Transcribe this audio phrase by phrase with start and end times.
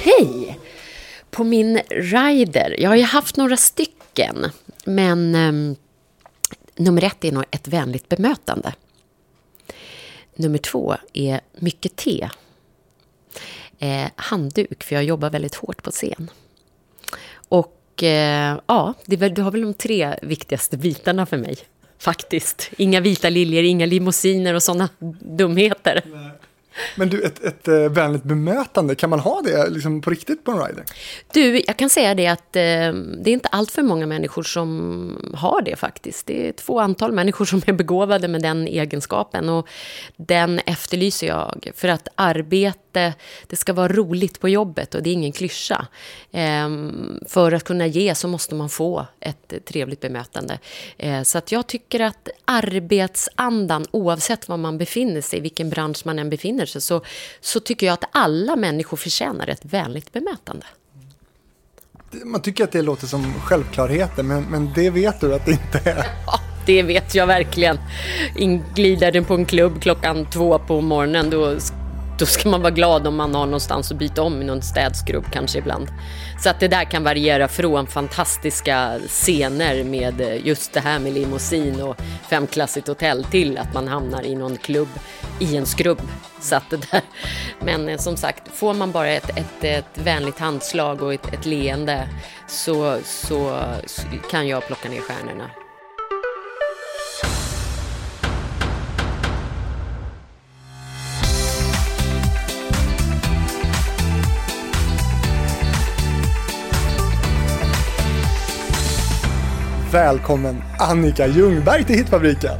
[0.00, 0.58] Okej.
[1.30, 4.46] På min rider, jag har ju haft några stycken,
[4.84, 5.76] men um,
[6.76, 8.74] nummer ett är nog ett vänligt bemötande.
[10.34, 12.28] Nummer två är mycket te.
[13.78, 16.30] Eh, handduk, för jag jobbar väldigt hårt på scen.
[17.32, 21.56] Och eh, ja, det, väl, det har väl de tre viktigaste bitarna för mig.
[21.98, 22.70] Faktiskt.
[22.76, 24.88] Inga vita liljor, inga limousiner och sådana
[25.20, 26.02] dumheter.
[26.06, 26.30] Nej.
[26.96, 30.52] Men du, ett, ett eh, vänligt bemötande, kan man ha det liksom på riktigt på
[30.52, 30.84] en rider?
[31.32, 32.62] Du, jag kan säga det att eh,
[33.22, 36.26] det är inte allt för många människor som har det faktiskt.
[36.26, 39.68] Det är ett få antal människor som är begåvade med den egenskapen och
[40.16, 41.70] den efterlyser jag.
[41.74, 42.08] För att
[42.96, 43.14] arbete,
[43.46, 45.86] det ska vara roligt på jobbet och det är ingen klyscha.
[46.32, 46.68] Eh,
[47.28, 50.58] för att kunna ge så måste man få ett trevligt bemötande.
[50.98, 56.18] Eh, så att jag tycker att arbetsandan, oavsett var man befinner sig, vilken bransch man
[56.18, 57.02] än befinner sig, så,
[57.40, 60.66] så tycker jag att alla människor förtjänar ett vänligt bemötande.
[62.24, 65.90] Man tycker att det låter som självklarheter, men, men det vet du att det inte
[65.90, 66.06] är.
[66.26, 67.78] Ja, det vet jag verkligen.
[68.74, 71.56] Glider den på en klubb klockan två på morgonen, då
[72.20, 75.24] då ska man vara glad om man har någonstans att byta om i någon städskrubb
[75.32, 75.88] kanske ibland.
[76.42, 81.12] Så att det där kan variera från fantastiska scener med eh, just det här med
[81.12, 81.96] limousin och
[82.28, 84.88] femklassigt hotell till att man hamnar i någon klubb
[85.38, 86.00] i en skrubb.
[86.40, 87.02] Så att det där.
[87.60, 91.46] Men eh, som sagt, får man bara ett, ett, ett vänligt handslag och ett, ett
[91.46, 92.08] leende
[92.48, 93.60] så, så
[94.30, 95.50] kan jag plocka ner stjärnorna.
[109.92, 112.50] Välkommen Annika Ljungberg till Hitfabriken!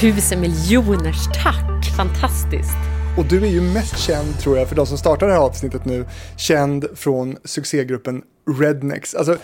[0.00, 1.96] Tusen miljoners tack!
[1.96, 2.78] Fantastiskt!
[3.18, 5.84] Och du är ju mest känd, tror jag, för de som startar det här avsnittet
[5.84, 6.06] nu,
[6.36, 8.22] känd från succégruppen
[8.60, 9.14] Rednex.
[9.14, 9.36] Alltså,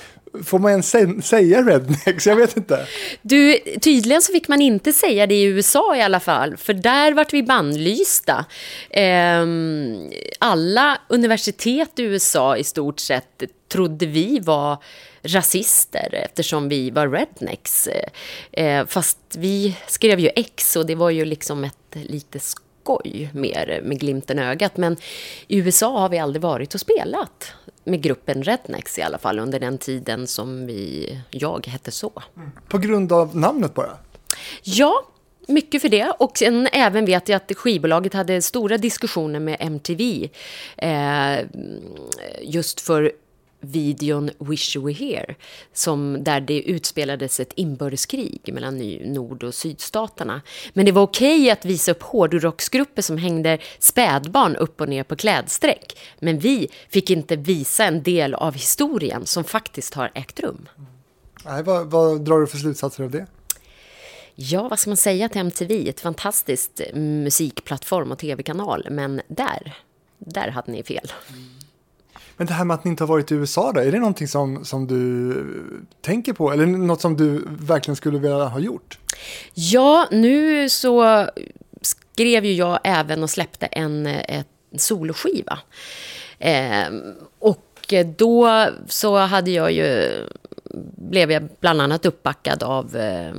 [0.44, 0.91] får man ens
[1.26, 2.26] säga Rednex?
[2.26, 2.87] Jag vet inte.
[3.22, 7.12] Du, tydligen så fick man inte säga det i USA i alla fall, för där
[7.12, 8.44] vart vi bannlysta.
[8.91, 14.78] Ehm, alla universitet i USA i stort sett trodde vi var
[15.26, 17.88] rasister eftersom vi var rednecks.
[18.53, 23.81] Eh, fast vi skrev ju X och det var ju liksom ett lite skoj mer
[23.84, 24.76] med glimten i ögat.
[24.76, 24.97] Men
[25.48, 27.53] i USA har vi aldrig varit och spelat
[27.84, 32.22] med gruppen Rednecks i alla fall under den tiden som vi, jag hette så.
[32.37, 32.50] Mm.
[32.69, 33.98] På grund av namnet bara?
[34.62, 35.06] Ja,
[35.48, 36.12] mycket för det.
[36.19, 40.28] Och sen även vet jag att skivbolaget hade stora diskussioner med MTV.
[40.76, 41.38] Eh,
[42.43, 43.12] just för
[43.61, 45.34] videon Wish You Were Here,
[45.72, 50.43] som, där det utspelades ett inbördeskrig mellan Nord och Sydstaterna.
[50.72, 55.17] Men det var okej att visa upp hårdrocksgrupper som hängde spädbarn upp och ner på
[55.17, 55.99] klädsträck.
[56.19, 60.69] Men vi fick inte visa en del av historien som faktiskt har ägt rum.
[61.44, 63.27] Nej, vad, vad drar du för slutsatser av det?
[64.34, 65.88] Ja, vad ska man säga till MTV?
[65.88, 69.77] Ett fantastiskt musikplattform och tv-kanal, men där,
[70.19, 71.12] där hade ni fel.
[71.28, 71.66] Mm.
[72.36, 74.28] Men det här med att ni inte har varit i USA då, är det någonting
[74.28, 75.34] som, som du
[76.00, 76.52] tänker på?
[76.52, 78.98] Eller något som du verkligen skulle vilja ha gjort?
[79.54, 81.26] Ja, nu så
[81.82, 84.44] skrev ju jag även och släppte en, en
[84.76, 85.58] soloskiva.
[86.38, 86.86] Eh,
[87.38, 90.10] och då så hade jag ju,
[90.96, 93.34] blev jag bland annat uppbackad av eh,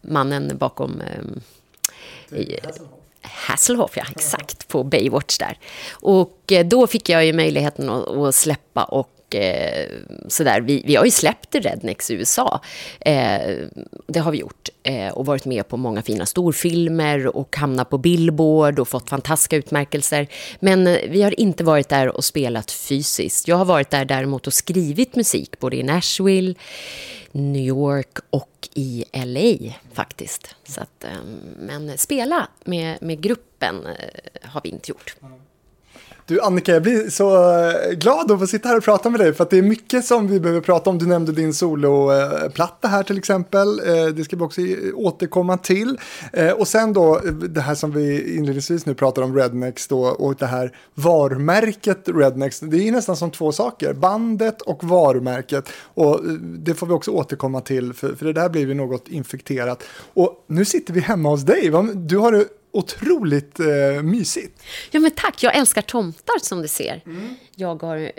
[0.00, 1.24] mannen bakom eh,
[3.32, 5.58] Hasselhoff, ja, exakt, på Baywatch där.
[5.92, 9.88] Och eh, då fick jag ju möjligheten att, att släppa och eh,
[10.28, 10.60] sådär.
[10.60, 12.60] Vi, vi har ju släppt Rednex i USA.
[13.00, 13.40] Eh,
[14.06, 14.68] det har vi gjort.
[14.82, 19.56] Eh, och varit med på många fina storfilmer och hamnat på Billboard och fått fantastiska
[19.56, 20.26] utmärkelser.
[20.60, 23.48] Men eh, vi har inte varit där och spelat fysiskt.
[23.48, 26.54] Jag har varit där däremot och skrivit musik, både i Nashville,
[27.32, 30.54] New York och i LA faktiskt.
[30.64, 31.10] Så att, eh,
[31.58, 35.16] men spela med, med gruppen eh, har vi inte gjort.
[36.28, 39.32] Du Annika, jag blir så eh, glad att få sitta här och prata med dig
[39.34, 40.98] för att det är mycket som vi behöver prata om.
[40.98, 43.68] Du nämnde din soloplatta här till exempel.
[43.68, 44.60] Eh, det ska vi också
[44.94, 45.98] återkomma till.
[46.32, 50.36] Eh, och sen då det här som vi inledningsvis nu pratar om Rednex då och
[50.36, 52.60] det här varumärket Rednex.
[52.60, 55.68] Det är nästan som två saker, bandet och varumärket.
[55.94, 59.82] Och det får vi också återkomma till för, för det där blir ju något infekterat.
[60.14, 61.72] Och nu sitter vi hemma hos dig.
[61.94, 62.44] Du har
[62.76, 64.62] otroligt eh, mysigt.
[64.90, 65.42] Ja, men tack.
[65.42, 67.02] Jag älskar tomtar som du ser.
[67.06, 68.10] Mm jag har eh,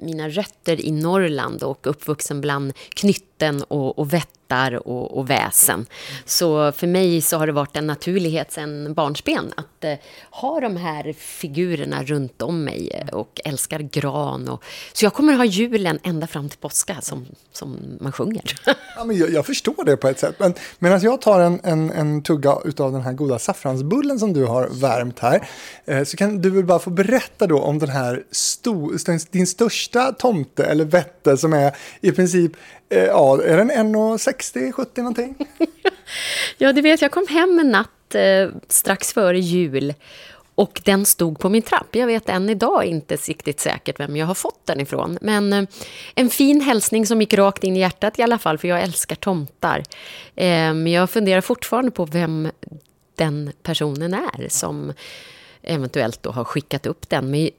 [0.00, 5.86] mina rötter i Norrland och uppvuxen bland knytten och, och vättar och, och, väsen.
[6.24, 9.94] Så för mig så har det varit en naturlighet sedan barnsben att eh,
[10.30, 14.48] ha de här figurerna runt om mig eh, och älskar gran.
[14.48, 18.42] Och, så jag kommer ha julen ända fram till påska som, som man sjunger.
[18.96, 20.34] Ja, men jag, jag förstår det på ett sätt.
[20.38, 24.44] Men medan jag tar en, en, en tugga av den här goda saffransbullen som du
[24.44, 25.48] har värmt här
[25.84, 29.46] eh, så kan du väl bara få berätta då om den här stora sto, din
[29.46, 32.52] största tomte eller vätte, som är i princip
[32.92, 35.34] Eh, ja, är den 1,60, 70 någonting?
[36.58, 39.94] ja, du vet, jag kom hem en natt eh, strax före jul
[40.54, 41.96] och den stod på min trapp.
[41.96, 45.18] Jag vet än idag inte riktigt säkert vem jag har fått den ifrån.
[45.20, 45.64] Men eh,
[46.14, 49.16] en fin hälsning som gick rakt in i hjärtat i alla fall, för jag älskar
[49.16, 49.78] tomtar.
[50.36, 52.50] Eh, men jag funderar fortfarande på vem
[53.16, 54.92] den personen är som
[55.62, 57.30] eventuellt då har skickat upp den.
[57.30, 57.50] Men eh,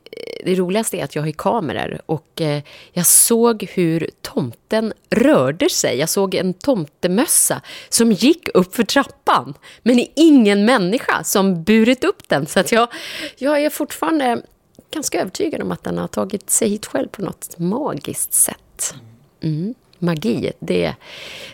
[0.45, 5.97] det roligaste är att jag har kameror och eh, jag såg hur tomten rörde sig.
[5.97, 9.53] Jag såg en tomtemössa som gick upp för trappan.
[9.83, 12.45] Men ingen människa som burit upp den.
[12.45, 12.88] Så att jag,
[13.38, 14.41] jag är fortfarande
[14.91, 18.95] ganska övertygad om att den har tagit sig hit själv på något magiskt sätt.
[19.41, 19.75] Mm.
[20.00, 20.95] Magi, det,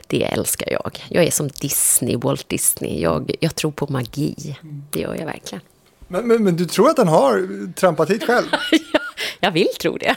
[0.07, 1.03] det älskar jag.
[1.09, 3.01] Jag är som Disney, Walt Disney.
[3.01, 4.57] Jag, jag tror på magi.
[4.91, 5.61] Det gör jag verkligen.
[6.11, 8.47] Men, men, men, du tror att den har trampat hit själv?
[9.39, 10.15] jag vill tro det.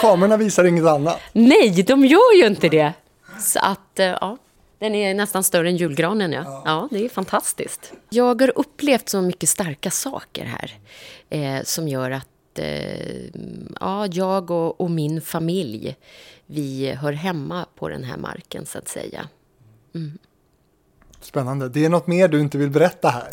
[0.00, 1.20] kamerorna visar inget annat?
[1.32, 2.92] Nej, de gör ju inte det.
[3.40, 4.38] Så att, eh, ja.
[4.78, 6.42] Den är nästan större än julgranen, ja.
[6.46, 6.62] ja.
[6.64, 6.88] ja.
[6.90, 7.92] det är fantastiskt.
[8.10, 10.78] Jag har upplevt så mycket starka saker här
[11.30, 13.24] eh, som gör att eh,
[13.80, 15.96] ja, jag och, och, min familj,
[16.46, 19.28] vi hör hemma på den här marken, så att säga.
[19.94, 20.18] Mm.
[21.20, 21.68] Spännande.
[21.68, 23.28] Det är något mer du inte vill berätta här?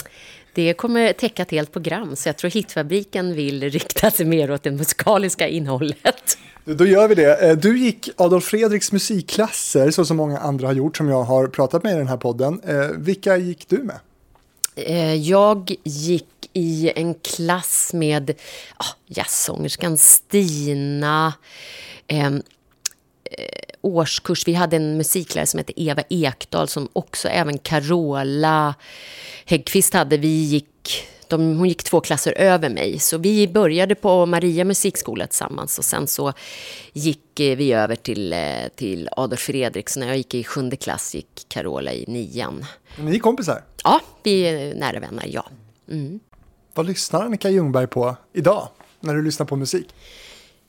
[0.53, 4.63] Det kommer täcka ett helt program, så jag tror Hitfabriken vill rikta sig mer åt
[4.63, 6.37] det musikaliska innehållet.
[6.65, 7.49] Då gör vi det.
[7.49, 11.47] Eh, du gick Adolf Fredriks musikklasser, så som många andra har gjort, som jag har
[11.47, 12.61] pratat med i den här podden.
[12.67, 13.99] Eh, vilka gick du med?
[14.75, 18.29] Eh, jag gick i en klass med
[18.79, 21.33] oh, jazzsångerskan Stina,
[22.07, 22.31] eh,
[23.81, 24.47] årskurs.
[24.47, 28.75] Vi hade en musiklärare som hette Eva Ekdahl som också även Carola
[29.45, 30.17] Häggkvist hade.
[30.17, 32.99] Vi gick, de, hon gick två klasser över mig.
[32.99, 36.33] Så vi började på Maria musikskola tillsammans och sen så
[36.93, 38.39] gick eh, vi över till, eh,
[38.75, 39.89] till Adolf Fredrik.
[39.89, 42.65] Så när jag gick i sjunde klass gick Carola i nian.
[42.97, 43.63] Ni är kompisar?
[43.83, 45.45] Ja, vi är nära vänner, ja.
[45.89, 46.19] Mm.
[46.73, 48.67] Vad lyssnar Annika Ljungberg på idag
[48.99, 49.87] när du lyssnar på musik?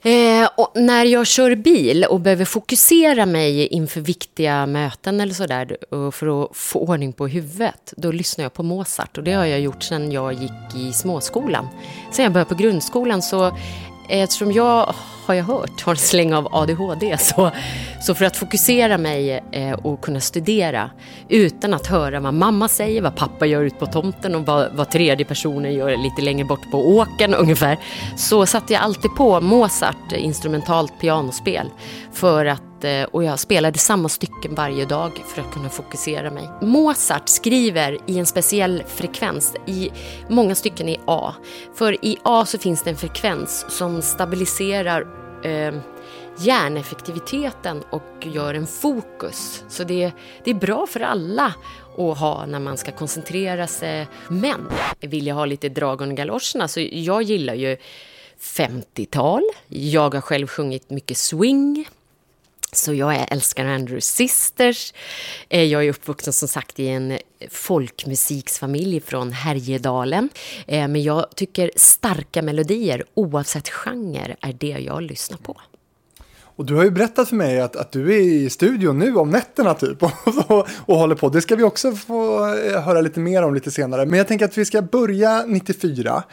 [0.05, 6.11] Eh, när jag kör bil och behöver fokusera mig inför viktiga möten eller sådär eh,
[6.11, 9.17] för att få ordning på huvudet, då lyssnar jag på Mozart.
[9.17, 11.67] Och det har jag gjort sedan jag gick i småskolan.
[12.11, 13.53] Sen jag började på grundskolan så eh,
[14.09, 17.51] eftersom jag, har jag hört, har en släng av ADHD så,
[18.01, 20.89] så för att fokusera mig eh, och kunna studera
[21.29, 24.89] utan att höra vad mamma säger, vad pappa gör ute på tomten och vad, vad
[24.89, 27.77] tredje personen gör lite längre bort på åken ungefär
[28.17, 31.69] så satte jag alltid på Mozart instrumentalt pianospel
[32.13, 36.49] för att Eh, och jag spelade samma stycken varje dag för att kunna fokusera mig.
[36.61, 39.89] Mozart skriver i en speciell frekvens, i
[40.27, 41.33] många stycken i A.
[41.75, 45.07] För i A så finns det en frekvens som stabiliserar
[45.43, 45.73] eh,
[46.37, 49.63] hjärneffektiviteten och gör en fokus.
[49.69, 50.11] Så det,
[50.43, 51.53] det är bra för alla
[51.97, 54.07] att ha när man ska koncentrera sig.
[54.27, 57.77] Men vill jag ha lite drag under galoscherna så jag gillar ju
[58.39, 59.43] 50-tal.
[59.67, 61.87] Jag har själv sjungit mycket swing.
[62.73, 64.93] Så jag älskar Andrew Sisters.
[65.49, 67.17] Eh, jag är uppvuxen som sagt i en
[67.49, 70.29] folkmusiksfamilj från Härjedalen.
[70.67, 75.61] Eh, men jag tycker starka melodier, oavsett genre, är det jag lyssnar på.
[76.55, 79.29] Och du har ju berättat för mig att, att du är i studion nu om
[79.29, 80.11] nätterna typ och,
[80.47, 81.29] och, och håller på.
[81.29, 84.05] Det ska vi också få eh, höra lite mer om lite senare.
[84.05, 86.23] Men jag tänker att vi ska börja 94.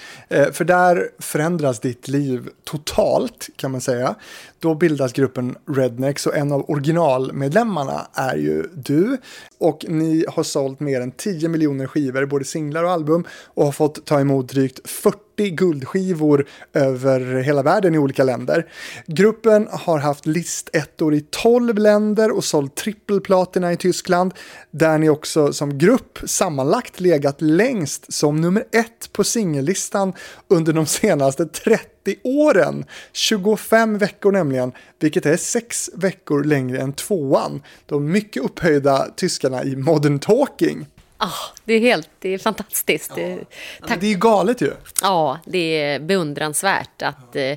[0.52, 4.14] För där förändras ditt liv totalt kan man säga.
[4.62, 9.16] Då bildas gruppen Rednecks och en av originalmedlemmarna är ju du.
[9.58, 13.72] Och ni har sålt mer än 10 miljoner skivor, både singlar och album och har
[13.72, 18.66] fått ta emot drygt 40 guldskivor över hela världen i olika länder.
[19.06, 24.34] Gruppen har haft listettor i 12 länder och sålt trippelplatina i Tyskland,
[24.70, 30.12] där ni också som grupp sammanlagt legat längst som nummer ett på singellistan
[30.48, 32.84] under de senaste 30 åren.
[33.12, 37.62] 25 veckor nämligen, vilket är 6 veckor längre än tvåan.
[37.86, 40.86] De mycket upphöjda tyskarna i Modern Talking.
[41.22, 43.12] Ah, det är helt det är fantastiskt.
[43.16, 43.96] Ja.
[44.00, 44.72] Det, är galet ju.
[45.02, 47.56] Ja, det är beundransvärt att, eh,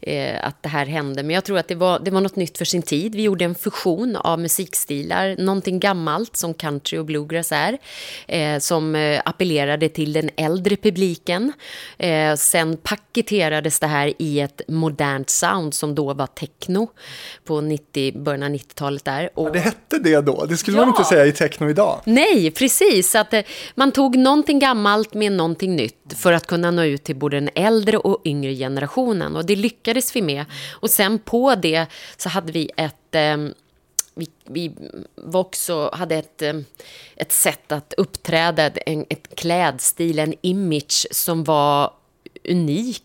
[0.00, 1.22] eh, att det här hände.
[1.22, 3.14] Men jag tror att det var, det var något nytt för sin tid.
[3.14, 7.78] Vi gjorde en fusion av musikstilar, någonting gammalt som country och bluegrass är,
[8.26, 11.52] eh, som eh, appellerade till den äldre publiken.
[11.98, 16.90] Eh, sen paketerades det här i ett modernt sound som då var techno
[17.44, 19.30] på 90, början av 90-talet där.
[19.34, 20.44] Och, ja, det hette det då?
[20.44, 20.80] Det skulle ja.
[20.80, 22.00] man inte säga i techno idag.
[22.04, 23.14] Nej, precis precis.
[23.14, 23.42] Att eh,
[23.74, 27.50] man tog någonting gammalt med någonting nytt för att kunna nå ut till både den
[27.54, 29.36] äldre och yngre generationen.
[29.36, 30.44] Och det lyckades vi med.
[30.80, 31.86] Och sen på det
[32.16, 33.54] så hade vi ett ehm,
[34.14, 34.72] vi, vi
[35.14, 36.64] var också, hade ett, ehm,
[37.16, 41.92] ett sätt att uppträda, en ett klädstil, en image som var
[42.48, 43.02] unik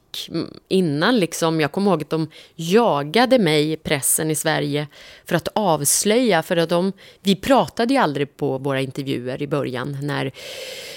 [0.67, 1.19] innan.
[1.19, 4.87] Liksom, jag kommer ihåg att de jagade mig, pressen i Sverige,
[5.25, 6.43] för att avslöja.
[6.43, 6.91] För att de,
[7.21, 10.31] vi pratade ju aldrig på våra intervjuer i början när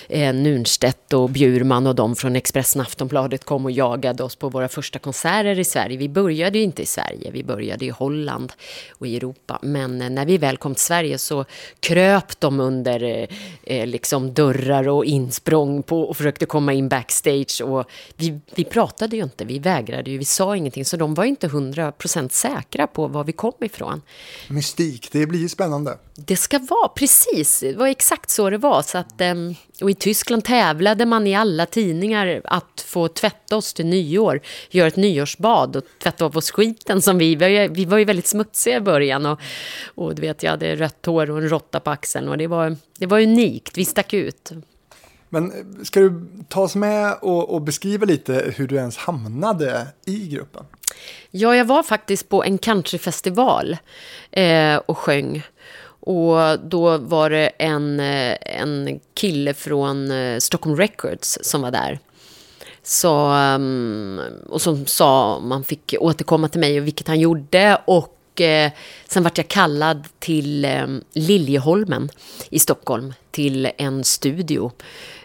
[0.08, 4.68] eh, Nunstedt och Bjurman och de från Expressen Aftonbladet kom och jagade oss på våra
[4.68, 5.96] första konserter i Sverige.
[5.96, 8.52] Vi började ju inte i Sverige, vi började i Holland
[8.92, 9.58] och i Europa.
[9.62, 11.44] Men eh, när vi väl kom till Sverige så
[11.80, 13.28] kröp de under eh,
[13.62, 17.62] eh, liksom dörrar och insprång på och försökte komma in backstage.
[17.64, 17.84] Och
[18.16, 20.84] vi, vi pratade ju inte, vi vägrade ju, vi sa ingenting.
[20.84, 24.02] Så de var ju inte hundra procent säkra på var vi kom ifrån.
[24.48, 25.98] Mystik, det blir ju spännande.
[26.14, 27.60] Det ska vara, precis.
[27.60, 28.82] Det var exakt så det var.
[28.82, 33.74] Så att, ehm, och i Tyskland tävlade man i alla tidningar att få tvätta oss
[33.74, 34.40] till nyår.
[34.70, 37.34] Göra ett nyårsbad och tvätta av oss skiten som vi...
[37.70, 39.26] Vi var ju väldigt smutsiga i början.
[39.26, 39.40] Och,
[39.94, 42.28] och du vet, jag hade rött hår och en råtta på axeln.
[42.28, 44.52] Och det var, det var unikt, vi stack ut.
[45.36, 49.86] Men eh, ska du ta oss med och, och, beskriva lite hur du ens hamnade
[50.06, 50.64] i gruppen?
[51.30, 53.76] Ja, jag var faktiskt på en countryfestival
[54.30, 55.42] eh, och sjöng.
[56.00, 61.98] Och då var det en, eh, en kille från eh, Stockholm Records som var där.
[62.82, 67.78] Så, um, och som sa man fick återkomma till mig och vilket han gjorde.
[67.84, 68.70] Och eh,
[69.08, 72.08] sen vart jag kallad till eh, Liljeholmen
[72.50, 74.72] i Stockholm till en studio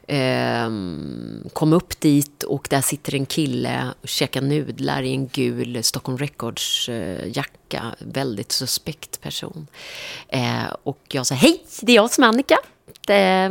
[0.07, 5.83] Ehm, kom upp dit och där sitter en kille och käkar nudlar i en gul
[5.83, 7.77] Stockholm Records-jacka.
[7.99, 9.67] Eh, Väldigt suspekt person.
[10.27, 12.57] Eh, och jag sa hej, det är jag som är Annika.
[13.09, 13.49] Eh,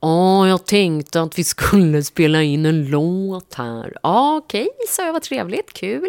[0.00, 3.92] Ja, jag tänkte att vi skulle spela in en låt här.
[4.02, 6.08] Ja, okej, okay, sa jag, vad trevligt, kul.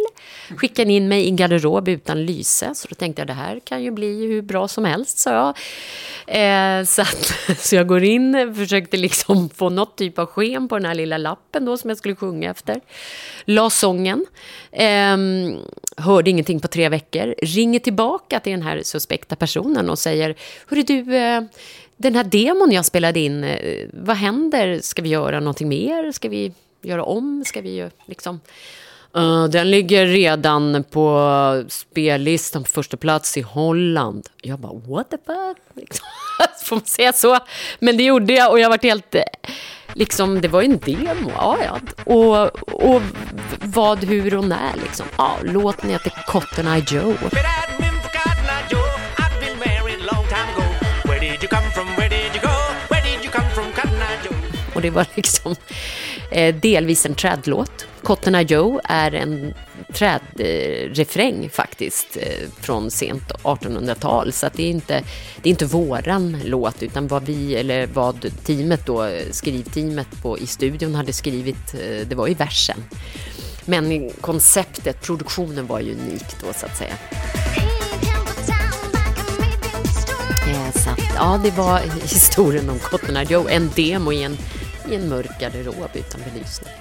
[0.56, 3.84] Skickade in mig i en garderob utan lyse, så då tänkte jag det här kan
[3.84, 5.48] ju bli hur bra som helst, sa jag.
[6.28, 10.76] Eh, så, att, så jag går in, försökte liksom få något typ av sken på
[10.76, 12.82] den här lilla lappen då som jag skulle sjunga efter.
[13.46, 14.26] La sången,
[14.72, 15.18] eh,
[15.98, 20.36] hörde ingenting på tre veckor, ringer tillbaka till den här suspekta personen och säger,
[20.68, 21.42] hörru du, eh,
[22.02, 24.80] den här demon jag spelade in, eh, vad händer?
[24.82, 26.12] Ska vi göra någonting mer?
[26.12, 27.44] Ska vi göra om?
[27.46, 28.40] Ska vi liksom...
[29.18, 34.28] Uh, den ligger redan på spellistan på första plats i Holland.
[34.42, 35.58] Jag bara, what the fuck?
[35.74, 36.06] Liksom.
[36.64, 37.40] Får man säga så?
[37.80, 39.16] Men det gjorde jag och jag vart helt...
[39.16, 39.24] Eh,
[39.94, 41.32] liksom, det var ju en demo.
[41.36, 41.80] Ja, ja.
[42.04, 42.46] Och,
[42.86, 43.02] och
[43.62, 45.06] vad, hur och när liksom.
[45.18, 47.16] Ja, låten heter Cotton Eye Joe.
[54.80, 55.56] Och det var liksom
[56.32, 57.86] eh, delvis en trädlåt.
[58.04, 59.54] Cotton Eye Joe är en
[59.94, 64.32] trädrefräng eh, faktiskt eh, från sent 1800-tal.
[64.32, 65.04] Så att det, är inte,
[65.42, 70.40] det är inte våran låt utan vad vi, eller vad teamet då, eh, skrivteamet på,
[70.40, 72.84] i studion hade skrivit, eh, det var ju versen.
[73.66, 76.94] Men konceptet, produktionen var ju unik då så att säga.
[80.50, 84.38] Eh, så att, ja, det var historien om Cotton Eye Joe, en demo i en
[84.92, 86.74] i en mörk garderob utan belysning.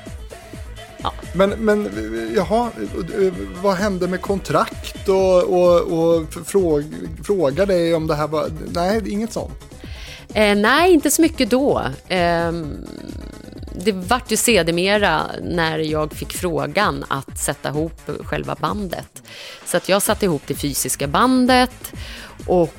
[1.02, 1.12] Ja.
[1.32, 1.90] Men, men
[2.36, 2.70] jaha,
[3.62, 6.84] vad hände med kontrakt och, och, och fråg,
[7.24, 8.50] fråga dig om det här var...
[8.72, 9.52] Nej, inget sånt?
[10.34, 11.82] Eh, nej, inte så mycket då.
[12.08, 12.52] Eh,
[13.84, 19.22] det vart ju sedermera när jag fick frågan att sätta ihop själva bandet.
[19.64, 21.92] Så att jag satte ihop det fysiska bandet
[22.46, 22.74] och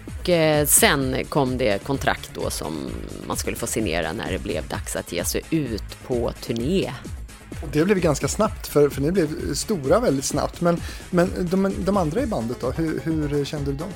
[0.68, 2.92] sen kom det kontrakt då som
[3.28, 6.92] man skulle få signera när det blev dags att ge sig ut på turné.
[7.72, 10.62] Det blev ganska snabbt, för, för ni blev stora väldigt snabbt.
[10.62, 13.90] Men, men de, de andra i bandet då, hur, hur kände du dem?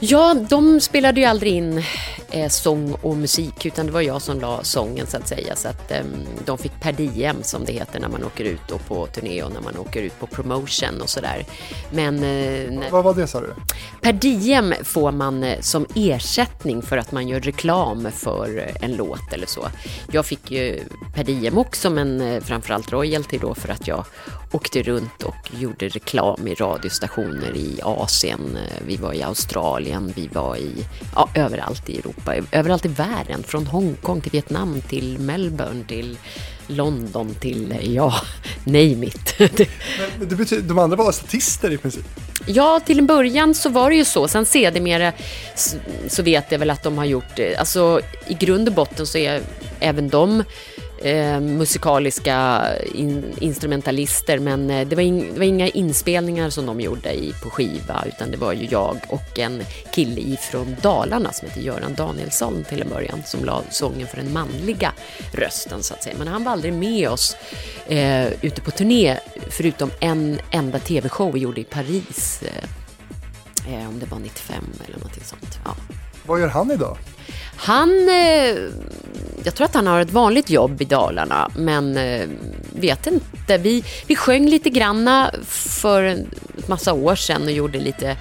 [0.00, 1.82] Ja, de spelade ju aldrig in
[2.30, 5.56] eh, sång och musik, utan det var jag som la sången så att säga.
[5.56, 6.02] Så att eh,
[6.44, 9.52] de fick per diem, som det heter när man åker ut och på turné och
[9.52, 11.46] när man åker ut på promotion och sådär.
[11.90, 12.24] Men...
[12.24, 13.54] Eh, Vad var det sa du?
[14.00, 18.96] Per diem får man eh, som ersättning för att man gör reklam för eh, en
[18.96, 19.68] låt eller så.
[20.12, 20.80] Jag fick ju
[21.14, 24.04] per diem också, men eh, framförallt royalty då för att jag
[24.52, 30.56] åkte runt och gjorde reklam i radiostationer i Asien, vi var i Australien, vi var
[30.56, 36.18] i, ja, överallt i Europa, överallt i världen, från Hongkong till Vietnam till Melbourne till
[36.66, 38.14] London till, ja,
[38.64, 39.34] name it.
[40.18, 42.06] Men det betyder, de andra var statister i princip?
[42.50, 44.28] Ja, till en början så var det ju så.
[44.28, 45.12] Sen sedermera
[46.08, 49.18] så vet jag väl att de har gjort, eh, alltså i grund och botten så
[49.18, 49.40] är
[49.80, 50.44] även de
[51.02, 56.80] eh, musikaliska in, instrumentalister men eh, det var, in, det var, inga inspelningar som de
[56.80, 59.62] gjorde i, på skiva utan det var ju jag och en
[59.92, 64.32] kille ifrån Dalarna som heter Göran Danielsson till en början som la sången för den
[64.32, 64.92] manliga
[65.32, 66.14] rösten så att säga.
[66.18, 67.36] Men han var aldrig med oss
[67.86, 69.18] eh, ute på turné
[69.50, 72.42] förutom en enda tv-show vi gjorde i Paris.
[72.42, 75.58] Eh, eh om det var 95 eller någonting sånt.
[75.64, 75.74] Ja.
[76.28, 76.96] Vad gör han idag?
[77.56, 78.56] Han, eh,
[79.44, 82.28] jag tror att han har ett vanligt jobb i Dalarna, men eh,
[82.72, 83.58] vet inte.
[83.58, 86.30] Vi, vi sjöng lite granna för en
[86.66, 88.16] massa år sedan och gjorde lite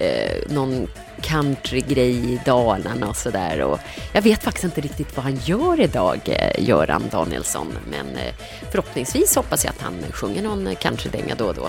[0.00, 0.86] eh, någon
[1.20, 3.78] countrygrej i Dalarna och sådär.
[4.12, 7.78] Jag vet faktiskt inte riktigt vad han gör idag, eh, Göran Danielsson.
[7.90, 8.34] Men eh,
[8.70, 11.68] förhoppningsvis hoppas jag att han sjunger någon countrydänga då och då.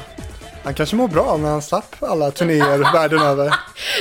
[0.63, 3.55] Han kanske mår bra när han slapp alla turnéer världen över.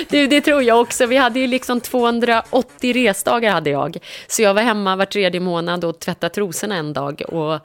[0.08, 1.06] Du, det tror jag också.
[1.06, 3.96] Vi hade ju liksom 280 resdagar hade jag.
[4.26, 7.22] Så jag var hemma var tredje månad och tvättade trosorna en dag.
[7.28, 7.60] Och,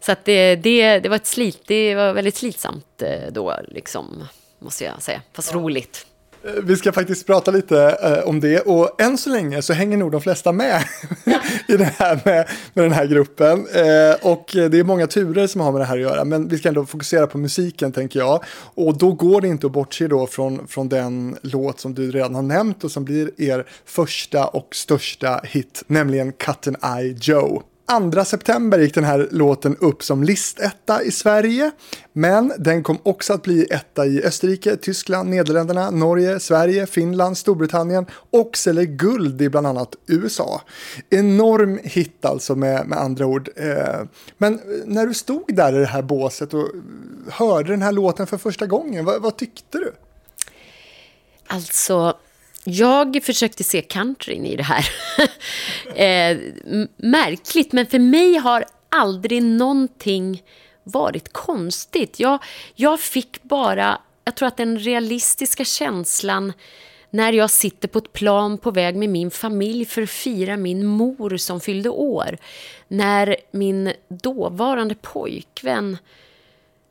[0.00, 4.28] så att det, det, det var ett slit, det var väldigt slitsamt eh, då, liksom,
[4.58, 5.22] måste jag säga.
[5.32, 5.58] Fast ja.
[5.58, 6.06] roligt.
[6.62, 10.12] Vi ska faktiskt prata lite eh, om det och än så länge så hänger nog
[10.12, 10.82] de flesta med
[11.68, 13.66] i det här med, med den här gruppen.
[13.72, 16.58] Eh, och det är många turer som har med det här att göra men vi
[16.58, 18.44] ska ändå fokusera på musiken tänker jag.
[18.74, 22.34] Och då går det inte att bortse då från, från den låt som du redan
[22.34, 27.62] har nämnt och som blir er första och största hit, nämligen Cut and Eye Joe.
[28.12, 31.70] 2 september gick den här låten upp som listetta i Sverige.
[32.12, 38.06] Men den kom också att bli etta i Österrike, Tyskland, Nederländerna, Norge, Sverige, Finland, Storbritannien
[38.30, 40.60] och säljer guld i bland annat USA.
[41.10, 43.48] Enorm hit alltså med, med andra ord.
[43.56, 44.00] Eh,
[44.38, 46.68] men när du stod där i det här båset och
[47.30, 49.92] hörde den här låten för första gången, vad, vad tyckte du?
[51.46, 52.16] Alltså,
[52.68, 54.88] jag försökte se countryn i det här.
[55.94, 56.38] eh,
[56.96, 60.42] märkligt, men för mig har aldrig någonting
[60.82, 62.20] varit konstigt.
[62.20, 62.38] Jag,
[62.74, 66.52] jag fick bara, jag tror att den realistiska känslan
[67.10, 70.86] när jag sitter på ett plan på väg med min familj för att fira min
[70.86, 72.38] mor som fyllde år.
[72.88, 75.98] När min dåvarande pojkvän...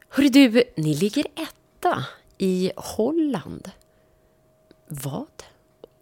[0.10, 2.06] Hörru du, ni ligger etta
[2.38, 3.72] i Holland.
[4.88, 5.44] Vad?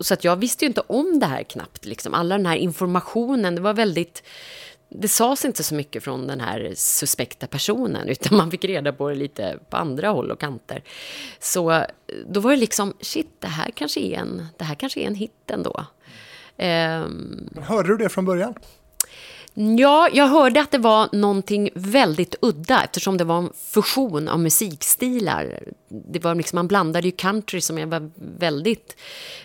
[0.04, 1.86] Så att jag visste ju inte om det här knappt.
[1.86, 2.13] Liksom.
[2.13, 4.24] Alla den här informationen, det var väldigt...
[4.89, 9.10] Det sades inte så mycket från den här suspekta personen utan man fick reda på
[9.10, 10.84] det lite på andra håll och kanter.
[11.39, 11.86] Så
[12.28, 15.16] då var det liksom, shit, det här kanske är en, det här kanske är en
[15.16, 15.86] hit ändå.
[16.58, 18.54] Um, Hörde du det från början?
[19.56, 24.39] Ja, jag hörde att det var någonting väldigt udda eftersom det var en fusion av
[24.39, 25.60] musikstilar.
[25.88, 28.96] Det var liksom, man blandade ju country som jag var väldigt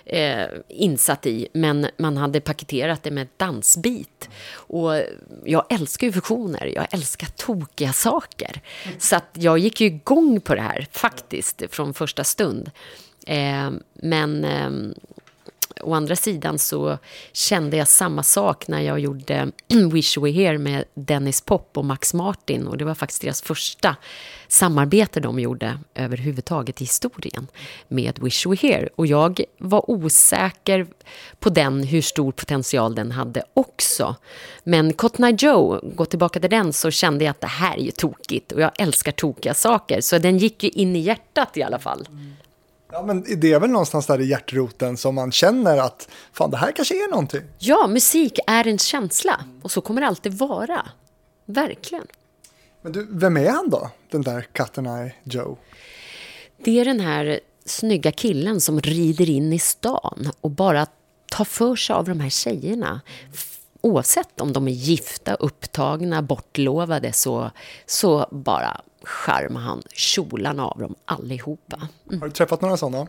[0.04, 4.28] eh, insatt i men man hade paketerat det med dansbit.
[4.50, 5.02] Och
[5.44, 8.60] jag älskar ju fusioner, jag älskar tokiga saker.
[8.98, 12.70] Så att jag gick ju igång på det här faktiskt från första stund.
[13.26, 14.70] Eh, men eh,
[15.80, 16.98] å andra sidan så
[17.32, 19.52] kände jag samma sak när jag gjorde
[19.92, 22.66] Wish We Here med Dennis Pop och Max Martin.
[22.66, 23.96] Och det var faktiskt deras första
[24.48, 27.46] samarbete de gjorde överhuvudtaget i historien
[27.88, 28.88] med Wish We Here.
[28.96, 30.86] Och jag var osäker
[31.38, 34.16] på den, hur stor potential den hade också.
[34.64, 37.82] Men Cotton Eye Joe, gå tillbaka till den, så kände jag att det här är
[37.82, 38.52] ju tokigt.
[38.52, 40.00] Och jag älskar tokiga saker.
[40.00, 42.08] Så den gick ju in i hjärtat i alla fall.
[42.92, 46.56] Ja, men det är väl någonstans där i hjärtroten som man känner att fan, det
[46.56, 47.42] här kanske är någonting.
[47.58, 50.88] Ja, musik är en känsla och så kommer det alltid vara.
[51.44, 52.06] Verkligen.
[52.82, 55.58] Men du, vem är han då, den där Cut Eye Joe?
[56.64, 60.86] Det är den här snygga killen som rider in i stan och bara
[61.30, 63.00] tar för sig av de här tjejerna.
[63.80, 67.50] oavsett om de är gifta, upptagna, bortlovade, så,
[67.86, 71.88] så bara charmar han kjolarna av dem allihopa.
[72.08, 72.20] Mm.
[72.20, 73.06] Har du träffat några sådana?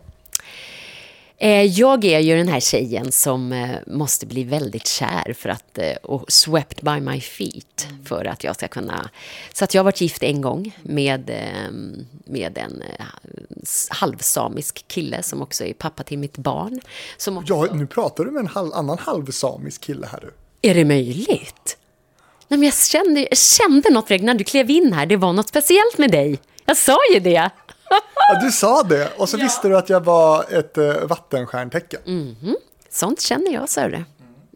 [1.38, 5.78] Eh, jag är ju den här tjejen som eh, måste bli väldigt kär för att,
[5.78, 9.10] eh, och swept by my feet för att jag ska kunna...
[9.54, 11.32] Så att jag har varit gift en gång med,
[12.26, 12.84] med en
[13.90, 16.82] halvsamisk kille som också är pappa till mitt barn.
[17.18, 17.54] Som också...
[17.54, 20.32] Ja, nu pratar du med en halv, annan halvsamisk kille här du.
[20.70, 21.79] Är det möjligt?
[22.50, 25.06] Nej, men jag, kände, jag kände något när du klev in här.
[25.06, 26.40] Det var något speciellt med dig.
[26.66, 27.50] Jag sa ju det.
[27.90, 29.44] Ja, du sa det och så ja.
[29.44, 32.02] visste du att jag var ett uh, vattenstjärntecken.
[32.06, 32.56] Mm -hmm.
[32.90, 34.06] Sånt känner jag, du.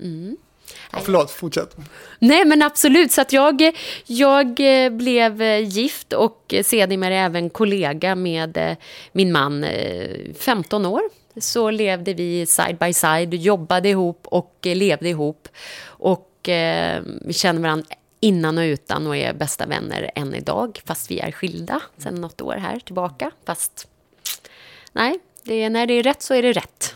[0.02, 0.38] Mm.
[0.92, 1.76] Ja, förlåt, fortsätt.
[2.20, 3.12] Nej, men absolut.
[3.12, 3.72] Så att jag,
[4.06, 8.78] jag eh, blev eh, gift och sedermera även kollega med
[9.12, 9.66] min man
[10.40, 11.02] 15 år.
[11.38, 15.48] Så levde vi side by side, jobbade ihop och levde ihop.
[15.86, 17.86] Och vi känner varandra
[18.20, 22.42] innan och utan och är bästa vänner än idag, fast vi är skilda sedan något
[22.42, 23.32] år här tillbaka.
[23.46, 23.88] Fast
[24.92, 26.96] nej, det är, när det är rätt så är det rätt.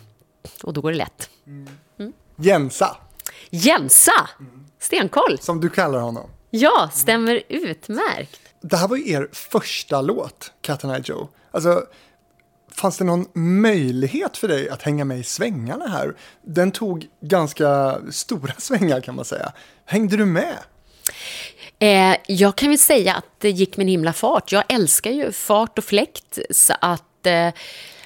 [0.63, 1.29] Och då går det lätt.
[1.47, 2.13] Mm.
[2.35, 2.97] Jensa.
[3.49, 4.29] Jensa!
[4.79, 5.37] Stenkoll.
[5.39, 6.29] Som du kallar honom.
[6.49, 8.41] Ja, stämmer utmärkt.
[8.61, 11.27] Det här var er första låt, Cat and I Joe.
[11.51, 11.83] Alltså,
[12.77, 16.15] fanns det någon möjlighet för dig att hänga med i svängarna här?
[16.41, 19.51] Den tog ganska stora svängar kan man säga.
[19.85, 20.57] Hängde du med?
[21.79, 24.51] Eh, jag kan väl säga att det gick med en himla fart.
[24.51, 26.39] Jag älskar ju fart och fläkt.
[26.51, 27.49] Så att, eh,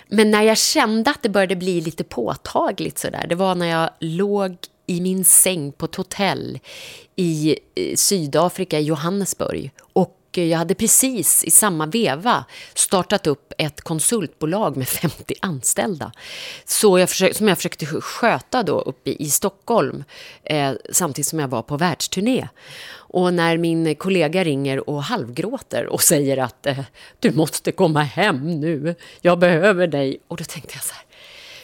[0.07, 3.89] men när jag kände att det började bli lite påtagligt sådär, det var när jag
[3.99, 4.57] låg
[4.87, 6.59] i min säng på ett hotell
[7.15, 9.71] i eh, Sydafrika, i Johannesburg.
[9.93, 16.11] Och Eh, jag hade precis i samma veva startat upp ett konsultbolag med 50 anställda.
[16.65, 20.03] Så jag försökte, som jag försökte sköta då uppe i Stockholm
[20.43, 22.47] eh, samtidigt som jag var på världsturné.
[22.93, 26.79] Och när min kollega ringer och halvgråter och säger att eh,
[27.19, 30.17] du måste komma hem nu, jag behöver dig.
[30.27, 31.03] Och då tänkte jag så här,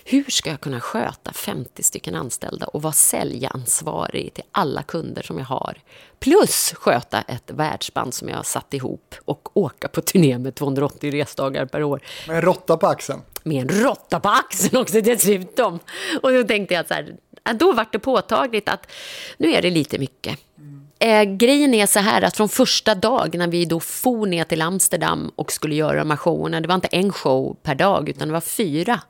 [0.10, 5.38] hur ska jag kunna sköta 50 stycken anställda och vara säljansvarig till alla kunder som
[5.38, 5.78] jag har?
[6.20, 11.12] Plus sköta ett världsband som jag har satt ihop och åka på turné med 280
[11.12, 12.02] resdagar per år.
[12.28, 13.22] Med en råtta på axeln?
[13.43, 15.80] Med en råtta på axeln också dessutom.
[16.22, 17.15] Och då tänkte jag så här,
[17.54, 18.91] då var det påtagligt att
[19.38, 20.39] nu är det lite mycket.
[21.00, 24.62] Eh, grejen är så här att från första dag när vi då for ner till
[24.62, 28.28] Amsterdam och skulle göra de här showerna, det var inte en show per dag utan
[28.28, 29.02] det var fyra.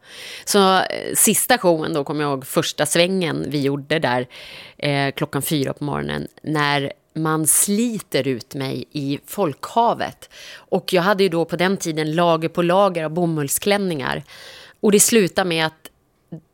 [0.46, 0.84] Så eh,
[1.16, 4.28] sista showen då, kommer jag ihåg, första svängen vi gjorde där
[4.78, 10.30] eh, klockan fyra på morgonen, när man sliter ut mig i folkhavet.
[10.56, 14.24] Och jag hade ju då på den tiden lager på lager av bomullsklänningar.
[14.80, 15.87] Och det slutade med att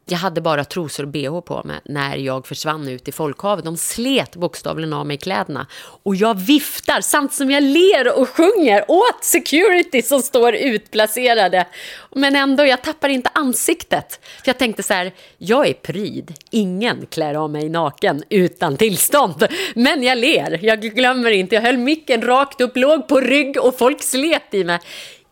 [0.05, 3.65] jag hade bara trosor och bh på mig när jag försvann ut i folkhavet.
[3.65, 5.67] De slet bokstavligen av mig kläderna.
[6.03, 11.67] Och jag viftar samtidigt som jag ler och sjunger åt security som står utplacerade.
[12.15, 14.19] Men ändå, jag tappar inte ansiktet.
[14.23, 16.33] För jag tänkte så här, jag är pryd.
[16.49, 19.47] Ingen klär av mig naken utan tillstånd.
[19.75, 21.55] Men jag ler, jag glömmer inte.
[21.55, 24.79] Jag höll micken rakt upp, låg på rygg och folk slet i mig.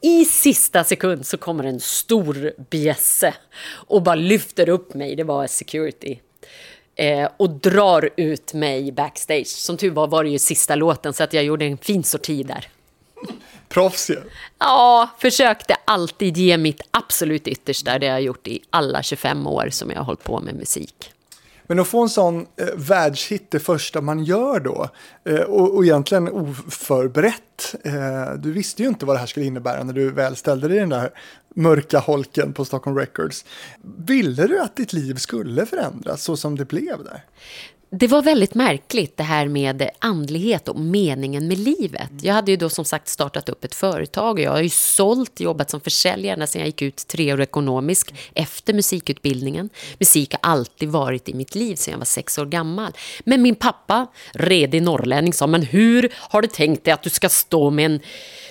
[0.02, 3.34] I sista sekund så kommer en stor bjässe
[3.70, 6.20] och bara lyfter upp mig, det var security,
[6.96, 9.48] eh, och drar ut mig backstage.
[9.48, 12.44] Som tur var var det ju sista låten så att jag gjorde en fin sorti
[12.44, 12.68] där.
[13.70, 14.22] Proffs ju.
[14.60, 18.00] Ja, försökte alltid ge mitt absolut yttersta.
[18.00, 21.12] Det har jag gjort i alla 25 år som jag har hållit på med musik.
[21.71, 24.89] Men att få en sån eh, världshit det första man gör då
[25.25, 27.75] eh, och, och egentligen oförberett.
[27.84, 30.77] Eh, du visste ju inte vad det här skulle innebära när du väl ställde dig
[30.77, 31.10] i den där
[31.55, 33.45] mörka holken på Stockholm Records.
[33.97, 37.23] Ville du att ditt liv skulle förändras så som det blev där?
[37.93, 42.10] Det var väldigt märkligt det här med andlighet och meningen med livet.
[42.21, 45.39] Jag hade ju då som sagt startat upp ett företag och jag har ju sålt,
[45.39, 49.69] jobbat som försäljare sedan jag gick ut tre år ekonomisk efter musikutbildningen.
[49.99, 52.91] Musik har alltid varit i mitt liv sedan jag var sex år gammal.
[53.23, 57.30] Men min pappa, redig norrlänning, sa men hur har du tänkt dig att du ska
[57.30, 57.99] stå med en,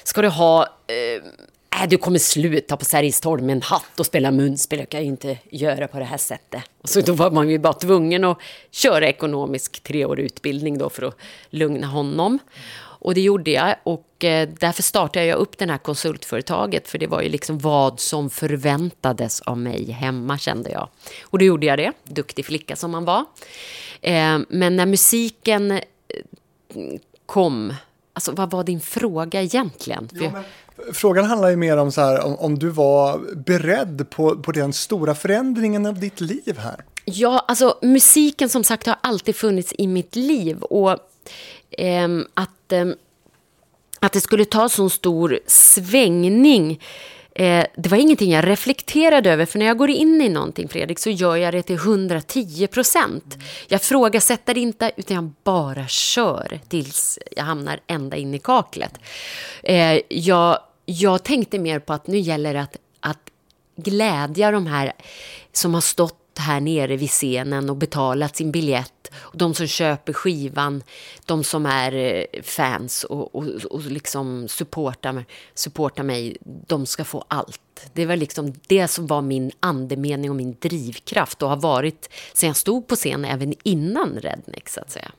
[0.05, 1.22] ska du ha eh,
[1.83, 4.79] äh, du kommer sluta på Sergels med en hatt och spela munspel.
[4.79, 6.62] Jag kan ju inte göra på det här sättet.
[6.83, 8.38] Och så då var man ju bara tvungen att
[8.71, 11.16] köra ekonomisk treårig utbildning då för att
[11.51, 12.38] lugna honom.
[13.03, 17.07] Och det gjorde jag och eh, därför startade jag upp det här konsultföretaget för det
[17.07, 20.88] var ju liksom vad som förväntades av mig hemma kände jag.
[21.23, 23.25] Och då gjorde jag det, duktig flicka som man var.
[24.01, 25.81] Eh, men när musiken eh,
[27.27, 27.75] kom,
[28.12, 30.09] alltså vad var din fråga egentligen?
[30.12, 30.44] Ja, men
[30.92, 34.73] Frågan handlar ju mer om, så här, om, om, du var beredd på, på den
[34.73, 36.85] stora förändringen av ditt liv här.
[37.05, 40.62] Ja, alltså musiken som sagt har alltid funnits i mitt liv.
[40.62, 40.96] Och
[41.70, 42.94] ehm, att, ehm,
[44.01, 46.81] att det skulle ta så stor svängning
[47.35, 50.99] Eh, det var ingenting jag reflekterade över, för när jag går in i någonting, Fredrik,
[50.99, 53.38] så gör jag det till 110 procent.
[53.69, 58.99] Jag frågasätter inte, utan jag bara kör tills jag hamnar ända in i kaklet.
[59.62, 63.31] Eh, jag, jag tänkte mer på att nu gäller det att, att
[63.77, 64.93] glädja de här
[65.53, 69.11] som har stått här nere vid scenen och betalat sin biljett.
[69.14, 70.83] Och de som köper skivan,
[71.27, 77.25] de som är eh, fans och, och, och liksom supportar, supportar mig, de ska få
[77.29, 77.61] allt.
[77.93, 82.47] Det var liksom det som var min andemening och min drivkraft och har varit sen
[82.47, 85.12] jag stod på scen även innan Redneck så att säga.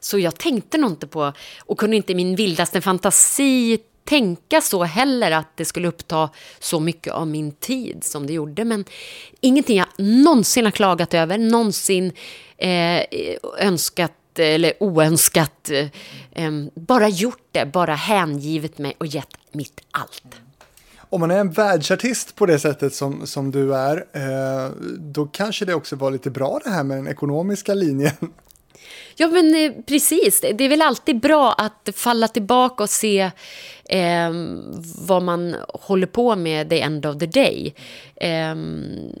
[0.00, 4.84] Så jag tänkte nog inte på, och kunde inte i min vildaste fantasi tänka så
[4.84, 8.64] heller att det skulle uppta så mycket av min tid som det gjorde.
[8.64, 8.84] Men
[9.40, 12.12] ingenting jag någonsin har klagat över, någonsin
[12.56, 13.02] eh,
[13.58, 15.70] önskat eller oönskat.
[16.32, 20.24] Eh, bara gjort det, bara hängivit mig och gett mitt allt.
[21.14, 25.64] Om man är en världsartist på det sättet som, som du är, eh, då kanske
[25.64, 28.12] det också var lite bra det här med den ekonomiska linjen.
[29.16, 30.40] Ja, men eh, precis.
[30.40, 33.30] Det är väl alltid bra att falla tillbaka och se
[33.84, 34.30] eh,
[34.98, 37.74] vad man håller på med the end of the day.
[38.16, 38.54] Eh,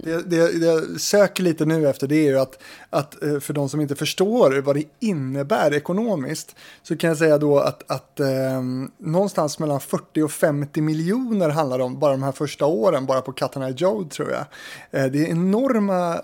[0.04, 3.52] det, det, det, jag söker lite nu efter det är ju att, att eh, för
[3.52, 8.20] de som inte förstår vad det innebär ekonomiskt så kan jag säga då att, att
[8.20, 8.62] eh,
[8.98, 13.20] någonstans mellan 40 och 50 miljoner handlar det om bara de här första åren, bara
[13.20, 14.44] på Katana Joe tror jag.
[14.90, 16.20] Eh, det är enorma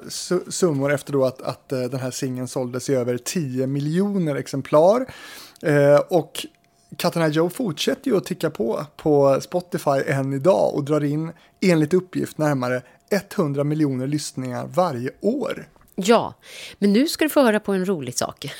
[0.48, 5.06] summor efter då att, att eh, den här singeln såldes i över 10 miljoner exemplar.
[5.62, 6.46] Eh, och
[6.96, 11.94] Katarina Joe fortsätter ju att ticka på på Spotify än idag och drar in enligt
[11.94, 12.82] uppgift närmare
[13.36, 15.68] 100 miljoner lyssningar varje år.
[16.04, 16.34] Ja,
[16.78, 18.46] men nu ska du få höra på en rolig sak.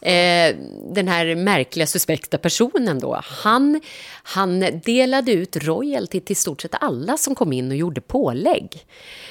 [0.00, 0.56] Eh,
[0.94, 3.80] den här märkliga suspekta personen då, han,
[4.22, 8.86] han delade ut royalty till stort sett alla som kom in och gjorde pålägg.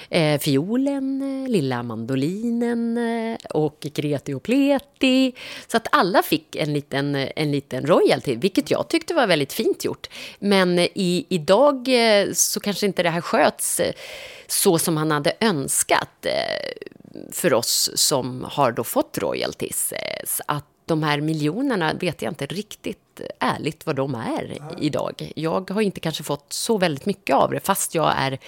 [0.09, 5.33] Eh, fiolen, eh, lilla mandolinen eh, och kreti och pleti.
[5.67, 9.53] Så att alla fick en liten, eh, en liten royalty, vilket jag tyckte var väldigt
[9.53, 10.07] fint gjort.
[10.39, 11.89] Men i, idag
[12.33, 13.81] så kanske inte det här sköts
[14.47, 16.25] så som han hade önskat
[17.31, 19.93] för oss som har då fått royalties.
[20.45, 25.31] Att de här miljonerna vet jag inte riktigt ärligt vad de är idag.
[25.35, 28.39] Jag har inte kanske fått så väldigt mycket av det, fast jag är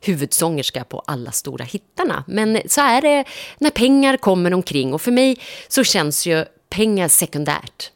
[0.00, 2.24] huvudsångerska på alla stora hittarna.
[2.26, 3.24] Men så är det
[3.58, 5.36] när pengar kommer omkring och för mig
[5.68, 7.90] så känns ju pengar sekundärt.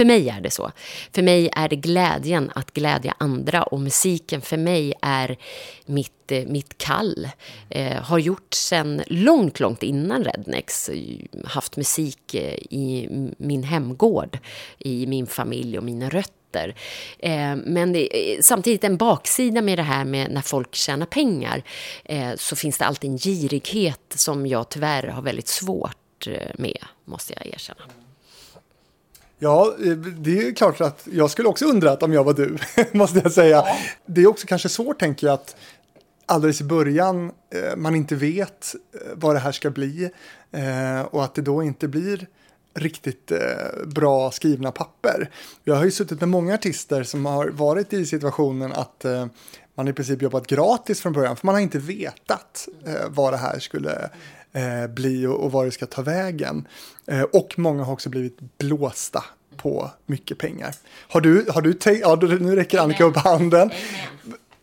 [0.00, 0.72] För mig är det så.
[1.12, 5.36] För mig är det glädjen att glädja andra och musiken för mig är
[5.86, 7.28] mitt, eh, mitt kall.
[7.68, 10.88] Eh, har gjort sen långt, långt innan Rednex.
[10.88, 10.98] Eh,
[11.44, 13.08] haft musik eh, i
[13.38, 14.38] min hemgård,
[14.78, 16.74] i min familj och mina rötter.
[17.64, 21.62] Men det, samtidigt en baksida med det här med när folk tjänar pengar
[22.36, 27.46] så finns det alltid en girighet som jag tyvärr har väldigt svårt med, måste jag
[27.46, 27.84] erkänna.
[29.42, 32.58] Ja, eh, det är klart att jag skulle också undrat om jag var du,
[32.92, 33.56] måste jag säga.
[33.56, 33.76] Ja.
[34.06, 35.56] Det är också kanske svårt, tänker jag, att
[36.26, 40.10] alldeles i början eh, man inte vet eh, vad det här ska bli
[41.10, 42.26] och att det då inte blir
[42.74, 43.32] riktigt
[43.86, 45.30] bra skrivna papper.
[45.64, 49.04] Jag har ju suttit med många artister som har varit i situationen att
[49.74, 52.68] man i princip jobbat gratis från början för man har inte vetat
[53.08, 54.10] vad det här skulle
[54.88, 56.68] bli och, och var det ska ta vägen.
[57.06, 59.24] Eh, och många har också blivit blåsta
[59.56, 60.74] på mycket pengar.
[61.08, 63.70] Har du, har du tänkt, ja nu räcker Annika upp handen.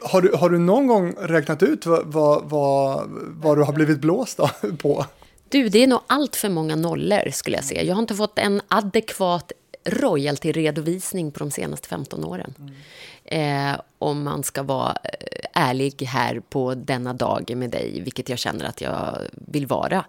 [0.02, 4.00] Har du, har du någon gång räknat ut vad, vad, vad, vad du har blivit
[4.00, 4.40] blåst
[4.78, 5.06] på?
[5.50, 7.84] Du, det är nog allt för många nollor skulle jag säga.
[7.84, 9.52] Jag har inte fått en adekvat
[9.86, 12.54] royalty-redovisning på de senaste 15 åren.
[12.60, 13.74] Mm.
[13.74, 18.40] Eh, om man ska vara eh, ärlig här på denna dag med dig, vilket jag
[18.40, 20.06] känner att jag vill vara.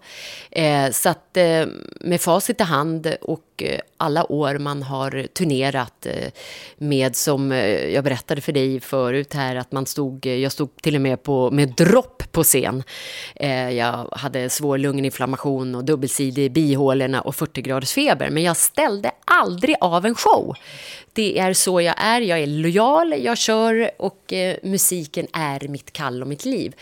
[0.51, 1.65] Eh, så att eh,
[2.01, 6.31] med facit i hand och eh, alla år man har turnerat eh,
[6.77, 10.95] med, som eh, jag berättade för dig förut här, att man stod, jag stod till
[10.95, 12.83] och med på, med dropp på scen.
[13.71, 19.11] jag hade svår lunginflammation och dubbelsidig i bihålorna och 40 graders feber, men jag ställde
[19.25, 20.55] aldrig av en show.
[21.13, 25.93] Det är så jag är, jag är lojal, jag kör och eh, musiken är mitt
[25.93, 26.75] kall och mitt liv.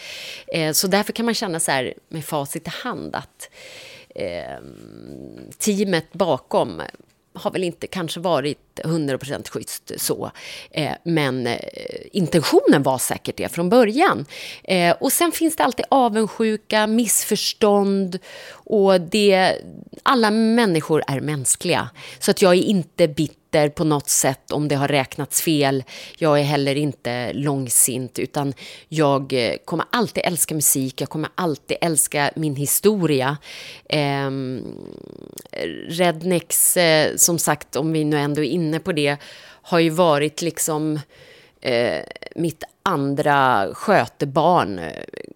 [0.47, 3.49] Eh, så därför kan man känna så här med facit i hand att
[4.15, 4.57] eh,
[5.59, 6.81] teamet bakom
[7.37, 10.31] har väl inte kanske varit 100% schysst så.
[10.71, 11.57] Eh, men eh,
[12.11, 14.25] intentionen var säkert det från början.
[14.63, 18.19] Eh, och sen finns det alltid avundsjuka, missförstånd
[18.51, 19.55] och det,
[20.03, 21.89] alla människor är mänskliga.
[22.19, 25.83] Så att jag är inte bitter på något sätt om det har räknats fel.
[26.17, 28.53] Jag är heller inte långsint utan
[28.87, 33.37] jag eh, kommer alltid älska musik, jag kommer alltid älska min historia.
[33.89, 34.31] Eh,
[35.87, 39.17] Rednex, eh, som sagt, om vi nu ändå är inne på det,
[39.61, 40.99] har ju varit liksom
[41.61, 42.03] eh,
[42.35, 44.81] mitt andra skötebarn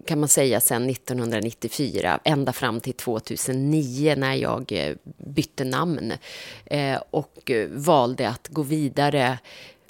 [0.06, 6.12] kan man säga sedan 1994 ända fram till 2009 när jag eh, bytte namn
[6.64, 9.38] eh, och eh, valde att gå vidare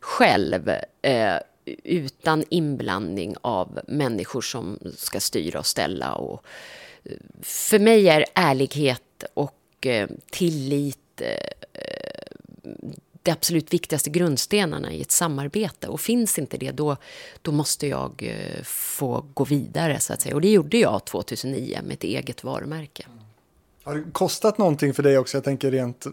[0.00, 0.70] själv
[1.84, 6.14] utan inblandning av människor som ska styra och ställa.
[6.14, 6.44] Och
[7.42, 9.86] för mig är ärlighet och
[10.30, 11.22] tillit
[13.22, 15.88] de absolut viktigaste grundstenarna i ett samarbete.
[15.88, 16.96] Och finns inte det, då,
[17.42, 20.00] då måste jag eh, få gå vidare.
[20.00, 20.34] så att säga.
[20.34, 23.06] Och det gjorde jag 2009 med ett eget varumärke.
[23.84, 25.36] Har det kostat någonting för dig också?
[25.36, 26.12] Jag tänker rent eh,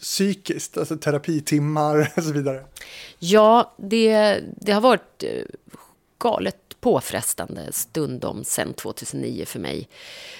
[0.00, 2.64] psykiskt, alltså terapitimmar och så vidare.
[3.18, 5.44] Ja, det, det har varit eh,
[6.18, 9.88] galet påfrestande stundom sen 2009 för mig.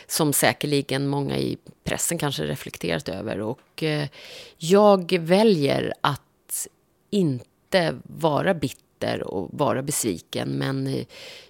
[0.06, 3.40] Som säkerligen många i pressen kanske reflekterat över.
[3.40, 4.08] Och eh,
[4.56, 6.66] jag väljer att
[7.10, 10.48] inte vara bitter och vara besviken.
[10.48, 11.04] Men eh,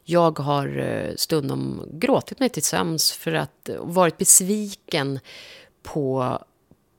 [0.05, 5.21] jag har eh, stundom gråtit mig till sömns för att varit besviken
[5.83, 6.39] på,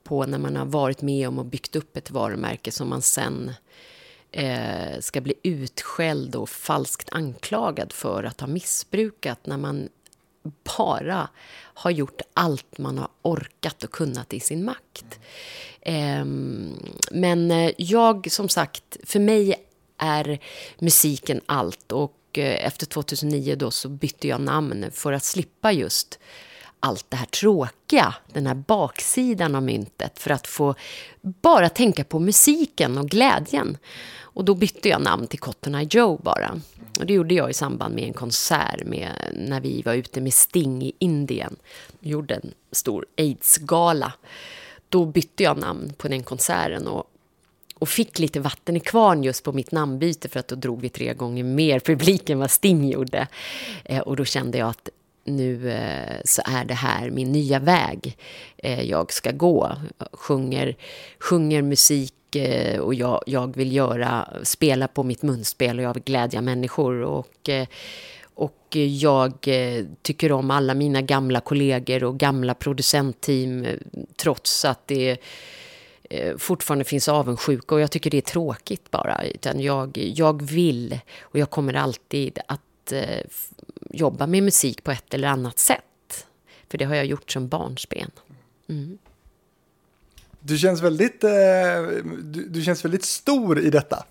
[0.04, 3.52] på när man har varit med om och byggt upp ett varumärke som man sen
[4.32, 9.88] eh, ska bli utskälld och falskt anklagad för att ha missbrukat när man
[10.76, 11.28] bara
[11.74, 15.20] har gjort allt man har orkat och kunnat i sin makt.
[15.80, 19.54] Ehm, eh, men jag, som sagt, för mig
[19.98, 20.38] är
[20.78, 21.92] musiken allt.
[21.92, 26.18] Och eh, efter 2009 då så bytte jag namn för att slippa just
[26.84, 30.74] allt det här tråkiga, den här baksidan av myntet, för att få
[31.20, 33.76] bara tänka på musiken och glädjen.
[34.20, 36.60] Och då bytte jag namn till Cotton Eye Joe bara.
[36.98, 40.34] Och det gjorde jag i samband med en konsert med, när vi var ute med
[40.34, 41.56] Sting i Indien.
[42.00, 44.12] Vi gjorde en stor aids-gala.
[44.88, 47.04] Då bytte jag namn på den konserten och,
[47.74, 50.88] och fick lite vatten i kvarn just på mitt namnbyte för att då drog vi
[50.88, 53.28] tre gånger mer publik än vad Sting gjorde.
[53.84, 54.88] Eh, och då kände jag att
[55.24, 58.16] nu eh, så är det här min nya väg
[58.56, 59.72] eh, jag ska gå.
[60.12, 60.76] Sjunger,
[61.18, 66.02] sjunger musik Eh, och jag, jag vill göra, spela på mitt munspel och jag vill
[66.02, 67.02] glädja människor.
[67.02, 67.66] Och, eh,
[68.34, 73.78] och jag eh, tycker om alla mina gamla kollegor och gamla producentteam eh,
[74.16, 75.16] trots att det
[76.38, 79.24] fortfarande finns avundsjuka och jag tycker det är tråkigt bara.
[79.24, 82.92] Utan jag, jag vill och jag kommer alltid att
[83.90, 86.26] jobba med musik på ett eller annat sätt.
[86.68, 88.10] För det har jag gjort som barnsben.
[88.68, 88.98] Mm.
[90.40, 91.30] Du känns väldigt, eh,
[92.22, 94.04] du, du, känns väldigt stor i detta.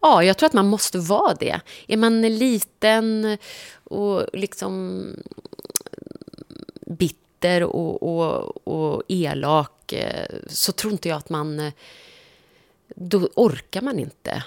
[0.00, 1.60] Ja, jag tror att man måste vara det.
[1.88, 3.38] Är man liten
[3.84, 5.04] och liksom
[6.86, 11.60] bitter och, och, och elak eh, så tror inte jag att man...
[11.60, 11.72] Eh,
[12.98, 14.44] då orkar man inte.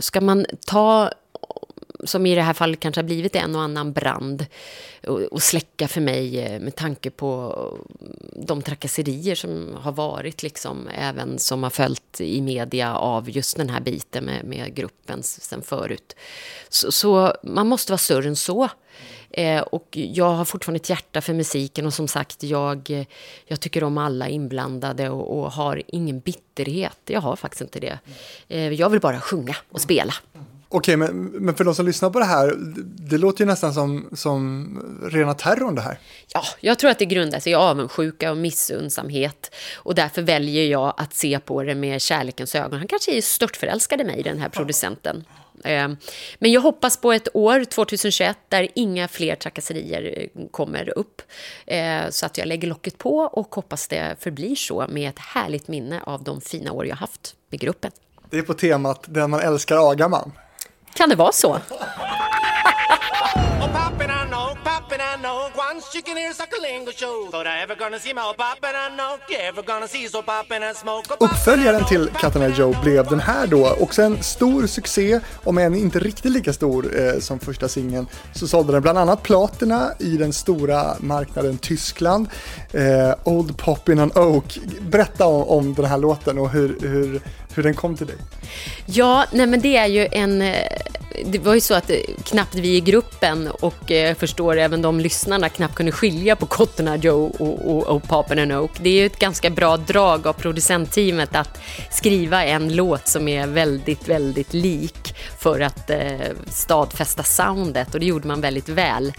[0.00, 1.12] Ska man ta
[2.04, 4.46] som i det här fallet kanske har blivit en och annan brand
[5.06, 7.54] och, och släcka för mig eh, med tanke på
[8.36, 13.70] de trakasserier som har varit, liksom, även som har följt i media av just den
[13.70, 16.16] här biten med, med gruppen sen förut.
[16.68, 18.68] Så, så, man måste vara större än så.
[19.30, 23.06] Eh, och jag har fortfarande ett hjärta för musiken och som sagt, jag, eh,
[23.46, 26.98] jag tycker om alla inblandade och, och har ingen bitterhet.
[27.06, 27.98] Jag har faktiskt inte det.
[28.48, 30.14] Eh, jag vill bara sjunga och spela.
[30.74, 32.54] Okej, men, men för de som lyssnar på det här,
[32.84, 35.98] det låter ju nästan som, som rena terrorn det här.
[36.34, 39.54] Ja, jag tror att det grundar sig i avundsjuka och missundsamhet.
[39.76, 42.78] Och därför väljer jag att se på det med kärlekens ögon.
[42.78, 45.24] Han kanske är störtförälskad i mig, den här producenten.
[45.64, 45.96] Ehm,
[46.38, 51.22] men jag hoppas på ett år, 2021, där inga fler trakasserier eh, kommer upp.
[51.66, 55.68] Ehm, så att jag lägger locket på och hoppas det förblir så med ett härligt
[55.68, 57.90] minne av de fina år jag haft med gruppen.
[58.30, 60.32] Det är på temat Den man älskar agar man.
[60.94, 61.58] Kan det vara så?
[71.20, 75.98] Uppföljaren till Eye Joe blev den här då, också en stor succé, om än inte
[75.98, 80.32] riktigt lika stor eh, som första singeln, så sålde den bland annat platina i den
[80.32, 82.28] stora marknaden Tyskland.
[82.72, 84.58] Eh, Old Pop in an Oak.
[84.80, 87.20] Berätta om, om den här låten och hur, hur,
[87.54, 88.16] hur den kom till dig.
[88.86, 90.56] Ja, nej men det är ju en eh,
[91.24, 94.82] det var ju så att eh, knappt vi i gruppen och jag eh, förstår även
[94.82, 98.70] de lyssnarna knappt kunde skilja på Cotton Eye Joe och, och, och Papen and Oak.
[98.80, 103.46] Det är ju ett ganska bra drag av producentteamet att skriva en låt som är
[103.46, 105.98] väldigt, väldigt lik för att eh,
[106.48, 109.12] stadfästa soundet och det gjorde man väldigt väl.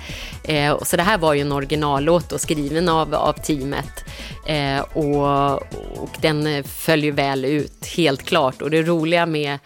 [0.44, 4.06] Eh, så det här var ju en originallåt och skriven av, av teamet
[4.46, 5.54] eh, och,
[6.02, 8.62] och den eh, följer väl ut, helt klart.
[8.62, 9.60] Och det roliga med,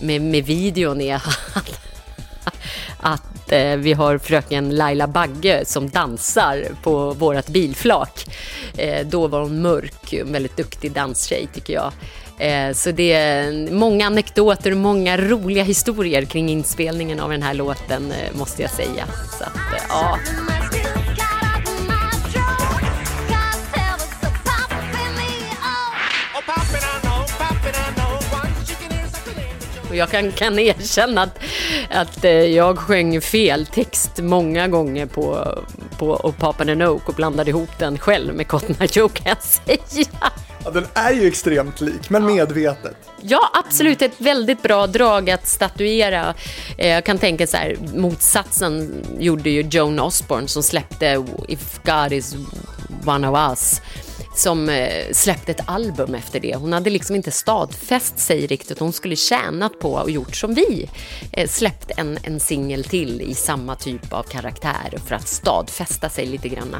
[0.00, 1.14] med, med videon är
[1.54, 1.80] att
[3.04, 8.26] att eh, vi har fröken Laila Bagge som dansar på vårt bilflak.
[8.76, 11.92] Eh, då var hon mörk, en väldigt duktig danstjej tycker jag.
[12.38, 17.54] Eh, så det är många anekdoter och många roliga historier kring inspelningen av den här
[17.54, 19.04] låten eh, måste jag säga.
[19.38, 19.52] Så att,
[19.88, 20.18] ja.
[29.94, 31.38] Och jag kan, kan erkänna att,
[31.90, 35.58] att eh, jag sjöng fel text många gånger på,
[35.98, 39.42] på Papa and Oak och blandade ihop den själv med Cotton Eye Joe kan jag
[39.42, 40.32] säga.
[40.64, 42.96] Ja, den är ju extremt lik, men medvetet.
[43.20, 44.02] Ja, absolut.
[44.02, 46.34] Ett väldigt bra drag att statuera.
[46.78, 52.12] Eh, jag kan tänka så här, motsatsen gjorde ju Joan Osborne som släppte If God
[52.12, 52.36] is
[53.06, 53.80] one of us
[54.38, 56.56] som eh, släppte ett album efter det.
[56.56, 58.78] Hon hade liksom inte stadfäst sig riktigt.
[58.78, 60.90] Hon skulle tjänat på och gjort som vi.
[61.32, 66.26] Eh, släppt en, en singel till i samma typ av karaktär för att stadfästa sig
[66.26, 66.74] lite grann.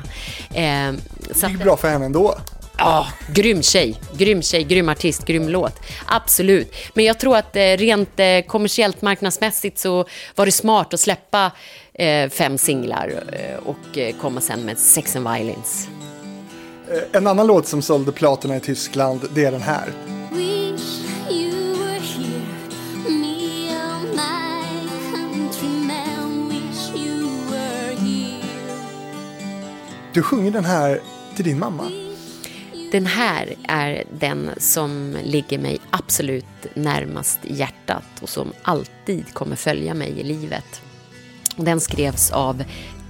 [0.54, 1.00] Eh,
[1.40, 2.34] det gick bra för henne ändå.
[2.78, 5.80] Ja, grym tjej, grym tjej, grym artist, grym låt.
[6.06, 6.74] Absolut.
[6.94, 11.50] Men jag tror att rent kommersiellt marknadsmässigt så var det smart att släppa
[12.30, 13.22] fem singlar
[13.64, 15.88] och komma sen med Sex and Violence.
[16.88, 19.92] Eh, en annan låt som sålde platorna i Tyskland, det är den här.
[30.12, 31.00] Du sjunger den här
[31.36, 31.84] till din mamma.
[32.92, 39.94] Den här är den som ligger mig absolut närmast hjärtat och som alltid kommer följa
[39.94, 40.82] mig i livet.
[41.56, 42.64] Den skrevs av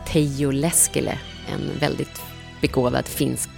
[0.07, 1.19] Teijo Leskele,
[1.49, 2.34] en väldigt
[2.65, 3.51] begåvad finsk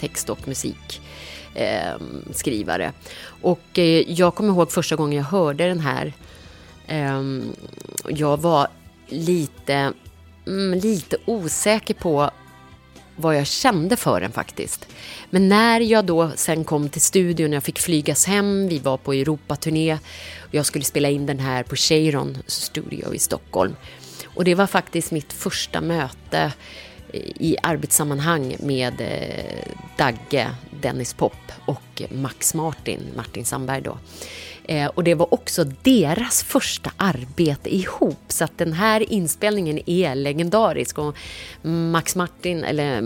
[0.00, 2.84] text och musikskrivare.
[2.84, 2.94] Ehm, eh,
[3.40, 6.12] och eh, jag kommer ihåg första gången jag hörde den här.
[6.86, 7.22] Eh,
[8.08, 8.68] jag var
[9.08, 9.92] lite,
[10.46, 12.30] mm, lite osäker på
[13.16, 14.88] vad jag kände för den faktiskt.
[15.30, 19.12] Men när jag då sen kom till studion, jag fick flygas hem, vi var på
[19.12, 19.98] Europaturné
[20.38, 23.76] och jag skulle spela in den här på Cheiron Studio i Stockholm.
[24.26, 26.52] Och det var faktiskt mitt första möte
[27.40, 30.50] i arbetssammanhang med eh, Dagge,
[30.80, 33.98] Dennis Pop och Max Martin, Martin Sandberg då.
[34.64, 40.14] Eh, och det var också deras första arbete ihop, så att den här inspelningen är
[40.14, 40.98] legendarisk.
[40.98, 41.16] Och
[41.62, 43.00] Max Martin, eller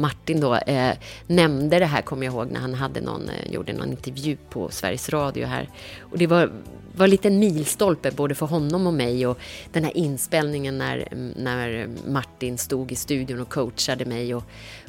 [0.00, 0.92] Martin då, eh,
[1.26, 4.68] nämnde det här, kommer jag ihåg, när han hade någon, eh, gjorde någon intervju på
[4.70, 5.68] Sveriges Radio här.
[6.00, 6.52] Och det var
[7.00, 9.38] var lite en milstolpe både för honom och mig och
[9.72, 14.44] den här inspelningen när, när Martin stod i studion och coachade mig och,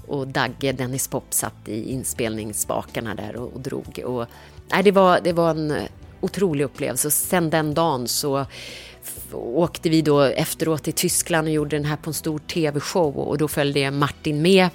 [0.08, 4.00] och Dagge, Dennis Pop, satt i inspelningsspakarna där och, och drog.
[4.06, 4.26] Och,
[4.72, 5.74] nej, det, var, det var en
[6.22, 8.46] otrolig upplevelse och sen den dagen så
[9.34, 13.38] åkte vi då efteråt till Tyskland och gjorde den här på en stor tv-show och
[13.38, 14.70] då följde Martin med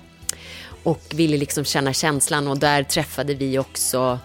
[0.82, 4.18] och ville liksom känna känslan och där träffade vi också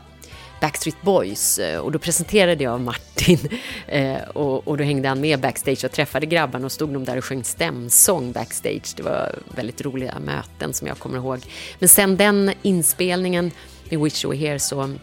[0.61, 3.39] Backstreet Boys eh, och då presenterade jag Martin
[3.87, 7.17] eh, och, och då hängde han med backstage och träffade grabbarna och stod de där
[7.17, 8.93] och sjöng stämsång backstage.
[8.95, 11.39] Det var väldigt roliga möten som jag kommer ihåg.
[11.79, 13.51] Men sen den inspelningen
[13.89, 14.95] med Wish You Were Here så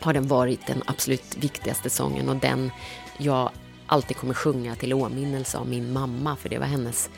[0.00, 2.70] har den varit den absolut viktigaste sången och den
[3.18, 3.50] jag
[3.86, 7.10] alltid kommer sjunga till åminnelse av min mamma för det var hennes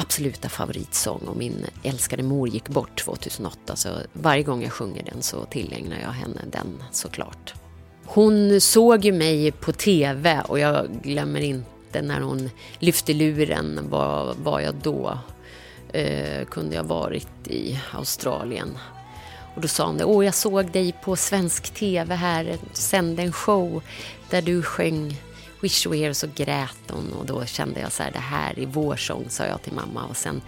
[0.00, 5.22] absoluta favoritsång och min älskade mor gick bort 2008 så varje gång jag sjunger den
[5.22, 7.54] så tillägnar jag henne den såklart.
[8.04, 14.34] Hon såg ju mig på TV och jag glömmer inte när hon lyfte luren, var
[14.42, 15.18] var jag då?
[15.92, 18.78] Eh, kunde jag varit i Australien?
[19.54, 23.32] Och då sa hon det, åh jag såg dig på svensk TV här, sände en
[23.32, 23.82] show
[24.30, 25.20] där du sjöng
[25.60, 28.58] Wish You Were Here så grät hon och då kände jag så här, det här
[28.58, 30.04] är vår sång, sa jag till mamma.
[30.04, 30.42] Och sen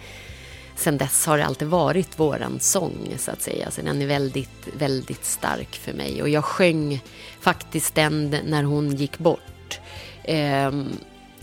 [0.75, 3.71] sen dess har det alltid varit våran sång så att säga.
[3.71, 6.21] Så den är väldigt, väldigt stark för mig.
[6.21, 7.03] Och jag sjöng
[7.39, 9.79] faktiskt den när hon gick bort.
[10.23, 10.89] Ehm,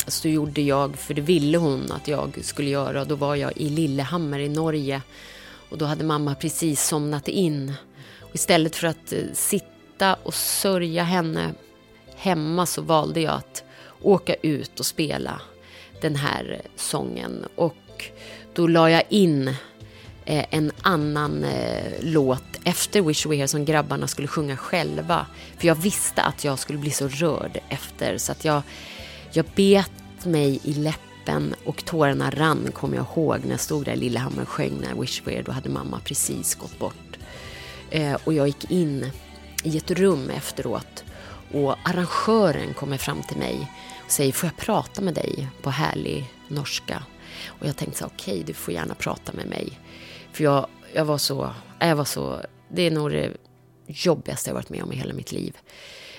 [0.06, 3.00] så gjorde jag, för det ville hon att jag skulle göra.
[3.00, 5.02] och Då var jag i Lillehammer i Norge.
[5.70, 7.72] Och då hade mamma precis somnat in.
[8.20, 11.54] Och istället för att eh, sitta och sörja henne
[12.20, 13.64] hemma så valde jag att
[14.02, 15.40] åka ut och spela
[16.00, 17.46] den här sången.
[17.54, 18.04] Och
[18.54, 19.48] då la jag in
[20.24, 25.26] eh, en annan eh, låt efter Wish We Here som grabbarna skulle sjunga själva.
[25.58, 28.62] För jag visste att jag skulle bli så rörd efter så att jag,
[29.32, 33.92] jag bet mig i läppen och tårarna rann kommer jag ihåg när jag stod där
[33.92, 35.42] i Lillehammer och sjöng när Wish We Here.
[35.42, 37.18] Då hade mamma precis gått bort.
[37.90, 39.10] Eh, och jag gick in
[39.64, 41.04] i ett rum efteråt
[41.52, 43.70] och arrangören kommer fram till mig
[44.04, 47.02] och säger får jag prata med dig på härlig norska?
[47.46, 49.78] Och jag tänkte så okej okay, du får gärna prata med mig.
[50.32, 53.32] För jag, jag var så, jag var så, det är nog det
[53.86, 55.56] jobbigaste jag varit med om i hela mitt liv.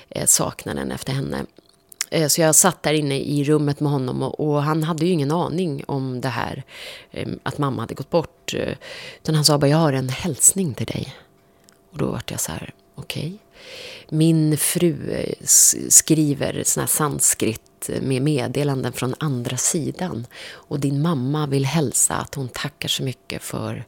[0.09, 1.45] Eh, saknaden efter henne.
[2.11, 5.11] Eh, så jag satt där inne i rummet med honom och, och, han hade ju
[5.11, 6.63] ingen aning om det här.
[7.11, 8.53] Eh, att mamma hade gått bort.
[8.53, 8.75] Eh,
[9.21, 11.15] utan han sa bara, jag har en hälsning till dig.
[11.91, 13.25] Och då vart jag så här, okej.
[13.25, 13.37] Okay.
[14.09, 15.33] Min fru eh,
[15.89, 20.27] skriver såna här sanskrit med meddelanden från andra sidan.
[20.51, 23.85] Och din mamma vill hälsa att hon tackar så mycket för,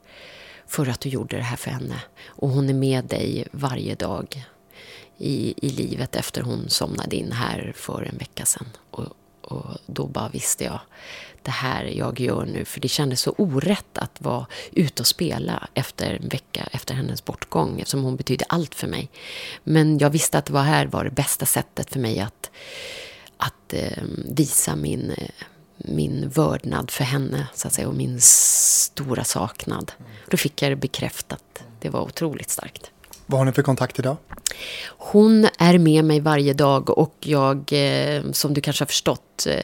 [0.68, 2.02] för att du gjorde det här för henne.
[2.26, 4.46] Och hon är med dig varje dag
[5.18, 8.68] i, i livet efter hon somnade in här för en vecka sedan.
[8.92, 9.08] Och,
[9.42, 10.80] och då bara visste jag
[11.44, 12.66] det här jag gör nu.
[12.66, 17.26] För det kändes så orätt att vara ute och spela efter en vecka efter hennes
[17.26, 17.80] bortgång.
[17.80, 19.10] Eftersom hon betydde allt för mig.
[19.64, 22.52] Men jag visste att det var här var det bästa sättet för mig att,
[23.38, 25.30] att eh, visa min, eh,
[25.78, 27.48] min vördnad för henne.
[27.56, 29.92] Så att säga, och min stora saknad.
[30.30, 31.64] Då fick jag det bekräftat.
[31.80, 32.92] Det var otroligt starkt.
[33.26, 34.18] Vad har ni för kontakt idag?
[34.88, 39.62] Hon är med mig varje dag och jag, eh, som du kanske har förstått, eh,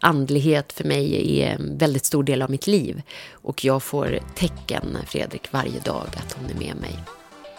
[0.00, 3.02] andlighet för mig är en väldigt stor del av mitt liv.
[3.32, 6.98] Och jag får tecken, Fredrik, varje dag att hon är med mig.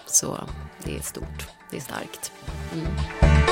[0.08, 0.38] Så
[0.84, 2.32] det är stort, det är starkt.
[2.74, 3.45] Mm.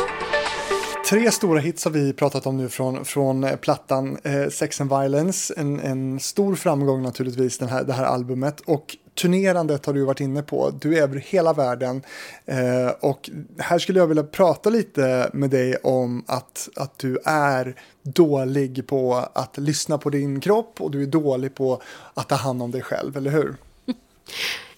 [1.09, 5.53] Tre stora hits har vi pratat om nu från, från plattan eh, Sex and Violence.
[5.57, 8.59] En, en stor framgång naturligtvis, den här, det här albumet.
[8.59, 10.69] Och turnerandet har du varit inne på.
[10.81, 12.01] Du är över hela världen.
[12.45, 17.75] Eh, och här skulle jag vilja prata lite med dig om att, att du är
[18.03, 21.81] dålig på att lyssna på din kropp och du är dålig på
[22.13, 23.55] att ta hand om dig själv, eller hur?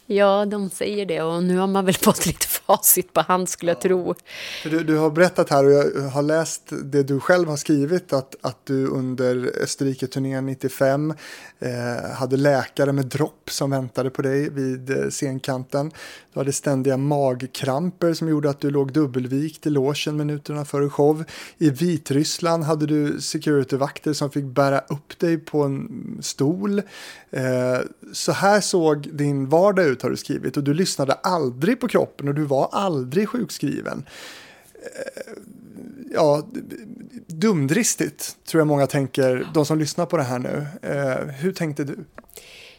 [0.08, 3.72] Ja, de säger det och nu har man väl fått lite facit på hand skulle
[3.72, 4.16] jag tro.
[4.64, 8.36] Du, du har berättat här och jag har läst det du själv har skrivit att,
[8.42, 11.14] att du under Österrike-turnén 95
[11.60, 15.92] eh, hade läkare med dropp som väntade på dig vid eh, scenkanten.
[16.34, 21.24] Du hade ständiga magkramper som gjorde att du låg dubbelvikt i logen minuterna före show.
[21.58, 26.82] I Vitryssland hade du securityvakter som fick bära upp dig på en stol.
[27.32, 27.80] Eh,
[28.14, 32.28] så här såg din vardag ut har du skrivit och du lyssnade aldrig på kroppen
[32.28, 34.06] och du var aldrig sjukskriven.
[34.76, 35.34] Eh,
[36.14, 36.48] ja,
[37.28, 40.66] dumdristigt tror jag många tänker, de som lyssnar på det här nu.
[40.82, 41.98] Eh, hur tänkte du?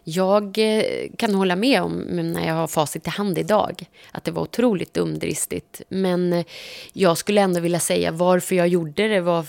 [0.05, 4.31] Jag eh, kan hålla med om när jag har facit i hand idag att det
[4.31, 5.83] var otroligt dumdristigt.
[5.89, 6.45] Men
[6.93, 9.47] jag skulle ändå vilja säga varför jag gjorde det var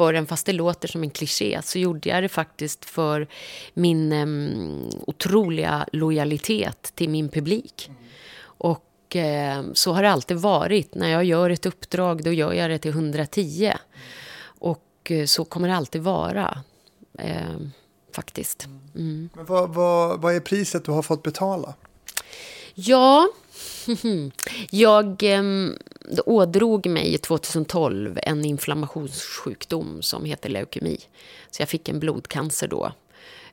[0.00, 3.26] för en, fast det låter som en kliché, så gjorde jag det faktiskt för
[3.74, 7.90] min um, otroliga lojalitet till min publik.
[8.42, 10.94] Och uh, så har det alltid varit.
[10.94, 13.64] När jag gör ett uppdrag, då gör jag det till 110.
[13.64, 13.78] Mm.
[14.42, 16.58] Och uh, så kommer det alltid vara.
[17.24, 17.66] Uh,
[18.14, 18.66] faktiskt.
[18.94, 19.28] Mm.
[19.34, 21.74] Men vad, vad, vad är priset du har fått betala?
[22.74, 23.28] Ja,
[24.70, 25.42] jag eh,
[26.26, 30.98] ådrog mig 2012 en inflammationssjukdom som heter leukemi.
[31.50, 32.92] Så jag fick en blodcancer då.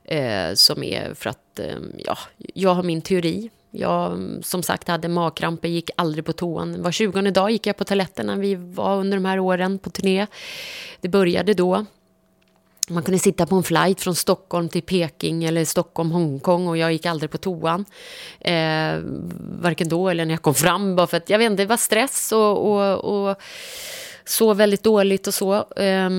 [0.04, 2.18] Eh, som är för att, eh, ja,
[2.54, 3.50] jag har min teori.
[3.70, 6.82] Jag som sagt hade magkramper, gick aldrig på toan.
[6.82, 9.90] Var 20 dag gick jag på toaletten när vi var under de här åren på
[9.90, 10.26] turné.
[11.00, 11.86] Det började då.
[12.90, 16.92] Man kunde sitta på en flight från Stockholm till Peking eller Stockholm, Hongkong och jag
[16.92, 17.84] gick aldrig på toan.
[18.40, 18.98] Eh,
[19.60, 20.96] varken då eller när jag kom fram.
[20.96, 23.36] Bara för att, jag vet inte, det var stress och, och, och
[24.24, 25.54] sov väldigt dåligt och så.
[25.76, 26.10] Eh,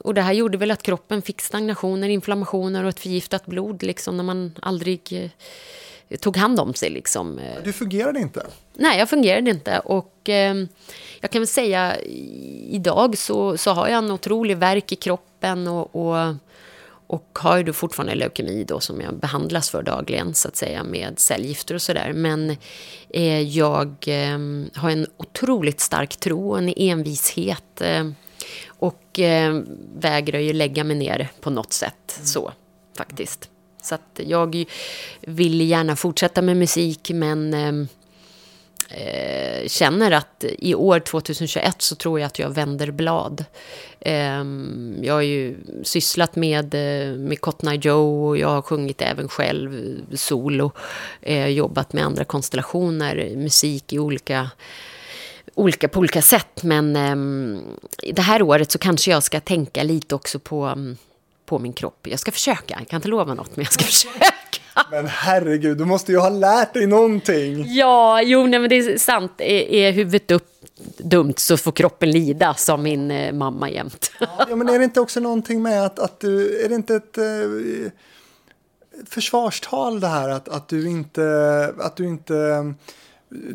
[0.00, 4.16] och det här gjorde väl att kroppen fick stagnationer, inflammationer och ett förgiftat blod liksom
[4.16, 5.30] när man aldrig
[6.08, 6.90] eh, tog hand om sig.
[6.90, 7.40] Liksom.
[7.64, 8.46] Du fungerade inte?
[8.74, 9.78] Nej, jag fungerade inte.
[9.78, 10.54] Och eh,
[11.20, 11.96] jag kan väl säga
[12.70, 15.27] idag så, så har jag en otrolig verk i kroppen
[15.68, 16.34] och, och,
[17.06, 20.84] och har ju då fortfarande leukemi då som jag behandlas för dagligen så att säga
[20.84, 22.12] med cellgifter och sådär.
[22.12, 22.56] Men
[23.08, 24.38] eh, jag eh,
[24.74, 27.80] har en otroligt stark tro och en envishet.
[27.80, 28.10] Eh,
[28.66, 29.60] och eh,
[29.94, 32.26] vägrar ju lägga mig ner på något sätt mm.
[32.26, 32.52] så
[32.96, 33.50] faktiskt.
[33.82, 34.64] Så att jag
[35.20, 37.88] vill gärna fortsätta med musik men ehm,
[38.90, 43.44] eh, känner att i år 2021 så tror jag att jag vänder blad.
[44.00, 44.44] Eh,
[45.02, 49.28] jag har ju sysslat med, eh, med Cotton Eye Joe och jag har sjungit även
[49.28, 50.72] själv eh, solo.
[51.22, 54.50] Eh, jobbat med andra konstellationer, musik i olika
[55.54, 56.62] olika på olika sätt.
[56.62, 57.62] Men eh,
[58.12, 60.96] det här året så kanske jag ska tänka lite också på, mm,
[61.46, 62.06] på min kropp.
[62.10, 64.47] Jag ska försöka, jag kan inte lova något, men jag ska försöka.
[64.90, 67.64] Men herregud, du måste ju ha lärt dig någonting.
[67.66, 69.32] Ja, jo, nej, men det är sant.
[69.38, 70.58] Är, är huvudet upp
[70.98, 74.12] dumt så får kroppen lida, sa min eh, mamma jämt.
[74.20, 77.18] ja, men är det inte också någonting med att, att du, är det inte ett
[77.18, 77.24] eh,
[79.06, 82.74] försvarstal det här att, att du inte, att du inte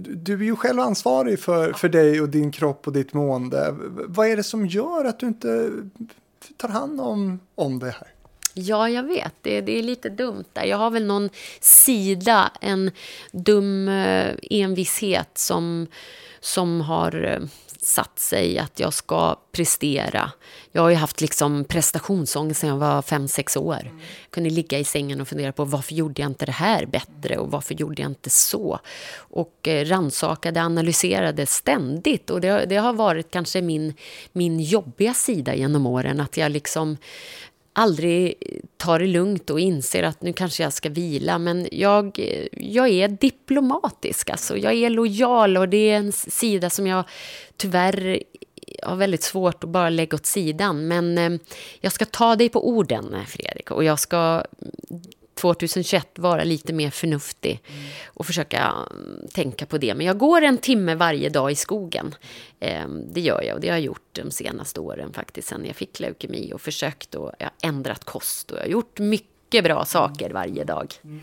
[0.06, 3.76] du är ju själv ansvarig för, för dig och din kropp och ditt mående.
[4.08, 5.72] Vad är det som gör att du inte
[6.58, 8.13] tar hand om, om det här?
[8.54, 9.34] Ja, jag vet.
[9.42, 10.64] Det, det, är lite dumt där.
[10.64, 11.30] Jag har väl någon
[11.60, 12.92] sida, en
[13.32, 15.88] dum eh, envishet som,
[16.40, 17.40] som har eh,
[17.86, 20.32] satt sig att jag ska prestera.
[20.72, 23.82] Jag har ju haft liksom prestationsångest sedan jag var fem sex år.
[23.84, 27.38] Jag kunde ligga i sängen och fundera på varför gjorde jag inte det här bättre
[27.38, 28.80] och varför gjorde jag inte så?
[29.16, 33.94] Och eh, rannsakade, analyserade ständigt och det, det har varit kanske min,
[34.32, 36.98] min jobbiga sida genom åren att jag liksom
[37.74, 38.36] aldrig
[38.78, 41.38] tar det lugnt och inser att nu kanske jag ska vila.
[41.38, 42.20] Men jag,
[42.52, 44.58] jag är diplomatisk, alltså.
[44.58, 47.04] jag är lojal och det är en sida som jag
[47.58, 48.24] tyvärr
[48.84, 50.88] har väldigt svårt att bara lägga åt sidan.
[50.88, 51.40] Men eh,
[51.82, 54.44] jag ska ta dig på orden, Fredrik, och jag ska
[55.44, 57.64] 2021 vara lite mer förnuftig
[58.06, 59.96] och försöka mm, tänka på det.
[59.96, 62.16] Men jag går en timme varje dag i skogen.
[62.60, 65.76] Ehm, det gör jag och det har jag gjort de senaste åren faktiskt sen jag
[65.76, 69.86] fick leukemi och försökt och jag har ändrat kost och jag har gjort mycket bra
[69.86, 70.94] saker varje dag.
[71.04, 71.22] Mm.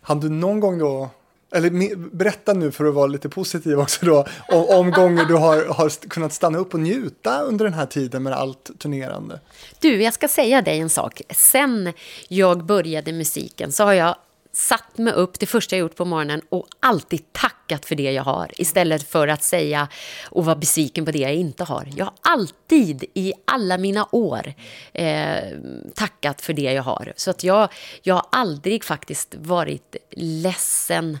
[0.00, 1.10] Hann du någon gång då
[1.52, 5.64] eller berätta nu för att vara lite positiv också då, om, om gånger du har,
[5.64, 9.40] har kunnat stanna upp och njuta under den här tiden med allt turnerande.
[9.80, 11.22] Du, jag ska säga dig en sak.
[11.30, 11.92] Sen
[12.28, 14.16] jag började musiken så har jag
[14.52, 17.32] satt mig upp det första jag gjort på morgonen och alltid
[17.72, 19.88] tackat för det jag har istället för att säga
[20.30, 21.88] och vara besviken på det jag inte har.
[21.96, 24.54] Jag har alltid i alla mina år
[24.94, 25.58] eh,
[25.94, 27.12] tackat för det jag har.
[27.16, 27.68] Så att jag,
[28.02, 31.18] jag har aldrig faktiskt varit ledsen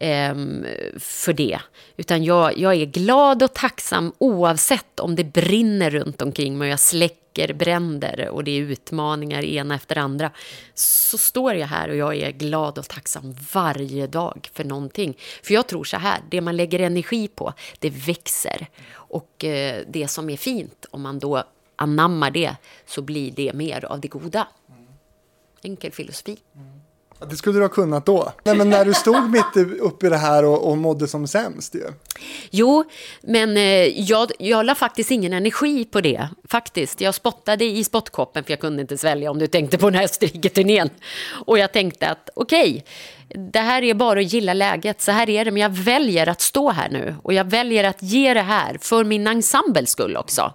[0.00, 0.66] ehm,
[0.98, 1.58] för det.
[1.96, 6.72] Utan jag, jag är glad och tacksam oavsett om det brinner runt omkring mig och
[6.72, 10.30] jag släcker bränder och det är utmaningar ena efter andra.
[10.74, 15.18] Så står jag här och jag är glad och tacksam varje dag för någonting.
[15.42, 18.66] För jag tror så här, det man lägger energi på, det växer.
[18.92, 21.44] Och eh, det som är fint, om man då
[21.76, 22.56] anammar det,
[22.86, 24.48] så blir det mer av det goda.
[25.62, 26.38] Enkel filosofi.
[27.30, 28.32] Det skulle du ha kunnat då.
[28.44, 31.74] Nej, men när du stod mitt uppe i det här och, och mådde som sämst
[31.74, 31.92] ju.
[32.50, 32.84] Jo,
[33.22, 36.28] men eh, jag, jag la faktiskt ingen energi på det.
[36.48, 37.00] Faktiskt.
[37.00, 40.04] Jag spottade i spottkoppen för jag kunde inte svälja om du tänkte på den här
[40.04, 40.90] Österrike-turnén.
[41.46, 42.82] Och jag tänkte att okej, okay,
[43.52, 45.00] det här är bara att gilla läget.
[45.00, 47.14] Så här är det, men jag väljer att stå här nu.
[47.22, 50.52] Och jag väljer att ge det här för min ensembles skull också.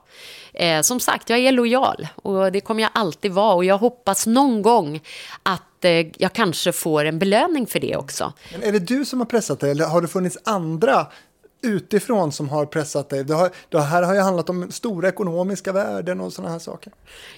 [0.53, 3.53] Eh, som sagt, jag är lojal och det kommer jag alltid vara.
[3.53, 5.01] Och jag hoppas någon gång
[5.43, 8.33] att eh, jag kanske får en belöning för det också.
[8.51, 11.07] Men är det du som har pressat dig eller har det funnits andra
[11.61, 13.23] utifrån som har pressat dig?
[13.23, 16.93] Det, har, det här har ju handlat om stora ekonomiska värden och sådana här saker.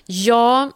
[0.05, 0.72] Ja,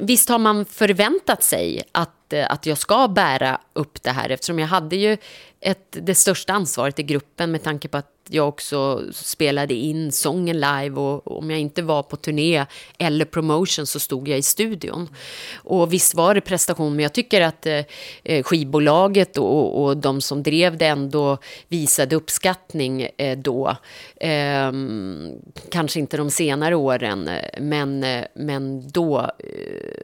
[0.00, 4.58] visst har man förväntat sig att, eh, att jag ska bära upp det här eftersom
[4.58, 5.16] jag hade ju
[5.60, 10.60] ett, det största ansvaret i gruppen med tanke på att jag också spelade in sången
[10.60, 12.66] live och om jag inte var på turné
[12.98, 15.08] eller promotion så stod jag i studion.
[15.56, 17.84] Och visst var det prestation, men jag tycker att eh,
[18.24, 21.38] eh skivbolaget och, och de som drev det ändå
[21.68, 23.76] visade uppskattning eh, då.
[24.16, 24.72] Eh,
[25.70, 29.18] kanske inte de senare åren, eh, men, eh, men då.
[29.38, 30.00] Eh,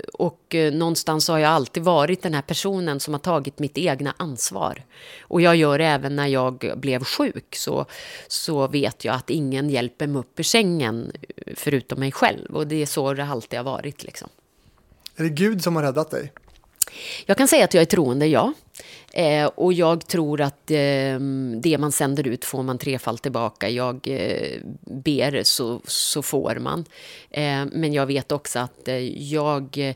[0.55, 4.85] och någonstans har jag alltid varit den här personen som har tagit mitt egna ansvar.
[5.21, 7.57] Och jag gör det även när jag blev sjuk.
[7.57, 7.87] Så
[8.29, 11.13] så vet jag att ingen hjälper mig upp ur sängen
[11.55, 12.57] förutom mig själv.
[12.57, 14.03] Och det är så det alltid har varit.
[14.03, 14.29] Liksom.
[15.17, 16.33] Är det Gud som har räddat dig?
[17.27, 18.53] Jag kan säga att jag är troende, ja.
[19.17, 21.21] Eh, och jag tror att eh,
[21.61, 23.69] det man sänder ut får man trefalt tillbaka.
[23.69, 26.85] Jag eh, ber så, så får man.
[27.31, 29.95] Eh, men jag vet också att eh, jag,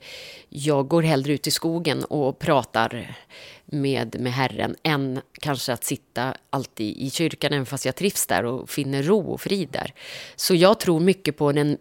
[0.49, 3.17] jag går hellre ut i skogen och pratar
[3.65, 8.45] med, med Herren än kanske att sitta alltid i kyrkan, även fast jag trivs där
[8.45, 9.95] och finner ro och frid där.
[10.37, 11.79] Så jag tror mycket på den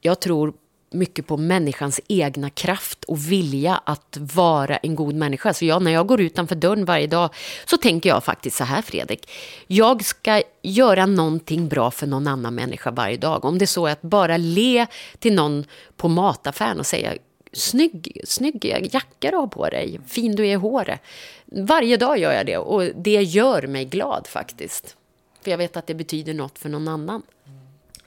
[0.00, 0.54] jag tror
[0.92, 5.54] mycket på människans egna kraft och vilja att vara en god människa.
[5.54, 7.30] Så jag, när jag går utanför dörren varje dag
[7.66, 9.30] så tänker jag faktiskt så här Fredrik.
[9.66, 13.44] Jag ska göra någonting bra för någon annan människa varje dag.
[13.44, 14.86] Om det är så att bara le
[15.18, 15.64] till någon
[15.96, 17.14] på mataffären och säga
[17.54, 21.00] Snygg, snygg jacka du har på dig, fin du är i håret.
[21.44, 24.96] Varje dag gör jag det och det gör mig glad faktiskt.
[25.42, 27.22] För jag vet att det betyder något för någon annan.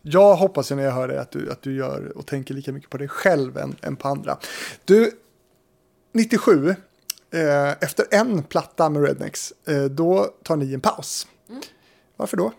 [0.08, 2.90] Jag hoppas när jag hör det att du, att du gör och tänker lika mycket
[2.90, 4.38] på dig själv än, än på andra.
[4.86, 5.12] Du,
[6.12, 11.28] 97, eh, efter en platta med Rednex, eh, då tar ni en paus.
[11.50, 11.62] Mm.
[12.16, 12.52] Varför då?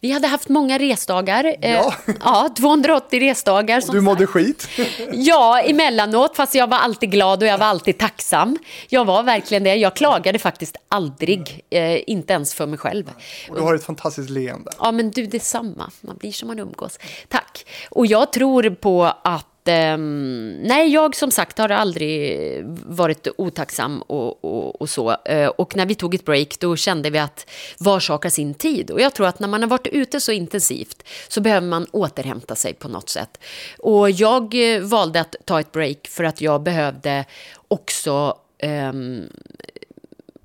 [0.00, 1.56] Vi hade haft många resdagar.
[1.60, 3.82] Eh, ja, ja 280 resdagar.
[3.88, 4.32] Och du mådde sagt.
[4.32, 4.68] skit?
[5.12, 6.36] Ja, emellanåt.
[6.36, 8.58] Fast jag var alltid glad och jag var alltid tacksam.
[8.88, 9.74] Jag var verkligen det.
[9.74, 11.64] Jag klagade faktiskt aldrig.
[11.70, 13.10] Eh, inte ens för mig själv.
[13.50, 14.70] Och du har ett fantastiskt leende.
[14.78, 15.90] Ja, men du, detsamma.
[16.00, 16.98] Man blir som man umgås.
[17.28, 17.66] Tack.
[17.90, 22.38] Och jag tror på att eh, nej, jag som sagt har aldrig
[22.86, 25.16] varit otacksam och, och, och så.
[25.24, 28.54] Eh, och när vi tog ett break då kände vi att var sak har sin
[28.54, 28.90] tid.
[28.90, 32.54] Och jag tror att när man har varit ute så intensivt så behöver man återhämta
[32.54, 33.38] sig på något sätt.
[33.78, 37.24] Och jag eh, valde att ta ett break för att jag behövde
[37.68, 39.28] också ehm,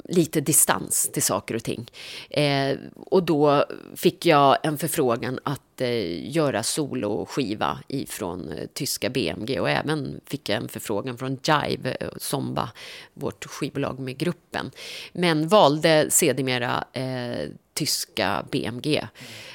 [0.08, 1.92] lite distans till saker och ting.
[2.30, 9.60] Eh, och då fick jag en förfrågan att eh, göra soloskiva ifrån eh, tyska BMG
[9.60, 12.70] och även fick jag en förfrågan från Jive, eh, Somba,
[13.14, 14.72] vårt skivbolag med gruppen.
[15.14, 19.08] Men valde sedermera eh, tyska BMG.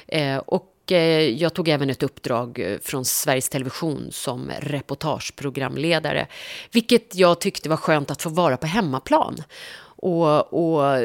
[0.07, 6.27] Eh, och eh, jag tog även ett uppdrag eh, från Sveriges Television som reportageprogramledare.
[6.71, 9.35] Vilket jag tyckte var skönt att få vara på hemmaplan.
[10.03, 10.99] Och, och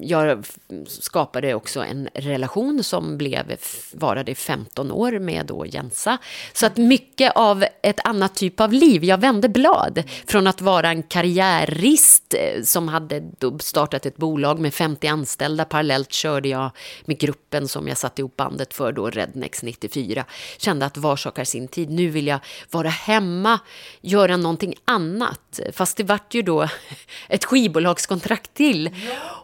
[0.00, 0.46] jag
[0.86, 3.56] skapade också en relation som blev,
[3.92, 6.18] varade i 15 år med då Jensa.
[6.52, 10.02] Så att mycket av ett annat typ av liv, jag vände blad.
[10.26, 13.22] Från att vara en karriärist eh, som hade
[13.60, 15.64] startat ett bolag med 50 anställda.
[15.64, 16.70] Parallellt körde jag
[17.04, 20.24] med gruppen som jag satte ihop bandet för då, Rednex 94.
[20.58, 21.90] Kände att var sak har sin tid.
[21.90, 22.38] Nu vill jag
[22.70, 23.58] vara hemma,
[24.00, 25.60] göra någonting annat.
[25.72, 26.68] Fast det vart ju då
[27.28, 28.90] ett skivbolagskontrakt kontrakt till.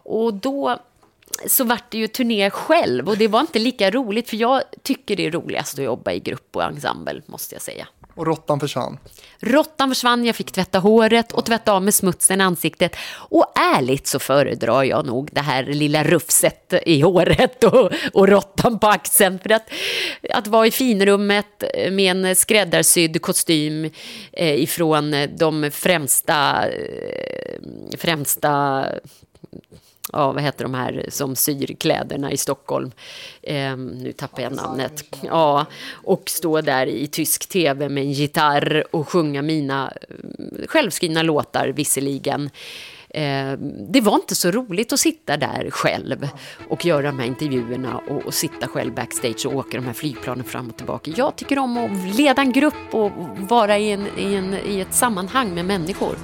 [0.03, 0.79] Och då
[1.47, 5.15] så vart det ju turné själv och det var inte lika roligt för jag tycker
[5.15, 7.87] det är roligast att jobba i grupp och ensemble måste jag säga.
[8.15, 8.97] Och råttan försvann?
[9.39, 12.95] Råttan försvann, jag fick tvätta håret och tvätta av med smutsen i ansiktet.
[13.13, 18.79] Och ärligt så föredrar jag nog det här lilla rufset i håret och, och råttan
[18.79, 19.39] på axeln.
[19.39, 19.69] För att,
[20.29, 23.89] att vara i finrummet med en skräddarsydd kostym
[24.31, 27.59] eh, ifrån de främsta, eh,
[27.97, 28.85] främsta
[30.11, 32.91] ja, vad heter de här som syr kläderna i Stockholm?
[33.41, 35.03] Eh, nu tappar jag namnet.
[35.21, 41.21] Ja, och stå där i tysk tv med en gitarr och sjunga mina eh, självskrivna
[41.21, 42.49] låtar visserligen.
[43.09, 43.51] Eh,
[43.89, 46.29] det var inte så roligt att sitta där själv
[46.69, 50.43] och göra de här intervjuerna och, och, sitta själv backstage och åka de här flygplanen
[50.43, 51.11] fram och tillbaka.
[51.15, 54.93] Jag tycker om att leda en grupp och vara i, en, i, en, i ett
[54.93, 56.15] sammanhang med människor.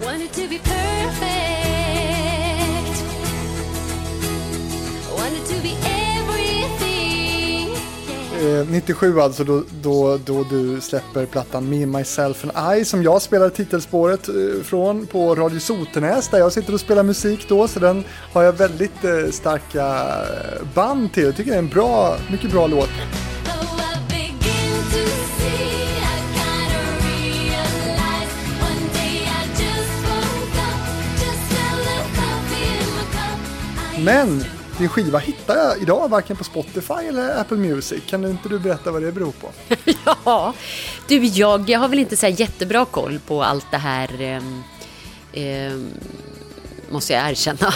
[8.69, 13.49] 97 alltså då, då, då du släpper plattan Me, Myself and I som jag spelade
[13.49, 18.03] titelspåret eh, från på Radio Sotenäs där jag sitter och spelar musik då så den
[18.33, 20.05] har jag väldigt eh, starka
[20.73, 21.23] band till.
[21.23, 22.89] Jag tycker det är en bra, mycket bra låt.
[33.99, 34.43] Men
[34.79, 38.03] din skiva hittar jag idag varken på Spotify eller Apple Music.
[38.05, 39.49] Kan inte du berätta vad det beror på?
[40.25, 40.53] ja,
[41.07, 44.21] du jag, jag har väl inte så jättebra koll på allt det här.
[44.21, 44.41] Eh,
[45.43, 45.77] eh,
[46.89, 47.73] måste jag erkänna.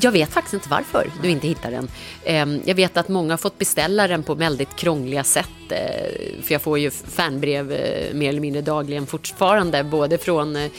[0.00, 1.88] Jag vet faktiskt inte varför du inte hittar den.
[2.24, 5.48] Ehm, jag vet att många har fått beställa den på väldigt krångliga sätt.
[5.70, 9.84] Eh, för jag får ju fanbrev eh, mer eller mindre dagligen fortfarande.
[9.84, 10.70] Både från eh,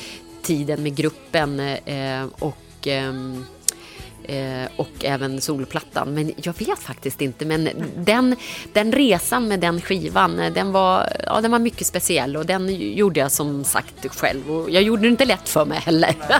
[0.41, 1.61] tiden med gruppen
[2.39, 3.45] och ehm,
[4.29, 6.13] Eh, och även solplattan.
[6.13, 7.45] Men jag vet faktiskt inte.
[7.45, 8.35] Men den,
[8.73, 12.93] den resan med den skivan, eh, den var, ja, den var mycket speciell och den
[12.95, 14.51] gjorde jag som sagt själv.
[14.51, 16.15] Och jag gjorde det inte lätt för mig heller.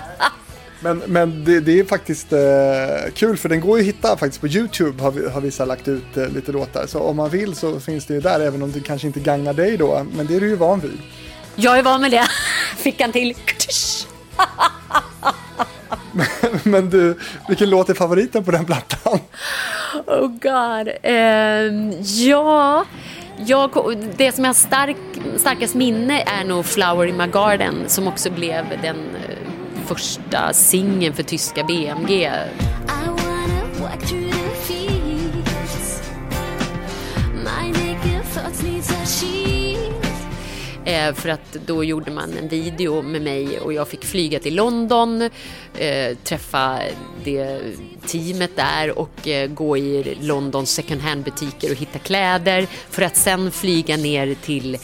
[0.82, 2.38] Men, men det, det är faktiskt eh,
[3.14, 5.88] kul för den går ju att hitta faktiskt på YouTube har, vi, har vissa lagt
[5.88, 6.86] ut eh, lite låtar.
[6.86, 9.52] Så om man vill så finns det ju där även om det kanske inte gagnar
[9.52, 10.06] dig då.
[10.16, 10.98] Men det är du ju van vid.
[11.56, 12.26] Jag är van med det.
[12.76, 13.34] Fick han till.
[16.64, 17.18] men du,
[17.48, 19.18] vilken låt är favoriten på den plattan?
[20.06, 20.88] Oh god.
[21.04, 22.84] Uh, ja,
[23.46, 23.70] jag,
[24.16, 24.96] det som jag har stark,
[25.36, 31.14] starkast minne är nog Flower in my garden som också blev den uh, första singeln
[31.14, 32.30] för tyska BMG.
[40.90, 44.54] Eh, för att då gjorde man en video med mig och jag fick flyga till
[44.54, 45.22] London,
[45.78, 46.78] eh, träffa
[47.24, 47.60] det
[48.06, 53.50] teamet där och eh, gå i Londons second hand-butiker och hitta kläder för att sen
[53.50, 54.78] flyga ner till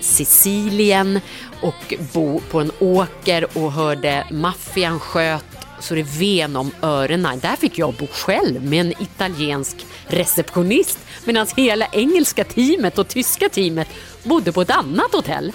[0.00, 1.20] Sicilien
[1.62, 5.44] och bo på en åker och hörde maffian sköt
[5.80, 7.38] så det ven om öronen.
[7.38, 13.48] Där fick jag bo själv med en italiensk receptionist medan hela engelska teamet och tyska
[13.48, 13.88] teamet
[14.24, 15.52] bodde på ett annat hotell.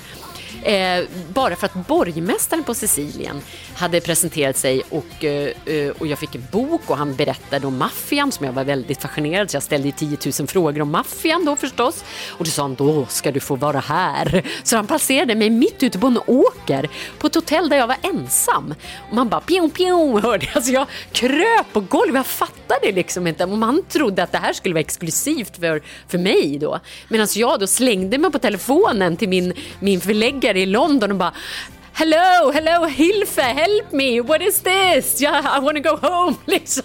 [0.64, 3.42] Eh, bara för att borgmästaren på Sicilien
[3.76, 7.78] hade presenterat sig och, eh, eh, och jag fick en bok och han berättade om
[7.78, 11.56] maffian som jag var väldigt fascinerad så jag ställde 10 000 frågor om maffian då
[11.56, 12.04] förstås.
[12.30, 14.46] Och då sa han då ska du få vara här.
[14.64, 16.90] Så han placerade mig mitt ute på en åker
[17.20, 18.74] på ett hotell där jag var ensam.
[19.10, 20.56] Och man bara pjong pjong hörde jag.
[20.56, 23.44] Alltså jag kröp på golvet, jag fattade liksom inte.
[23.44, 26.80] Och man trodde att det här skulle vara exklusivt för, för mig då.
[27.08, 31.34] Medan jag då slängde mig på telefonen till min, min förläggare i London och bara
[31.94, 35.22] Hello, hello Hilfe, help me, what is this?
[35.22, 36.84] Yeah, I wanna go home liksom.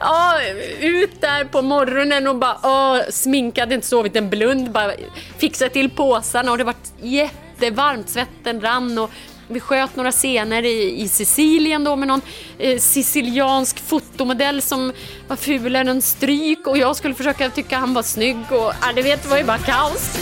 [0.00, 0.40] ja,
[0.80, 4.92] ut där på morgonen och bara åh, sminkade, inte sovit en blund, bara
[5.38, 9.10] fixa till påsarna och det var jättevarmt, svetten rann och
[9.48, 12.20] vi sköt några scener i, i Sicilien då med någon
[12.58, 14.92] eh, siciliansk fotomodell som
[15.28, 19.02] var fulare än stryk och jag skulle försöka tycka han var snygg och ja, det
[19.02, 20.18] vet, det var ju bara kaos.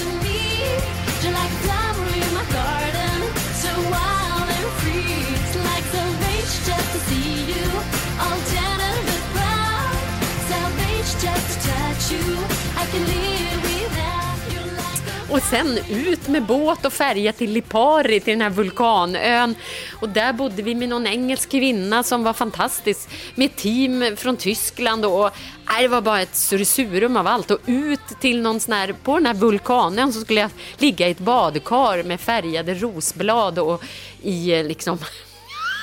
[15.37, 19.55] Och sen ut med båt och färja till Lipari, till den här vulkanön.
[20.01, 25.05] Och där bodde vi med någon engelsk kvinna som var fantastisk, med team från Tyskland.
[25.05, 25.31] Och,
[25.69, 27.51] nej, det var bara ett surisurum av allt.
[27.51, 31.11] Och ut till någon sån här, på den här vulkanen så skulle jag ligga i
[31.11, 33.85] ett badkar med färgade rosblad och
[34.23, 34.99] i liksom...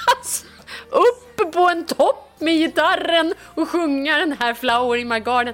[0.90, 5.54] upp på en topp med gitarren och sjunga den här Flower in my garden.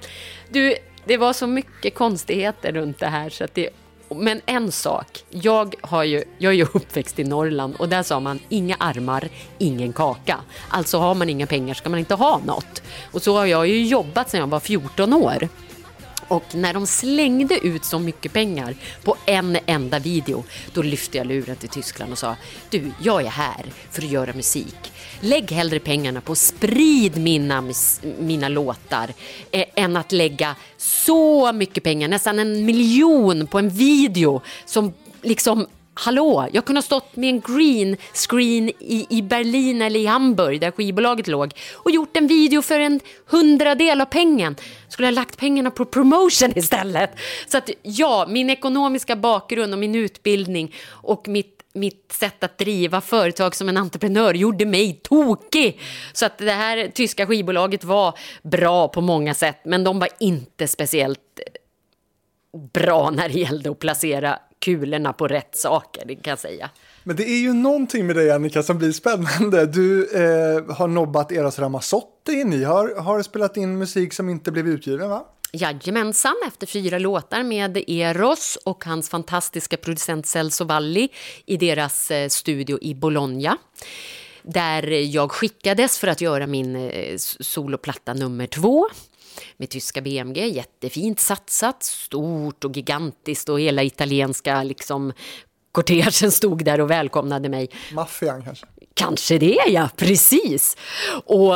[0.50, 0.76] Du,
[1.06, 3.70] det var så mycket konstigheter runt det här så att det
[4.16, 8.20] men en sak, jag, har ju, jag är ju uppväxt i Norrland och där sa
[8.20, 10.38] man inga armar, ingen kaka.
[10.70, 12.82] Alltså har man inga pengar ska man inte ha något.
[13.12, 15.50] Och så har jag ju jobbat sedan jag var 14 år.
[16.30, 21.28] Och när de slängde ut så mycket pengar på en enda video, då lyfte jag
[21.28, 22.36] luren till Tyskland och sa
[22.70, 24.92] Du, jag är här för att göra musik.
[25.20, 27.64] Lägg hellre pengarna på att sprid mina,
[28.20, 29.14] mina låtar
[29.52, 35.68] eh, än att lägga så mycket pengar, nästan en miljon på en video som liksom
[36.02, 40.62] Hallå, jag kunde ha stått med en green screen i, i Berlin eller i Hamburg
[40.62, 44.56] där skivbolaget låg och gjort en video för en hundradel av pengen.
[44.88, 47.12] Skulle ha lagt pengarna på promotion istället.
[47.48, 53.02] Så att ja, min ekonomiska bakgrund och min utbildning och mitt mitt sätt att driva
[53.02, 55.80] företag som en entreprenör gjorde mig tokig.
[56.14, 60.68] Så att det här tyska skivbolaget var bra på många sätt, men de var inte
[60.68, 61.40] speciellt
[62.74, 66.70] bra när det gällde att placera kulorna på rätt saker, det kan jag säga.
[67.04, 69.66] Men det är ju någonting med dig Annika som blir spännande.
[69.66, 74.68] Du eh, har nobbat Eros Ramazzotti, ni har, har spelat in musik som inte blev
[74.68, 75.26] utgiven va?
[75.52, 81.10] Jajamensan, efter fyra låtar med Eros och hans fantastiska producent Celso Valli
[81.46, 83.58] i deras eh, studio i Bologna.
[84.44, 88.90] Där jag skickades för att göra min eh, soloplatta nummer två
[89.60, 90.48] med tyska BMG.
[90.48, 95.14] Jättefint satsat, stort och gigantiskt och hela italienska liksom
[95.72, 97.70] kortegen stod där och välkomnade mig.
[97.94, 98.66] Maffian kanske?
[98.94, 100.78] Kanske det, ja, precis.
[101.26, 101.54] Och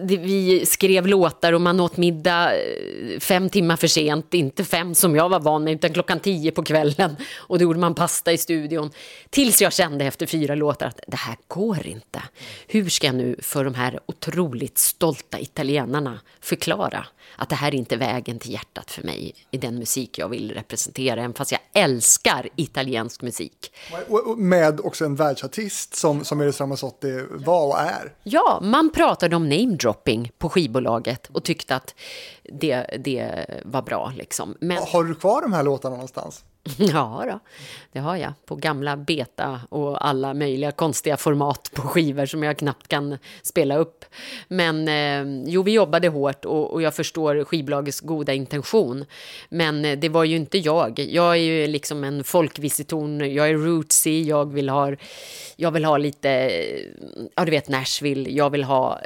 [0.00, 4.34] vi skrev låtar och man åt middag eh, fem timmar för sent.
[4.34, 7.16] Inte fem som jag var van med, utan klockan tio på kvällen.
[7.38, 8.90] Och då gjorde man pasta i studion.
[9.30, 12.22] Tills jag kände efter fyra låtar att det här går inte.
[12.66, 17.06] Hur ska jag nu för de här otroligt stolta italienarna förklara
[17.36, 20.52] att det här är inte vägen till hjärtat för mig i den musik jag vill
[20.52, 23.72] representera, även fast jag älskar italiensk musik.
[24.36, 28.12] Med också en världsartist som, som Eros Ramazzotti var och är.
[28.22, 31.94] Ja, man pratade om namedropping på skivbolaget och tyckte att
[32.42, 34.12] det, det var bra.
[34.16, 34.56] Liksom.
[34.60, 34.78] Men...
[34.78, 36.44] Har du kvar de här låtarna någonstans?
[36.78, 37.40] Ja, då,
[37.92, 38.32] det har jag.
[38.46, 43.76] På gamla beta och alla möjliga konstiga format på skivor som jag knappt kan spela
[43.76, 44.04] upp.
[44.48, 49.04] Men eh, jo, vi jobbade hårt och, och, jag förstår skivbolagets goda intention.
[49.48, 50.98] Men eh, det var ju inte jag.
[50.98, 53.34] Jag är ju liksom en folkvisitorn.
[53.34, 54.22] Jag är rootsy.
[54.22, 54.92] Jag vill ha,
[55.56, 56.28] jag vill ha lite,
[57.34, 58.30] ja du vet Nashville.
[58.30, 59.00] Jag vill ha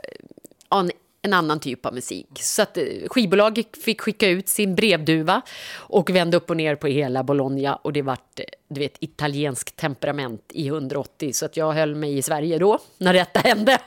[0.70, 0.90] en
[1.22, 2.28] en annan typ av musik.
[2.34, 5.42] Så att eh, skivbolaget fick skicka ut sin brevduva
[5.76, 9.76] och vände upp och ner på hela Bologna och det vart, eh, du vet, italiensk
[9.76, 13.78] temperament i 180 så att jag höll mig i Sverige då när detta hände.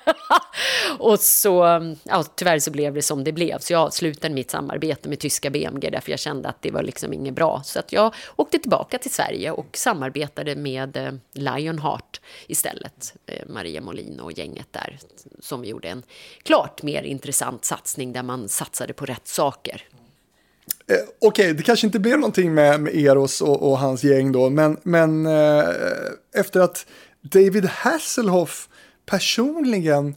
[0.99, 5.09] och så, ja, tyvärr så blev det som det blev så jag avslutade mitt samarbete
[5.09, 7.61] med tyska BMG därför jag kände att det var liksom inget bra.
[7.65, 13.82] Så att jag åkte tillbaka till Sverige och samarbetade med eh, Lionheart istället, eh, Maria
[13.82, 14.99] Molin och gänget där
[15.39, 16.03] som gjorde en
[16.43, 19.84] klart mer intressant satsning där man satsade på rätt saker.
[20.88, 24.32] Eh, Okej, okay, det kanske inte blev någonting med, med Eros och, och, hans gäng
[24.32, 25.65] då, men, men eh,
[26.36, 26.86] efter att
[27.22, 28.69] David Hasselhoff
[29.05, 30.15] personligen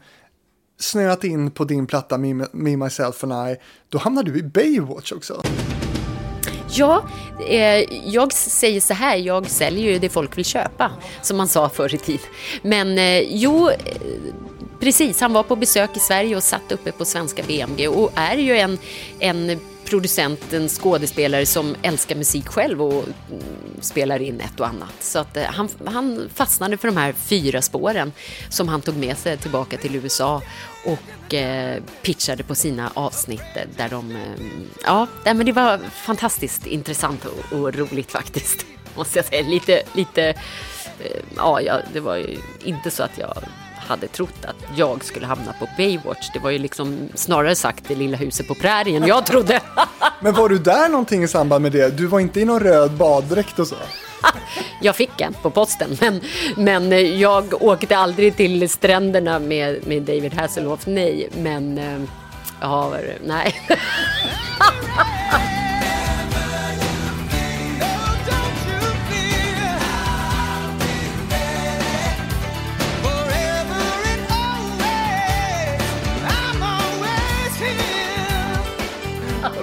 [0.80, 3.56] snöat in på din platta Me, Me, Myself and I,
[3.88, 5.42] då hamnade du i Baywatch också.
[6.76, 7.08] Ja,
[7.48, 10.90] eh, jag säger så här, jag säljer ju det folk vill köpa,
[11.22, 12.26] som man sa förr i tiden.
[12.62, 13.76] Men eh, jo, eh,
[14.80, 18.36] Precis, han var på besök i Sverige och satt uppe på svenska BMG och är
[18.36, 18.78] ju en,
[19.18, 23.44] en producent, en skådespelare som älskar musik själv och mm,
[23.80, 24.94] spelar in ett och annat.
[25.00, 28.12] Så att, eh, han, han fastnade för de här fyra spåren
[28.48, 30.42] som han tog med sig tillbaka till USA
[30.84, 34.10] och eh, pitchade på sina avsnitt där de...
[34.10, 34.46] Eh,
[34.84, 38.66] ja, men det var fantastiskt intressant och, och roligt faktiskt,
[38.96, 39.48] måste jag säga.
[39.48, 40.24] Lite, lite
[41.00, 43.44] eh, ja, det var ju inte så att jag
[43.88, 46.30] hade trott att jag skulle hamna på Baywatch.
[46.32, 49.60] Det var ju liksom snarare sagt det lilla huset på prärien jag trodde.
[50.20, 51.98] Men var du där någonting i samband med det?
[51.98, 53.76] Du var inte i någon röd baddräkt och så?
[54.80, 56.20] Jag fick en på posten, men,
[56.56, 61.28] men jag åkte aldrig till stränderna med, med David Hasselhoff, nej.
[61.36, 62.00] Men, eh,
[62.60, 63.54] ja, nej.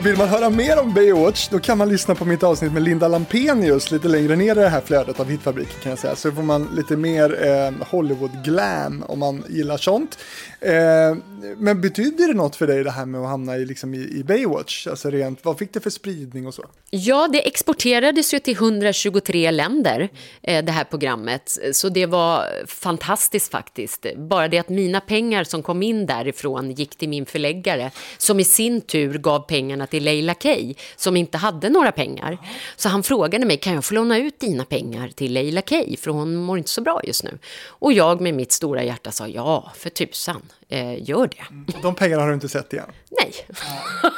[0.04, 3.08] Vill man höra mer om Baywatch då kan man lyssna på mitt avsnitt med Linda
[3.08, 6.16] Lampenius lite längre ner i det här flödet av Hitfabriken kan jag säga.
[6.16, 10.18] Så får man lite mer eh, Hollywood-glam om man gillar sånt.
[10.66, 11.18] Eh,
[11.58, 14.24] men betyder det något för dig det här med att hamna i, liksom, i, i
[14.24, 14.88] Baywatch?
[14.88, 16.66] Alltså rent, vad fick det för spridning och så?
[16.90, 20.10] Ja, det exporterades ju till 123 länder,
[20.42, 21.58] eh, det här programmet.
[21.74, 24.06] Så det var fantastiskt faktiskt.
[24.18, 28.44] Bara det att mina pengar som kom in därifrån gick till min förläggare, som i
[28.44, 32.38] sin tur gav pengarna till Leila Kay, som inte hade några pengar.
[32.76, 36.12] Så han frågade mig, kan jag få låna ut dina pengar till Leila Kay, för
[36.12, 37.40] hon mår inte så bra just nu.
[37.66, 41.72] Och jag med mitt stora hjärta sa, ja, för tusan eh, gör det.
[41.82, 42.92] De pengarna har du inte sett igen?
[43.10, 43.34] Nej.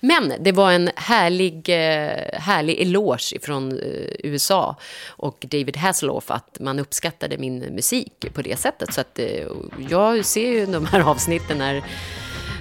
[0.00, 3.78] Men det var en härlig, eh, härlig eloge från eh,
[4.18, 4.76] USA
[5.08, 8.94] och David Hasselhoff att man uppskattade min musik på det sättet.
[8.94, 9.46] Så att eh,
[9.90, 11.84] jag ser ju de här avsnitten när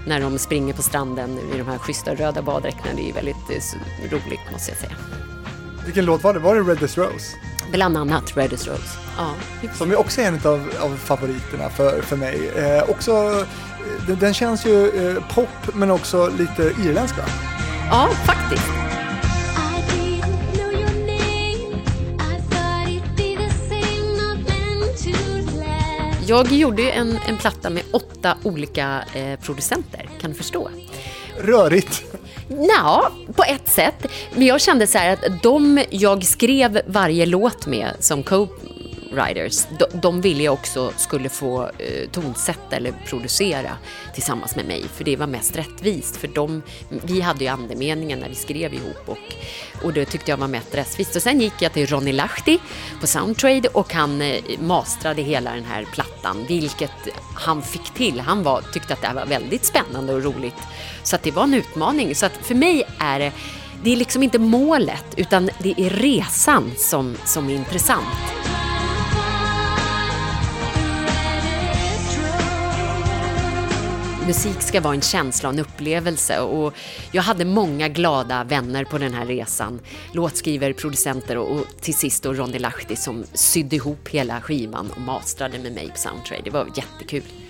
[0.07, 2.95] när de springer på stranden i de här schyssta röda baddräkterna.
[2.95, 3.75] Det är väldigt
[4.11, 4.95] roligt måste jag säga.
[5.85, 6.39] Vilken låt var det?
[6.39, 7.35] Var det Red as Rose?
[7.71, 8.97] Bland annat Red Rose.
[9.17, 9.33] Ja.
[9.73, 12.51] Som är också en av, av favoriterna för, för mig.
[12.55, 13.45] Eh, också,
[14.07, 17.23] den, den, känns ju eh, pop men också lite irländsk va?
[17.89, 18.71] Ja, faktiskt.
[26.27, 30.69] Jag gjorde en, en platta med åtta olika eh, producenter, kan du förstå?
[31.39, 32.03] Rörigt.
[32.49, 34.07] Ja, på ett sätt.
[34.33, 39.99] Men jag kände så här att de jag skrev varje låt med som co-writers, de,
[40.01, 43.77] de ville jag också skulle få eh, tonsätta eller producera
[44.13, 46.17] tillsammans med mig, för det var mest rättvist.
[46.17, 49.33] För de, vi hade ju andemeningen när vi skrev ihop och,
[49.83, 51.15] och det tyckte jag var mest rättvist.
[51.15, 52.59] Och sen gick jag till Ronny Lahti
[53.01, 56.91] på Soundtrade och han eh, mastrade hela den här plattan, vilket
[57.35, 58.19] han fick till.
[58.19, 60.55] Han var, tyckte att det här var väldigt spännande och roligt.
[61.07, 62.15] Så att det var en utmaning.
[62.15, 63.31] Så att för mig är det
[63.83, 68.05] det är liksom inte målet, utan det är resan som, som är intressant.
[74.27, 76.73] Musik ska vara en känsla och en upplevelse och
[77.11, 79.79] jag hade många glada vänner på den här resan.
[80.11, 85.01] Låtskrivare, producenter och, och till sist då Ronny Lahti som sydde ihop hela skivan och
[85.01, 86.41] mastrade med mig på Soundtrade.
[86.43, 87.46] Det var jättekul.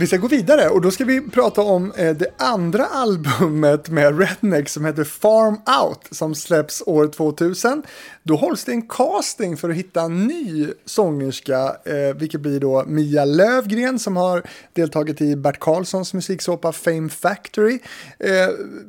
[0.00, 4.18] Vi ska gå vidare och då ska vi prata om eh, det andra albumet med
[4.18, 7.82] Redneck som heter Farm Out som släpps år 2000.
[8.22, 12.84] Då hålls det en casting för att hitta en ny sångerska, eh, vilket blir då
[12.86, 14.42] Mia Lövgren som har
[14.72, 17.78] deltagit i Bert Karlssons musiksåpa Fame Factory.
[18.18, 18.30] Eh,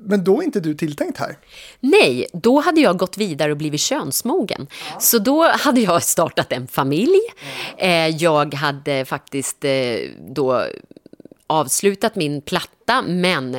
[0.06, 1.38] men då är inte du tilltänkt här.
[1.80, 4.68] Nej, då hade jag gått vidare och blivit könsmogen.
[4.94, 5.00] Ja.
[5.00, 7.20] Så då hade jag startat en familj.
[8.20, 9.66] Jag hade faktiskt
[10.36, 10.66] då
[11.52, 13.58] avslutat min platta, men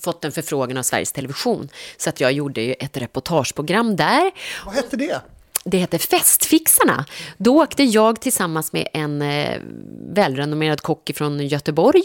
[0.00, 1.68] fått en förfrågan av Sveriges Television.
[1.96, 4.30] Så att jag gjorde ju ett reportageprogram där.
[4.66, 5.20] Vad hette det?
[5.64, 7.04] Det heter Festfixarna.
[7.36, 9.58] Då åkte jag tillsammans med en eh,
[10.14, 12.02] välrenommerad kock från Göteborg,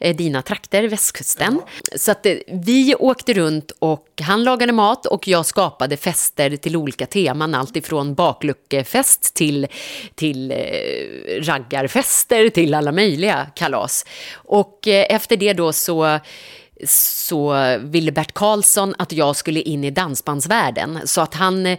[0.00, 1.60] eh, dina trakter, västkusten.
[1.90, 1.98] Ja.
[1.98, 6.76] Så att eh, vi åkte runt och han lagade mat och jag skapade fester till
[6.76, 7.54] olika teman.
[7.54, 9.66] Alltifrån bakluckefest till,
[10.14, 10.56] till eh,
[11.42, 14.06] raggarfester till alla möjliga kalas.
[14.34, 16.18] Och eh, efter det då så
[16.86, 21.00] så ville Bert Karlsson att jag skulle in i dansbandsvärlden.
[21.04, 21.76] Så att han,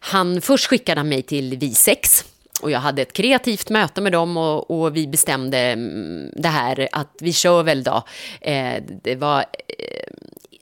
[0.00, 2.24] han först skickade mig till Visex
[2.60, 6.88] och jag hade ett kreativt möte med dem och, och, vi bestämde mm, det här
[6.92, 8.02] att vi kör väl då.
[8.40, 9.40] Eh, det var
[9.78, 10.12] eh,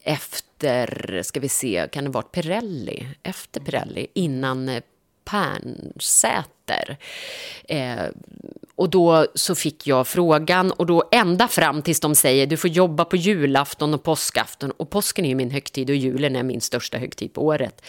[0.02, 3.08] efter, ska vi se, kan det varit Pirelli?
[3.22, 4.82] Efter Pirelli, innan eh,
[5.24, 6.44] Pernsäter.
[6.66, 6.96] Pärnsäter.
[7.68, 8.10] Eh,
[8.76, 12.70] och då så fick jag frågan och då ända fram tills de säger du får
[12.70, 16.60] jobba på julafton och påskafton och påsken är ju min högtid och julen är min
[16.60, 17.82] största högtid på året.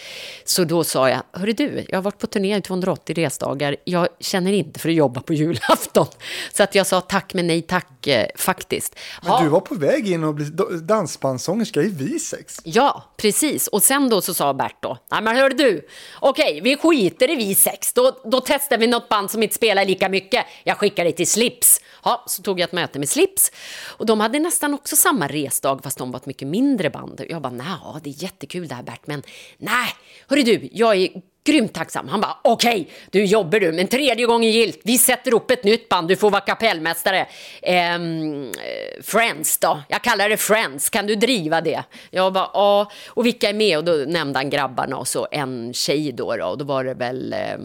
[0.45, 4.07] Så då sa jag, hörru du, jag har varit på turné i 280 resdagar, jag
[4.19, 6.07] känner inte för att jobba på julafton.
[6.53, 8.95] Så att jag sa tack men nej tack eh, faktiskt.
[9.23, 10.45] Men du var på väg in och bli
[10.81, 12.57] dansbandssångerska i Visex.
[12.63, 13.67] Ja, precis.
[13.67, 15.87] Och sen då så sa Bert då, nej men hörru du,
[16.19, 20.09] okej vi skiter i Visex, då, då testar vi något band som inte spelar lika
[20.09, 20.45] mycket.
[20.63, 21.81] Jag jag skickade till Slips.
[22.03, 23.51] Ja, så tog jag ett möte med Slips.
[23.87, 27.21] Och de hade nästan också samma resdag, fast de var ett mycket mindre band.
[27.29, 29.23] Jag bara, nej, det är jättekul det här Bert, men
[29.57, 29.89] nej,
[30.27, 31.09] hörru du, jag är
[31.45, 32.07] grymt tacksam.
[32.07, 34.79] Han bara, okej, okay, du jobbar du, men tredje gången gilt.
[34.83, 37.27] Vi sätter upp ett nytt band, du får vara kapellmästare.
[37.61, 41.83] Ehm, eh, Friends då, jag kallar det Friends, kan du driva det?
[42.09, 43.77] Jag bara, ja, och vilka är med?
[43.77, 46.93] Och då nämnde han grabbarna och så en tjej då, då och då var det
[46.93, 47.57] väl eh,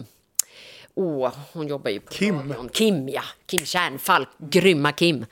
[0.95, 2.51] Åh, oh, hon jobbar ju på Kim.
[2.51, 2.69] Radion.
[2.69, 3.21] Kim, ja.
[3.45, 4.29] Kim Kärnfalk.
[4.37, 5.25] Grymma Kim.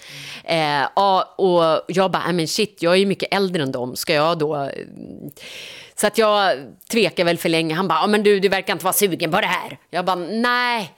[0.43, 3.95] Eh, ja, och jag bara, men shit, jag är ju mycket äldre än dem.
[3.95, 4.69] Ska jag då...
[5.95, 6.57] Så att jag
[6.91, 7.75] tvekar väl för länge.
[7.75, 9.77] Han bara, men du, du verkar inte vara sugen på det här.
[9.89, 10.93] Jag bara, nej.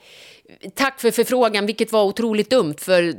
[0.74, 2.74] Tack för förfrågan, vilket var otroligt dumt.
[2.78, 3.14] För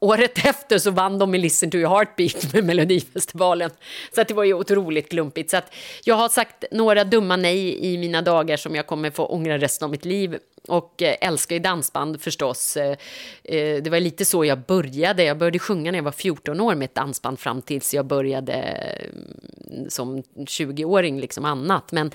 [0.00, 3.70] året efter så vann de med Listen to your heartbeat med Melodifestivalen.
[4.14, 5.50] Så att det var ju otroligt klumpigt.
[5.50, 5.74] Så att
[6.04, 9.84] jag har sagt några dumma nej i mina dagar som jag kommer få ångra resten
[9.84, 10.38] av mitt liv.
[10.68, 12.76] Och eh, älskar ju dansband förstås.
[12.76, 12.96] Eh,
[13.44, 15.24] eh, det var lite så jag började.
[15.24, 18.52] Jag började sjunga när jag var 14 år med ett dansband fram tills jag började
[18.52, 21.92] mm, som 20-åring, liksom annat.
[21.92, 22.10] Men,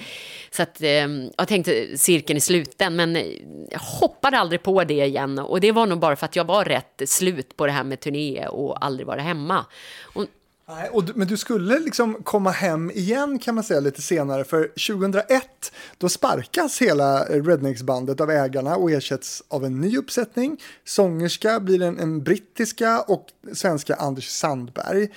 [0.51, 3.15] så att, ehm, jag tänkte cirkeln i sluten, men
[3.71, 5.39] jag hoppade aldrig på det igen.
[5.39, 7.99] Och det var nog bara för att jag var rätt slut på det här med
[7.99, 9.65] turné och aldrig vara hemma.
[10.13, 10.25] Och,
[10.67, 14.67] Nej, och, men du skulle liksom komma hem igen kan man säga lite senare, för
[14.67, 20.61] 2001 då sparkas hela Rednecks-bandet av ägarna och ersätts av en ny uppsättning.
[20.83, 25.07] Sångerska blir en, en brittiska och svenska Anders Sandberg.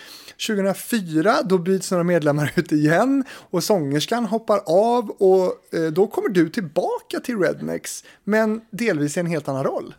[0.47, 6.29] 2004 då byts några medlemmar ut igen och sångerskan hoppar av och eh, då kommer
[6.29, 9.95] du tillbaka till Rednecks, men delvis i en helt annan roll.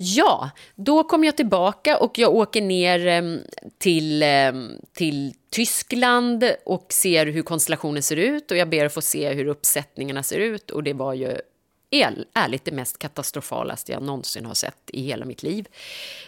[0.00, 3.22] Ja, då kommer jag tillbaka och jag åker ner eh,
[3.78, 4.52] till, eh,
[4.92, 9.46] till Tyskland och ser hur konstellationen ser ut och jag ber att få se hur
[9.46, 11.38] uppsättningarna ser ut och det var ju
[11.90, 15.68] är ärligt det mest katastrofalaste jag någonsin har sett i hela mitt liv.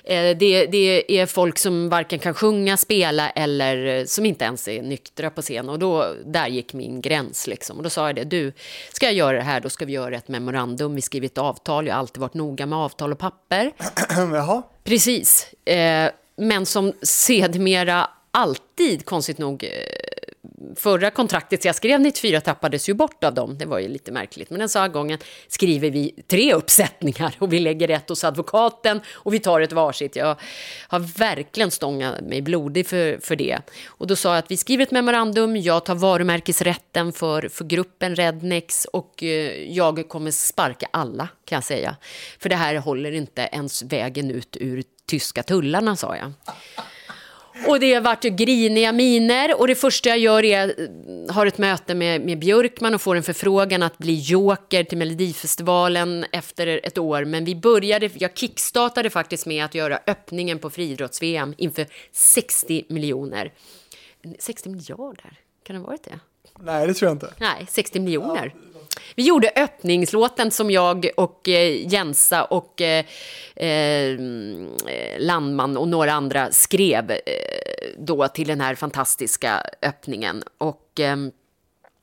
[0.05, 4.83] Eh, det, det, är folk som varken kan sjunga, spela eller som inte ens är
[4.83, 5.69] nyktra på scen.
[5.69, 7.47] Och då, där gick min gräns.
[7.47, 7.77] Liksom.
[7.77, 8.53] Och då sa jag det, du,
[8.93, 10.95] ska jag göra det här, då ska vi göra ett memorandum.
[10.95, 13.73] Vi skriver ett avtal, jag har alltid varit noga med avtal och papper.
[14.17, 14.63] Jaha.
[14.85, 15.55] Precis.
[15.65, 19.71] Eh, men som sedermera alltid, konstigt nog, eh,
[20.77, 23.59] förra kontraktet jag skrev 94 tappades ju bort av dem.
[23.59, 24.51] Det var ju lite märkligt.
[24.51, 25.19] Men den här gången
[25.49, 30.17] skriver vi tre uppsättningar och vi lägger ett hos advokaten och vi tar ett varsitt.
[30.17, 30.37] Jag
[30.89, 33.59] har verkligen stångat mig blodig för, för det.
[33.87, 38.17] Och då sa jag att vi skriver ett memorandum, jag tar varumärkesrätten för, för gruppen
[38.17, 41.97] Rednex och eh, jag kommer sparka alla kan jag säga.
[42.39, 46.33] För det här håller inte ens vägen ut ur tyska tullarna sa jag.
[47.69, 51.59] Och det vart ju griniga miner och det första jag gör är eh, har ett
[51.59, 56.99] möte med, med Björkman och får en förfrågan att bli joker till Melodifestivalen efter ett
[56.99, 57.25] år.
[57.25, 63.53] Men vi började, jag kickstartade faktiskt med att göra öppningen på friidrotts-VM inför 60 miljoner.
[64.39, 66.21] 60 miljarder, kan det ha varit det?
[66.59, 67.35] Nej, det tror jag inte.
[67.39, 68.55] Nej, 60 miljoner.
[68.55, 68.70] Ja.
[69.15, 73.05] Vi gjorde öppningslåten som jag och eh, Jensa och eh,
[73.57, 74.19] eh,
[75.19, 77.19] Landman och några andra skrev eh,
[77.99, 80.43] då till den här fantastiska öppningen.
[80.59, 81.17] Och eh,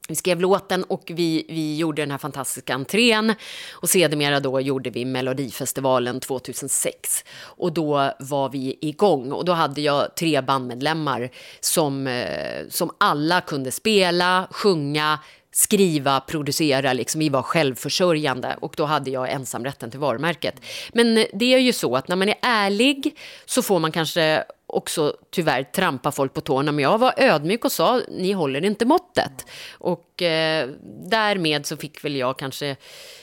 [0.10, 3.34] vi skrev låten och vi, vi gjorde den här fantastiska entrén.
[3.72, 7.24] Och sedermera då gjorde vi Melodifestivalen 2006.
[7.40, 9.32] Och då var vi igång.
[9.32, 15.20] Och då hade jag tre bandmedlemmar som, eh, som alla kunde spela, sjunga,
[15.58, 20.62] skriva, producera, liksom, vi var självförsörjande och då hade jag ensamrätten till varumärket.
[20.94, 25.16] Men det är ju så att när man är ärlig så får man kanske också
[25.32, 26.72] tyvärr trampa folk på tårna.
[26.72, 29.46] Men jag var ödmjuk och sa, ni håller inte måttet.
[29.72, 30.70] Och eh,
[31.10, 32.76] därmed så fick väl jag kanske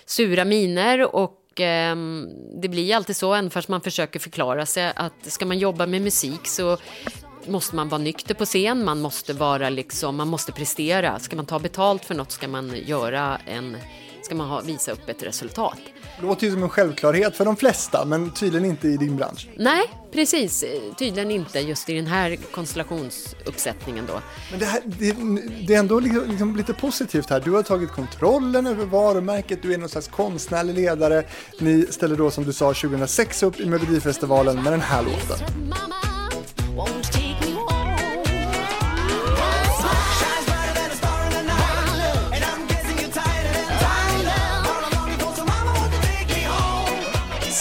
[0.05, 1.97] sura miner och eh,
[2.63, 6.03] det blir alltid så, även fast man försöker förklara sig, att ska man jobba med
[6.03, 6.79] musik så
[7.49, 11.19] måste man vara nykter på scen, man måste vara liksom, man måste prestera.
[11.19, 13.77] Ska man ta betalt för något ska man göra en,
[14.23, 15.79] ska man ha, visa upp ett resultat.
[16.21, 19.49] Det låter ju som en självklarhet för de flesta, men tydligen inte i din bransch.
[19.57, 20.65] Nej, precis.
[20.99, 24.21] Tydligen inte just i den här konstellationsuppsättningen då.
[24.51, 25.17] Men det, här, det,
[25.67, 27.41] det är ändå liksom, liksom lite positivt här.
[27.41, 31.25] Du har tagit kontrollen över varumärket, du är någon slags konstnärlig ledare.
[31.61, 35.39] Ni ställer då, som du sa, 2006 upp i Melodifestivalen med den här låten.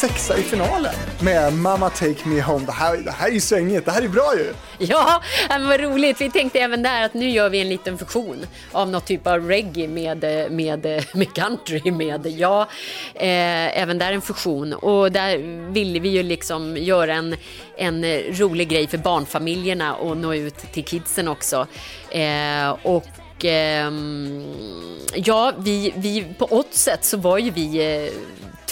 [0.08, 2.66] Sexa i finalen med Mamma Take Me Home.
[2.66, 4.54] Det här, det här är ju svängigt, det här är bra ju.
[4.88, 6.22] Ja, äh, men vad roligt.
[6.22, 9.48] Vi tänkte även där att nu gör vi en liten fusion av något typ av
[9.48, 11.92] reggae med, eh, med, eh, med country.
[11.92, 12.62] Med, ja,
[13.16, 14.74] eh, även där en fusion.
[14.74, 15.38] Och där
[15.72, 17.36] ville vi ju liksom göra en,
[17.78, 21.68] en rolig grej för barnfamiljerna och nå ut till kidsen också.
[22.10, 24.54] Eh, och ehm,
[25.16, 28.14] ja, vi, vi, på oddset så var ju vi eh,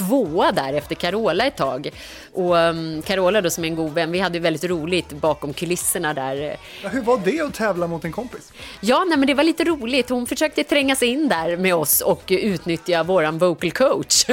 [0.07, 1.89] tvåa där efter Carola ett tag.
[2.33, 6.13] Och um, Carola då som är en god vän, vi hade väldigt roligt bakom kulisserna
[6.13, 6.57] där.
[6.83, 8.51] Ja, hur var det att tävla mot en kompis?
[8.81, 10.09] Ja, nej, men det var lite roligt.
[10.09, 14.25] Hon försökte tränga sig in där med oss och utnyttja våran vocal coach.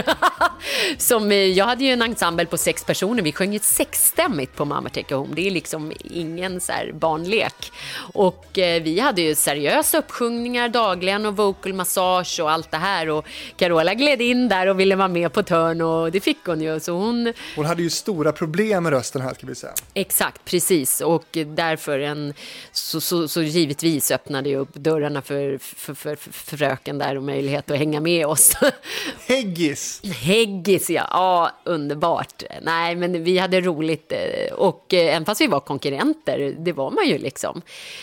[0.98, 4.64] som, eh, jag hade ju en ensemble på sex personer, vi sjöng ju sexstämmigt på
[4.64, 5.34] Mamma Take Home.
[5.34, 7.72] Det är liksom ingen så barnlek.
[8.14, 13.08] Och eh, vi hade ju seriösa uppsjungningar dagligen och vocal massage och allt det här.
[13.08, 13.26] Och
[13.56, 16.80] Carola gled in där och ville vara med på törn och det fick hon ju.
[16.80, 17.32] Så hon...
[17.56, 19.72] hon hade ju stora problem med rösten här ska vi säga.
[19.94, 21.00] Exakt, precis.
[21.00, 22.34] Och därför en,
[22.72, 27.22] så, så, så givetvis öppnade jag upp dörrarna för, för, för, för fröken där och
[27.22, 28.56] möjlighet att hänga med oss.
[29.26, 30.00] Häggis!
[30.04, 31.06] Häggis, ja.
[31.10, 31.50] ja.
[31.64, 32.42] Underbart.
[32.62, 34.12] Nej, men vi hade roligt.
[34.52, 37.62] Och eh, även fast vi var konkurrenter, det var man ju liksom.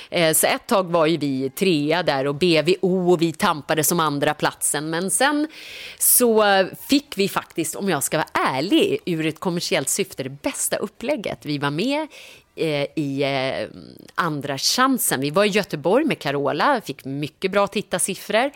[0.09, 3.99] Eh, så ett tag var ju vi trea där och BVO och vi tampade som
[3.99, 4.89] andra platsen.
[4.89, 5.47] Men sen
[5.99, 6.43] så
[6.89, 11.45] fick vi faktiskt, om jag ska vara ärlig, ur ett kommersiellt syfte det bästa upplägget.
[11.45, 12.07] Vi var med
[12.55, 13.67] eh, i eh,
[14.15, 15.21] Andra chansen.
[15.21, 18.51] Vi var i Göteborg med Carola, fick mycket bra tittarsiffror.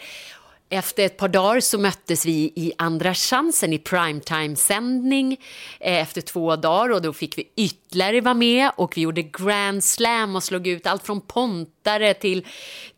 [0.69, 5.37] Efter ett par dagar så möttes vi i Andra chansen i primetime-sändning
[5.79, 9.83] eh, efter två dagar och då fick vi ytterligare vara med och vi gjorde Grand
[9.83, 12.45] Slam och slog ut allt från pontare till,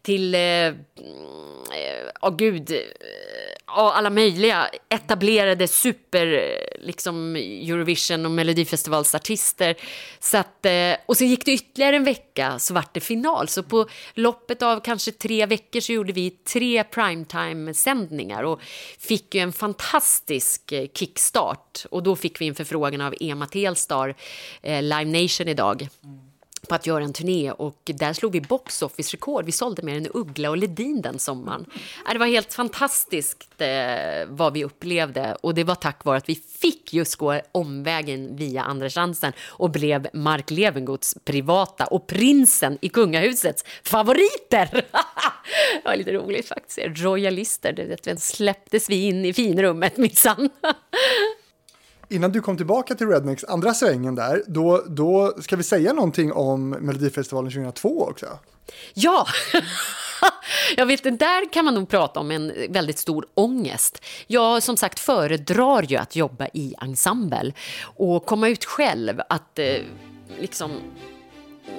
[0.01, 0.35] till,
[2.21, 2.71] oh, gud,
[3.72, 9.76] alla möjliga etablerade super liksom, Eurovision och Melodifestivalsartister.
[10.19, 13.48] Så att, eh, och sen gick det ytterligare en vecka så vart det final.
[13.48, 18.61] Så på loppet av kanske tre veckor så gjorde vi tre primetime-sändningar och
[18.99, 21.85] fick ju en fantastisk eh, kickstart.
[21.91, 24.15] Och då fick vi en förfrågan av Ema Telstar,
[24.61, 25.88] eh, Live Nation idag.
[26.03, 26.30] Mm
[26.67, 29.45] på att göra en turné och där slog vi box office-rekord.
[29.45, 31.65] Vi sålde mer än Uggla och Ledin den sommaren.
[32.11, 33.67] Det var helt fantastiskt eh,
[34.27, 38.63] vad vi upplevde och det var tack vare att vi fick just gå omvägen via
[38.63, 44.69] Andra chansen och blev Mark Levengoods privata och prinsen i kungahusets favoriter.
[45.83, 46.79] det var lite roligt faktiskt.
[47.01, 50.49] Royalister, det släpptes vi in i finrummet minsann.
[52.11, 56.33] innan du kom tillbaka till Rednecks andra svängen där, då, då ska vi säga någonting
[56.33, 58.25] om Melodifestivalen 2002 också.
[58.93, 59.27] Ja!
[60.77, 64.05] Jag vet, där kan man nog prata om en väldigt stor ångest.
[64.27, 69.75] Jag som sagt föredrar ju att jobba i ensemble och komma ut själv, att eh,
[70.39, 70.71] liksom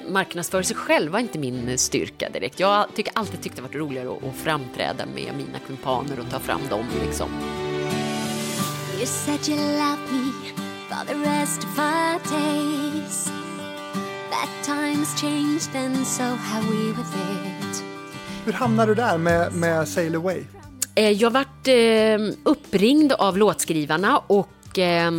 [0.07, 2.59] marknadsföra sig själv var inte min styrka direkt.
[2.59, 6.39] Jag tycker alltid tyckte det varit roligare att, att framträda med mina kumpaner och ta
[6.39, 7.29] fram dem liksom.
[9.03, 10.31] You said you loved me
[10.87, 13.25] for the rest of our days.
[14.29, 17.83] That time's changed and so have we with it.
[18.45, 20.43] Hur hamnade du där med, med Sail Away?
[20.95, 21.73] Eh, jag vart eh,
[22.43, 25.11] uppringd av låtskrivarna och eh,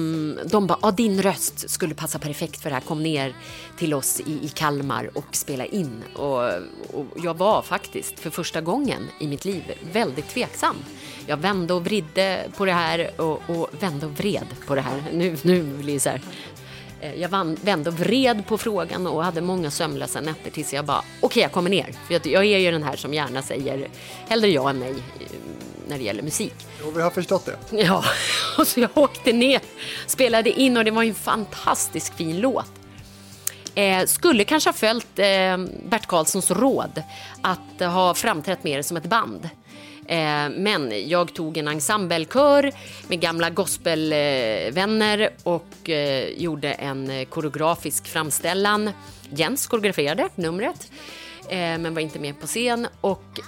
[0.47, 2.83] de bara, ah, din röst skulle passa perfekt för det här.
[2.83, 3.35] Kom ner
[3.79, 6.03] till oss i, i Kalmar och spela in.
[6.15, 6.43] Och,
[6.93, 9.63] och jag var faktiskt för första gången i mitt liv
[9.93, 10.77] väldigt tveksam.
[11.27, 15.03] Jag vände och vridde på det här och, och vände och vred på det här.
[15.13, 16.21] Nu, nu blir det så här.
[17.05, 17.29] Eh, jag
[17.63, 21.43] vände och vred på frågan och hade många sömnlösa nätter tills jag bara, okej okay,
[21.43, 21.95] jag kommer ner.
[22.07, 23.89] För jag, jag är ju den här som gärna säger
[24.29, 25.27] hellre ja än nej eh,
[25.89, 26.55] när det gäller musik.
[26.81, 27.57] Jo, vi har förstått det.
[27.83, 28.05] Ja,
[28.59, 29.61] och så jag åkte ner,
[30.07, 32.73] spelade in och det var en fantastisk fin låt.
[33.75, 35.57] Eh, skulle kanske ha följt eh,
[35.89, 37.03] Bert Karlssons råd
[37.43, 39.49] att ha framträtt mer som ett band.
[40.09, 42.73] Eh, men jag tog en ensemblekör
[43.09, 48.91] med gamla gospelvänner och eh, gjorde en koreografisk framställan.
[49.31, 50.93] Jens koreograferade numret,
[51.49, 52.87] eh, men var inte med på scen.
[53.01, 53.41] Och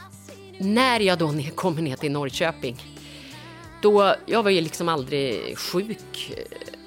[0.58, 2.76] när jag då kommer ner till Norrköping,
[3.82, 6.32] då, jag var ju liksom aldrig sjuk,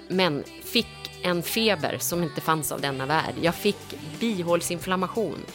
[0.08, 0.88] men fick
[1.22, 3.34] en feber som inte fanns av denna värld.
[3.42, 3.78] Jag fick
[4.20, 5.46] bihålsinflammation.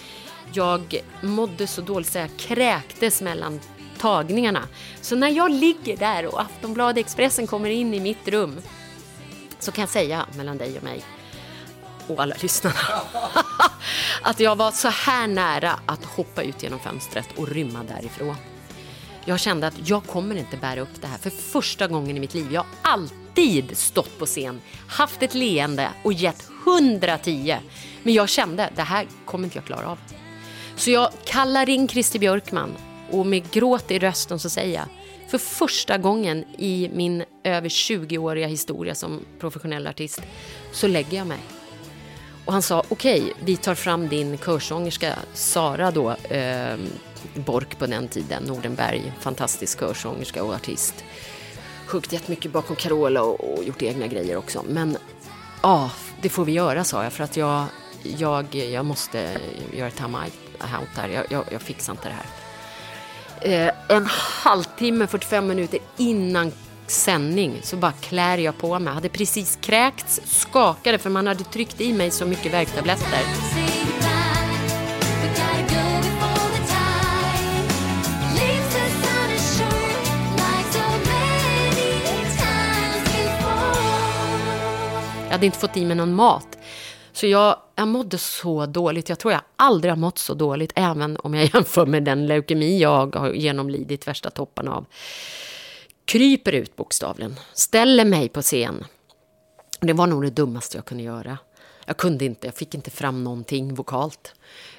[0.53, 3.61] Jag mådde så dåligt så jag kräktes mellan
[4.05, 4.69] tagningarna.
[5.01, 8.61] Så när jag ligger där och Aftonbladet Expressen kommer in i mitt rum
[9.59, 11.05] så kan jag säga mellan dig och mig
[12.07, 12.77] och alla lyssnarna
[14.23, 18.37] att jag var så här nära att hoppa ut genom fönstret och rymma därifrån.
[19.25, 22.35] Jag kände att jag kommer inte bära upp det här för första gången i mitt
[22.35, 22.47] liv.
[22.53, 27.57] Jag har alltid stått på scen, haft ett leende och gett 110.
[28.03, 29.99] Men jag kände, det här kommer inte jag klara av.
[30.77, 32.75] Så jag kallar in Christer Björkman
[33.19, 34.89] och med gråt i rösten så säger jag
[35.29, 40.23] för första gången i min över 20-åriga historia som professionell artist
[40.73, 41.39] så lägger jag mig.
[42.45, 46.77] Och han sa okej, okay, vi tar fram din körsångerska Sara då, eh,
[47.35, 51.05] Bork på den tiden, Nordenberg, fantastisk körsångerska och artist.
[51.89, 54.65] Huggit jättemycket bakom Carola och, och gjort egna grejer också.
[54.69, 54.97] Men
[55.63, 55.91] ja,
[56.23, 57.65] det får vi göra sa jag för att jag,
[58.03, 59.39] jag, jag måste
[59.73, 60.19] göra ett time
[60.61, 61.09] out här.
[61.09, 62.44] Jag, jag, jag fixar inte det här
[63.45, 64.07] Eh, en
[64.45, 66.53] halvtimme, 45 minuter innan
[66.87, 68.95] sändning så bara klär jag på mig.
[68.95, 73.19] Hade precis kräkts, skakade för man hade tryckt i mig så mycket värktabletter.
[85.25, 86.59] Jag hade inte fått i mig någon mat.
[87.15, 89.09] Så jag, jag mådde så dåligt.
[89.09, 92.79] Jag tror jag aldrig har mått så dåligt, även om jag jämför med den leukemi
[92.79, 94.87] jag har genomlidit värsta toppen av.
[96.05, 98.85] Kryper ut bokstavligen, ställer mig på scen.
[99.81, 101.39] Det var nog det dummaste jag kunde göra.
[101.87, 104.35] Jag kunde inte, jag fick inte fram någonting vokalt.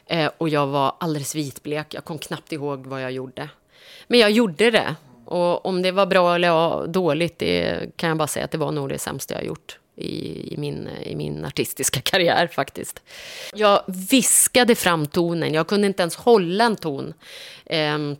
[0.05, 3.49] Eh, och jag var alldeles vitblek, jag kom knappt ihåg vad jag gjorde.
[4.07, 4.95] Men jag gjorde det.
[5.25, 8.71] Och om det var bra eller dåligt, det kan jag bara säga att det var
[8.71, 13.01] nog det sämsta jag gjort i, i, min, i min artistiska karriär faktiskt.
[13.53, 17.13] Jag viskade fram tonen, jag kunde inte ens hålla en ton.
[17.65, 18.15] Um,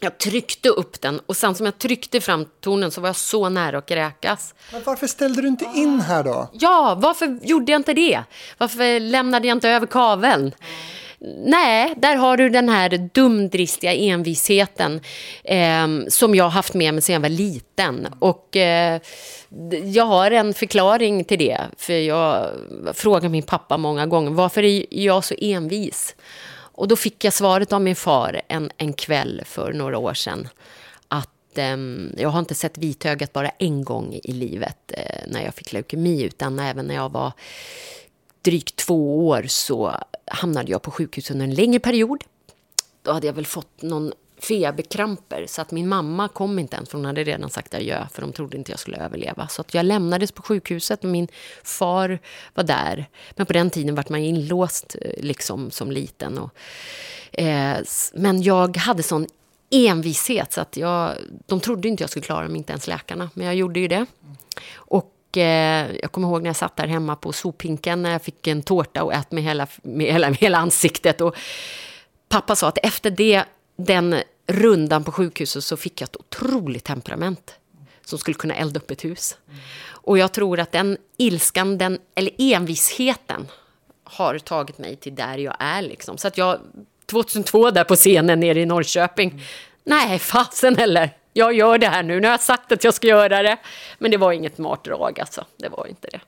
[0.00, 3.48] jag tryckte upp den och sen som jag tryckte fram tonen så var jag så
[3.48, 4.54] nära att kräkas.
[4.72, 6.50] Men varför ställde du inte in här då?
[6.52, 8.22] Ja, varför gjorde jag inte det?
[8.58, 10.52] Varför lämnade jag inte över kaveln?
[11.44, 15.00] Nej, där har du den här dumdristiga envisheten
[15.44, 18.08] eh, som jag har haft med mig sedan jag var liten.
[18.18, 19.00] Och eh,
[19.84, 22.50] jag har en förklaring till det, för jag
[22.94, 26.16] frågar min pappa många gånger, varför är jag så envis?
[26.76, 30.48] Och då fick jag svaret av min far en, en kväll för några år sedan.
[31.08, 31.76] Att eh,
[32.16, 36.22] jag har inte sett vitögat bara en gång i livet eh, när jag fick leukemi,
[36.22, 37.32] utan även när jag var
[38.44, 42.24] drygt två år så hamnade jag på sjukhus under en längre period.
[43.02, 46.98] Då hade jag väl fått någon feberkramper så att min mamma kom inte ens för
[46.98, 49.48] hon hade redan sagt adjö för de trodde inte jag skulle överleva.
[49.48, 51.28] Så att jag lämnades på sjukhuset och min
[51.62, 52.18] far
[52.54, 53.08] var där.
[53.36, 56.38] Men på den tiden var man inlåst eh, liksom som liten.
[56.38, 56.50] Och,
[57.32, 57.76] eh,
[58.14, 59.26] men jag hade sån
[59.70, 61.14] envishet så att jag,
[61.46, 63.30] de trodde inte jag skulle klara mig, inte ens läkarna.
[63.34, 64.06] Men jag gjorde ju det.
[64.74, 68.46] Och Eh, jag kommer ihåg när jag satt där hemma på sophinken när jag fick
[68.46, 71.20] en tårta och ät med hela, med hela, med hela ansiktet.
[71.20, 71.36] Och
[72.28, 73.44] pappa sa att efter det,
[73.76, 74.16] den
[74.46, 77.54] rundan på sjukhuset så fick jag ett otroligt temperament
[78.04, 79.36] som skulle kunna elda upp ett hus.
[79.86, 83.48] Och jag tror att den ilskan, den, eller envisheten
[84.04, 85.82] har tagit mig till där jag är.
[85.82, 86.18] Liksom.
[86.18, 86.58] Så att jag,
[87.06, 89.42] 2002 där på scenen nere i Norrköping, mm.
[89.84, 93.06] nej fasen heller jag gör det här nu, nu har jag sagt att jag ska
[93.06, 93.56] göra det.
[93.98, 96.20] Men det var inget smart drag alltså, det var inte det.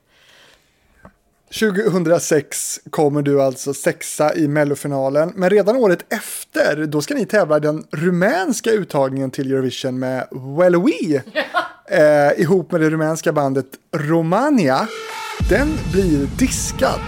[1.59, 7.59] 2006 kommer du alltså sexa i mellofinalen, men redan året efter då ska ni tävla
[7.59, 11.21] den rumänska uttagningen till Eurovision med Well We
[11.97, 14.87] eh, ihop med det rumänska bandet Romania.
[15.49, 17.01] Den blir diskad.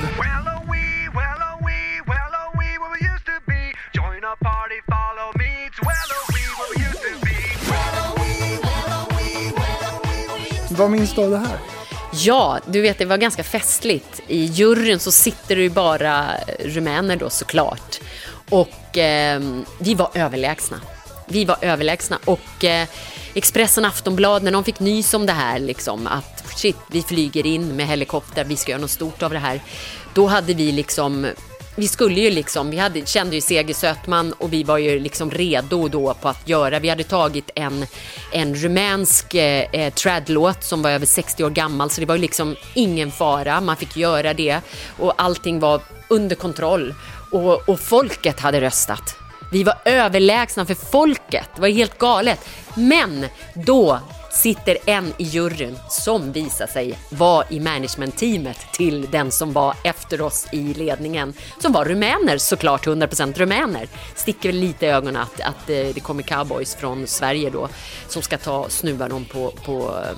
[10.80, 11.60] Vad minns du av det här?
[12.14, 14.22] Ja, du vet det var ganska festligt.
[14.28, 16.26] I juryn så sitter det ju bara
[16.60, 18.00] rumäner då såklart.
[18.50, 19.42] Och eh,
[19.80, 20.82] vi var överlägsna.
[21.28, 22.88] Vi var överlägsna och eh,
[23.34, 27.46] Expressen och Aftonbladet när de fick nys om det här liksom att shit, vi flyger
[27.46, 29.62] in med helikopter, vi ska göra något stort av det här.
[30.14, 31.28] Då hade vi liksom
[31.76, 35.32] vi skulle ju liksom, vi hade, kände ju Seger Sötman och vi var ju liksom
[35.32, 36.80] redo då på att göra.
[36.80, 37.86] Vi hade tagit en,
[38.32, 42.22] en rumänsk eh, eh tradlåt som var över 60 år gammal så det var ju
[42.22, 43.62] liksom ingen fara.
[43.62, 44.62] Man fick göra det
[44.98, 46.94] och allting var under kontroll
[47.32, 49.16] och, och folket hade röstat.
[49.52, 51.50] Vi var överlägsna för folket.
[51.56, 52.40] Det var helt galet.
[52.76, 54.00] Men då
[54.32, 60.22] sitter en i juryn som visar sig vara i managementteamet till den som var efter
[60.22, 61.34] oss i ledningen.
[61.60, 63.88] Som var rumäner, såklart 100% rumäner.
[64.16, 67.70] Sticker väl lite i ögonen att, att eh, det kommer cowboys från Sverige då
[68.08, 69.54] som ska ta snuva dem på...
[69.66, 70.18] på eh,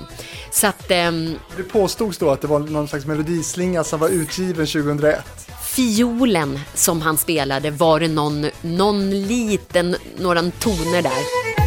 [0.52, 0.92] så att...
[0.92, 6.60] Um, det påstods då att det var någon slags melodislinga som var utgiven 2001 fiolen
[6.74, 11.61] som han spelade var det någon, någon liten, några toner där.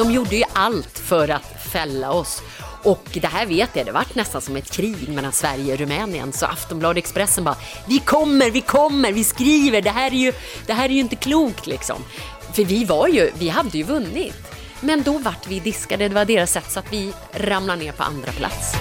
[0.00, 2.42] De gjorde ju allt för att fälla oss.
[2.82, 6.32] Och det här vet jag, det vart nästan som ett krig mellan Sverige och Rumänien.
[6.32, 7.56] Så Aftonbladet Expressen bara,
[7.86, 10.32] vi kommer, vi kommer, vi skriver, det här är ju,
[10.66, 11.96] det här är ju inte klokt liksom.
[12.52, 14.34] För vi var ju, vi hade ju vunnit.
[14.80, 18.02] Men då vart vi diskade, det var deras sätt så att vi ramlade ner på
[18.02, 18.74] andra plats.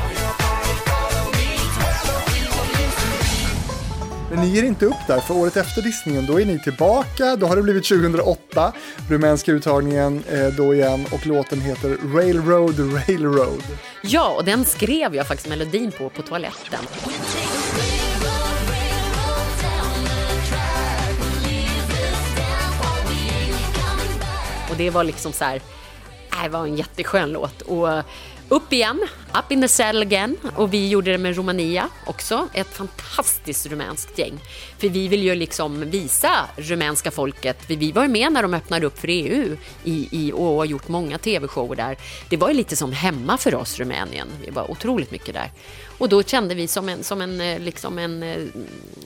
[4.29, 7.35] Men ni ger inte upp där, för året efter diskningen då är ni tillbaka.
[7.35, 8.73] Då har det blivit 2008,
[9.09, 13.63] rumänska uttagningen eh, då igen och låten heter Railroad Railroad.
[14.01, 16.79] Ja, och den skrev jag faktiskt melodin på på toaletten.
[24.69, 25.61] Och det var liksom så här,
[26.31, 27.61] äh, det var en jätteskön låt.
[27.61, 27.89] Och
[28.49, 30.37] upp igen, Up in the saddle again.
[30.55, 32.47] Och vi gjorde det med Romania också.
[32.53, 34.39] Ett fantastiskt rumänskt gäng.
[34.77, 37.57] För vi vill ju liksom visa rumänska folket.
[37.67, 40.87] Vi var ju med när de öppnade upp för EU i, i, och har gjort
[40.87, 41.97] många tv-shower där.
[42.29, 44.27] Det var ju lite som hemma för oss, Rumänien.
[44.45, 45.51] Vi var otroligt mycket där.
[45.97, 48.37] Och då kände vi som en, som en, eh, liksom en eh,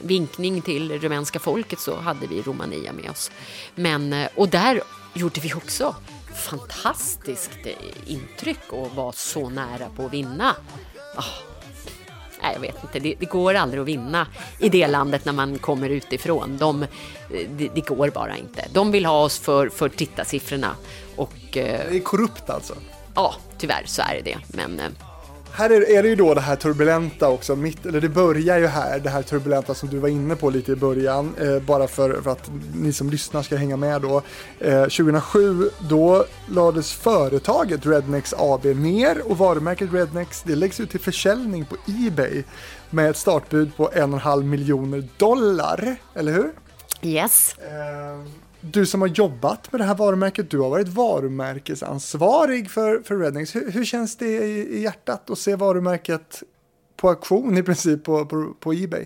[0.01, 3.31] vinkning till rumänska folket så hade vi Romania med oss.
[3.75, 4.81] Men, eh, och där
[5.13, 5.95] gjorde vi också
[6.33, 7.67] fantastiskt
[8.05, 10.55] intryck och vara så nära på att vinna.
[11.17, 11.53] Oh.
[12.41, 14.27] Nej, jag vet inte, det, det, går aldrig att vinna
[14.59, 16.57] i det landet när man kommer utifrån.
[16.57, 16.85] De,
[17.29, 18.67] det, det går bara inte.
[18.73, 20.75] De vill ha oss för, för tittarsiffrorna.
[21.15, 22.73] Och, eh, det är korrupt alltså?
[23.15, 24.37] Ja, tyvärr så är det det.
[24.47, 25.12] Men, eh,
[25.55, 28.67] här är, är det ju då det här turbulenta också, mitt, eller det börjar ju
[28.67, 32.21] här, det här turbulenta som du var inne på lite i början, eh, bara för,
[32.21, 34.21] för, att ni som lyssnar ska hänga med då.
[34.59, 40.99] Eh, 2007, då lades företaget Rednex AB ner och varumärket Rednex, det läggs ut till
[40.99, 41.75] försäljning på
[42.07, 42.43] Ebay
[42.89, 46.51] med ett startbud på en och en halv miljoner dollar, eller hur?
[47.01, 47.55] Yes.
[47.57, 53.17] Eh, du som har jobbat med det här varumärket, du har varit varumärkesansvarig för, för
[53.17, 53.55] Reddings.
[53.55, 56.43] Hur, hur känns det i, i hjärtat att se varumärket
[56.95, 59.05] på auktion i princip på, på, på Ebay?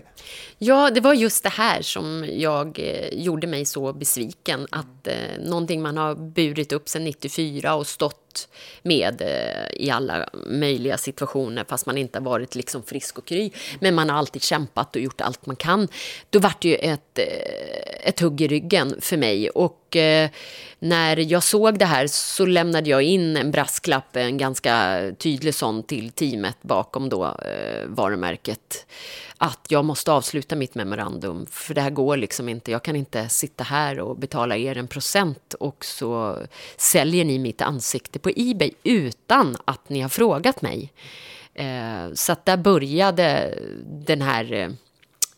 [0.58, 4.66] Ja, det var just det här som jag eh, gjorde mig så besviken.
[4.70, 8.27] Att eh, någonting man har burit upp sedan 94 och stått
[8.82, 13.50] med eh, i alla möjliga situationer fast man inte har varit liksom frisk och kry.
[13.80, 15.88] Men man har alltid kämpat och gjort allt man kan.
[16.30, 19.50] Då vart det ju ett, eh, ett hugg i ryggen för mig.
[19.50, 20.30] Och eh,
[20.78, 25.82] när jag såg det här så lämnade jag in en brasklapp, en ganska tydlig sån
[25.82, 28.86] till teamet bakom då eh, varumärket.
[29.38, 32.70] Att jag måste avsluta mitt memorandum, för det här går liksom inte.
[32.70, 36.38] Jag kan inte sitta här och betala er en procent och så
[36.76, 40.92] säljer ni mitt ansikte på Ebay utan att ni har frågat mig.
[41.54, 44.68] Eh, så att där började den här eh,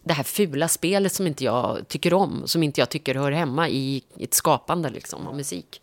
[0.02, 3.68] det här fula spelet som inte jag tycker om, som inte jag tycker hör hemma
[3.68, 5.80] i ett skapande liksom, av musik.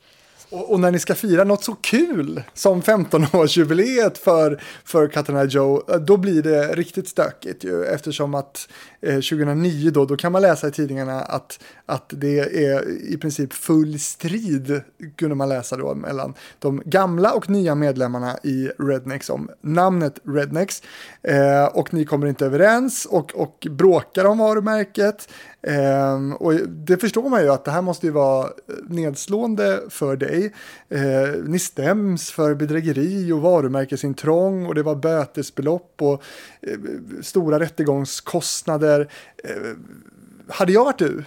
[0.49, 5.83] Och, och, när ni ska fira något så kul som 15-årsjubileet för, för Katarina Joe,
[5.89, 8.69] eh, då blir det riktigt stökigt ju eftersom att
[9.01, 13.53] eh, 2009 då, då kan man läsa i tidningarna att, att det är i princip
[13.53, 14.81] full strid
[15.15, 20.83] kunde man läsa då mellan de gamla och nya medlemmarna i Rednex om namnet Rednex.
[21.21, 25.29] Eh, och ni kommer inte överens och, och bråkar om varumärket.
[25.61, 28.49] Ehm, och det förstår man ju att det här måste ju vara
[28.89, 30.53] nedslående för dig.
[30.89, 36.23] Ehm, ni stäms för bedrägeri och varumärkesintrång och det var bötesbelopp och
[36.61, 36.77] eh,
[37.21, 39.11] stora rättegångskostnader.
[39.43, 40.03] Ehm,
[40.49, 41.23] hade jag varit du,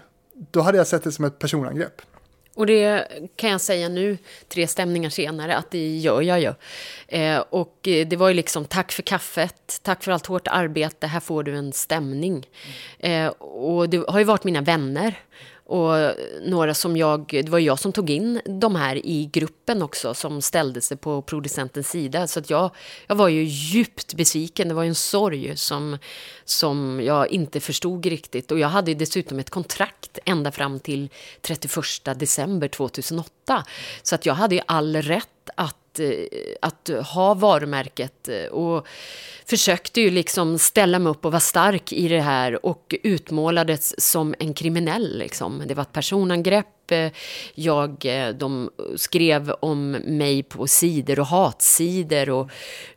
[0.51, 2.03] då hade jag sett det som ett personangrepp.
[2.61, 4.19] Och det kan jag säga nu,
[4.49, 6.55] tre stämningar senare, att det gör jag ju.
[7.09, 11.21] Eh, och det var ju liksom tack för kaffet, tack för allt hårt arbete, här
[11.21, 12.47] får du en stämning.
[12.99, 15.15] Eh, och det har ju varit mina vänner
[15.71, 20.15] och några som jag, det var jag som tog in de här i gruppen också
[20.15, 22.27] som ställde sig på producentens sida.
[22.27, 22.71] Så att jag,
[23.07, 25.99] jag var ju djupt besviken, det var ju en sorg som,
[26.45, 28.51] som jag inte förstod riktigt.
[28.51, 31.09] Och jag hade dessutom ett kontrakt ända fram till
[31.41, 31.75] 31
[32.17, 33.65] december 2008.
[34.03, 36.27] Så att jag hade ju all rätt att Eh,
[36.63, 38.87] att, ha varumärket eh, och
[39.47, 44.35] försökte ju liksom ställa mig upp och vara stark i det här och utmålades som
[44.39, 45.19] en kriminell.
[45.19, 45.63] Liksom.
[45.67, 46.91] Det var ett personangrepp.
[46.91, 47.13] Eh,
[47.55, 47.97] jag,
[48.35, 52.31] de skrev om mig på sidor och hatsidor.
[52.31, 52.51] Och,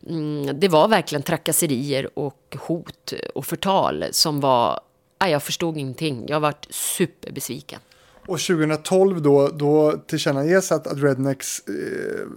[0.09, 4.79] mm, det var verkligen trakasserier och hot och förtal som var...
[5.19, 6.25] Jag förstod ingenting.
[6.27, 7.79] Jag varit superbesviken.
[8.27, 12.27] Och 2012 då, då tillkännages att, att Rednex eh,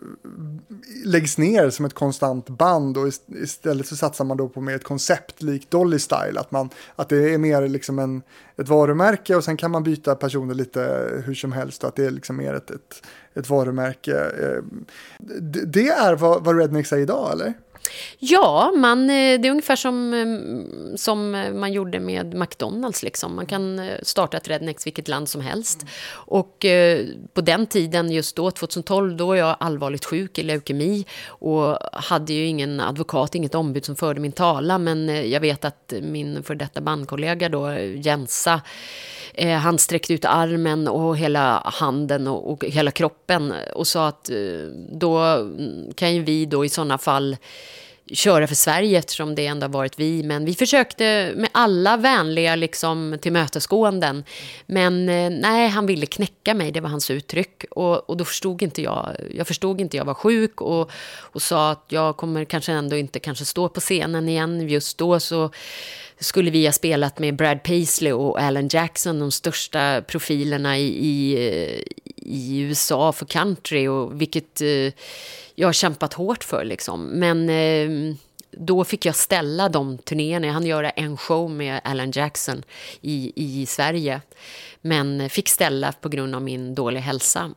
[1.04, 3.08] läggs ner som ett konstant band och
[3.42, 6.40] istället så satsar man då på mer ett koncept likt Dolly Style.
[6.40, 8.22] Att, man, att det är mer liksom en,
[8.56, 12.04] ett varumärke och sen kan man byta personer lite hur som helst och att det
[12.04, 13.02] är liksom mer ett, ett,
[13.34, 14.14] ett varumärke.
[14.14, 14.62] Eh,
[15.18, 17.54] det, det är vad, vad Rednex är idag eller?
[18.18, 23.02] Ja, man, eh, det är ungefär som, eh, som eh, man gjorde med McDonalds.
[23.02, 23.36] Liksom.
[23.36, 25.82] Man kan starta ett Rednex vilket land som helst.
[25.82, 25.92] Mm.
[26.12, 26.66] Och
[27.32, 32.32] på den tiden, just då, 2012, då var jag allvarligt sjuk i leukemi och hade
[32.32, 34.84] ju ingen advokat, inget ombud som förde min talan.
[34.84, 38.60] Men jag vet att min för detta bandkollega då, Jensa,
[39.36, 44.30] Eh, han sträckte ut armen och hela handen och, och hela kroppen och sa att
[44.30, 44.36] eh,
[44.90, 45.46] då
[45.94, 47.36] kan ju vi då i sådana fall
[48.12, 50.22] köra för Sverige eftersom det ändå har varit vi.
[50.22, 54.24] Men vi försökte med alla vänliga liksom, tillmötesgåenden.
[54.66, 57.64] Men eh, nej, han ville knäcka mig, det var hans uttryck.
[57.70, 61.70] Och, och då förstod inte jag, jag förstod inte, jag var sjuk och, och sa
[61.70, 64.68] att jag kommer kanske ändå inte kanske stå på scenen igen.
[64.68, 65.50] Just då så
[66.18, 71.36] skulle vi ha spelat med Brad Paisley och Alan Jackson, de största profilerna i, i,
[72.16, 73.88] i USA för country.
[73.88, 74.92] Och vilket eh,
[75.54, 76.64] jag har kämpat hårt för.
[76.64, 77.06] Liksom.
[77.06, 78.16] Men eh,
[78.50, 80.46] då fick jag ställa de turnéerna.
[80.46, 82.62] Jag hann göra en show med Alan Jackson
[83.00, 84.20] i, i Sverige.
[84.80, 87.54] Men fick ställa på grund av min dåliga hälsa.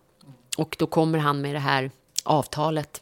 [0.57, 1.91] Och då kommer han med det här
[2.23, 3.01] avtalet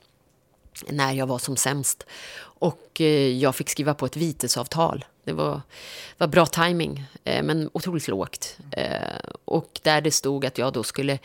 [0.89, 2.05] när jag var som sämst.
[2.39, 5.05] Och eh, jag fick skriva på ett vitesavtal.
[5.27, 5.61] Det var,
[6.17, 8.57] var bra timing, eh, men otroligt lågt.
[8.71, 11.19] Eh, och där det stod att jag då skulle,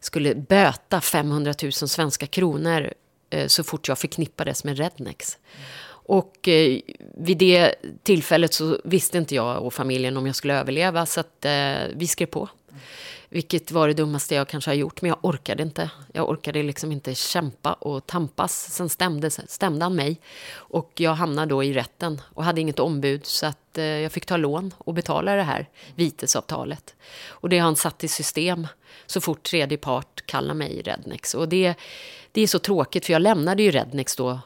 [0.00, 2.92] skulle böta 500 000 svenska kronor
[3.30, 5.38] eh, så fort jag förknippades med Rednex.
[6.04, 6.80] Och eh,
[7.16, 11.44] vid det tillfället så visste inte jag och familjen om jag skulle överleva så att
[11.44, 12.48] eh, vi skrev på.
[13.32, 15.90] Vilket var det dummaste jag kanske har gjort, men jag orkade inte.
[16.12, 18.70] Jag orkade liksom inte kämpa och tampas.
[18.70, 20.20] Sen stämde, stämde han mig.
[20.52, 23.26] Och jag hamnade då i rätten och hade inget ombud.
[23.26, 26.94] Så att eh, jag fick ta lån och betala det här vitesavtalet.
[27.28, 28.66] Och det har han satt i system
[29.06, 31.34] så fort tredje part kallar mig Rednex.
[31.34, 31.74] Och det,
[32.32, 34.40] det är så tråkigt, för jag lämnade ju Rednex då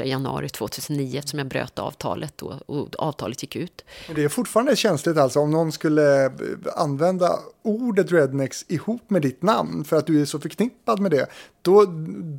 [0.00, 3.84] 1 januari 2009 eftersom jag bröt avtalet och, och avtalet gick ut.
[4.14, 6.32] Det är fortfarande känsligt alltså om någon skulle
[6.76, 11.26] använda ordet rednex ihop med ditt namn för att du är så förknippad med det.
[11.62, 11.84] Då,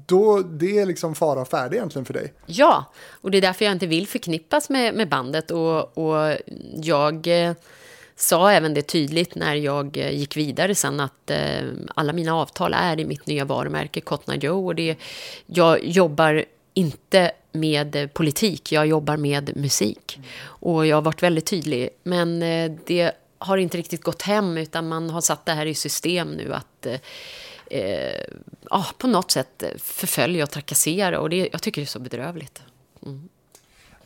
[0.06, 2.34] då det är liksom fara färdig egentligen för dig.
[2.46, 2.86] Ja,
[3.22, 6.38] och det är därför jag inte vill förknippas med, med bandet och, och
[6.76, 7.54] jag eh,
[8.16, 11.64] sa även det tydligt när jag eh, gick vidare sen att eh,
[11.96, 14.96] alla mina avtal är i mitt nya varumärke Cotton Joe och det,
[15.46, 16.46] jag jobbar
[16.76, 20.20] inte med politik, jag jobbar med musik.
[20.44, 24.88] Och jag har varit väldigt tydlig, men eh, det har inte riktigt gått hem utan
[24.88, 27.00] man har satt det här i system nu att eh,
[27.80, 28.26] eh
[28.70, 32.62] ja, på något sätt förfölja och trakassera och det, jag tycker det är så bedrövligt.
[33.06, 33.30] Mm.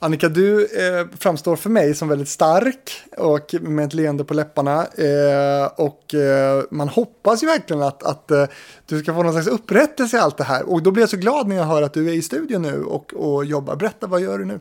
[0.02, 4.86] Annika, du eh, framstår för mig som väldigt stark och med ett leende på läpparna.
[4.86, 8.46] Eh, och eh, man hoppas ju verkligen att, att eh,
[8.86, 10.70] du ska få någon slags upprättelse i allt det här.
[10.70, 12.84] Och då blir jag så glad när jag hör att du är i studion nu
[12.84, 13.76] och, och jobbar.
[13.76, 14.60] Berätta, vad gör du nu?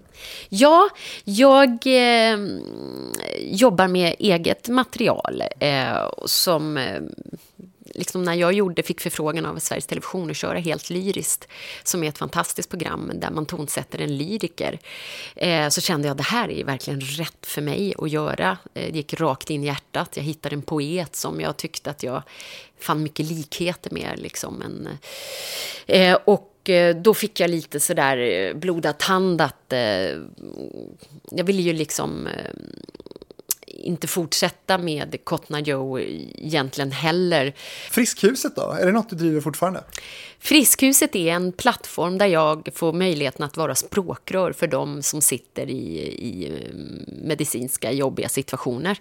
[0.48, 0.88] Ja,
[1.24, 2.38] jag eh,
[3.40, 7.00] jobbar med eget material eh, som eh,
[7.98, 11.48] liksom när jag gjorde, fick förfrågan av Sveriges Television att köra helt lyriskt,
[11.82, 14.78] som är ett fantastiskt program där man tonsätter en lyriker,
[15.36, 18.58] eh, så kände jag att det här är verkligen rätt för mig att göra.
[18.74, 20.16] Eh, det gick rakt in i hjärtat.
[20.16, 22.22] Jag hittade en poet som jag tyckte att jag
[22.80, 24.12] fann mycket likheter med.
[24.16, 24.88] Liksom en,
[25.86, 30.18] eh, och eh, då fick jag lite sådär eh, blodad tand att eh,
[31.30, 32.52] jag ville ju liksom eh,
[33.88, 37.54] inte fortsätta med Cotton Joe egentligen heller.
[37.90, 38.76] Friskhuset då?
[38.80, 39.84] Är det något du driver fortfarande?
[40.38, 45.66] Friskhuset är en plattform där jag får möjligheten att vara språkrör för de som sitter
[45.66, 46.52] i, i
[47.06, 48.98] medicinska jobbiga situationer.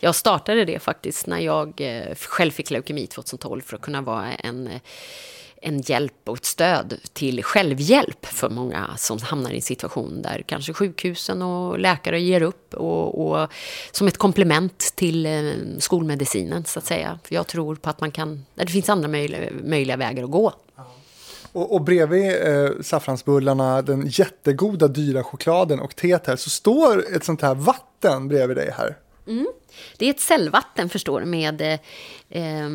[0.00, 4.32] Jag startade det faktiskt när jag eh, själv fick leukemi 2012 för att kunna vara
[4.32, 4.70] en
[5.62, 10.44] en hjälp och ett stöd till självhjälp för många som hamnar i en situation där
[10.46, 13.48] kanske sjukhusen och läkare ger upp och, och
[13.90, 17.18] som ett komplement till eh, skolmedicinen så att säga.
[17.24, 20.52] För jag tror på att man kan, det finns andra möjliga, möjliga vägar att gå.
[21.52, 27.24] Och, och bredvid eh, saffransbullarna, den jättegoda dyra chokladen och teet här så står ett
[27.24, 28.96] sånt här vatten bredvid dig här.
[29.28, 29.46] Mm.
[29.96, 31.62] Det är ett cellvatten förstår med,
[32.28, 32.68] eh,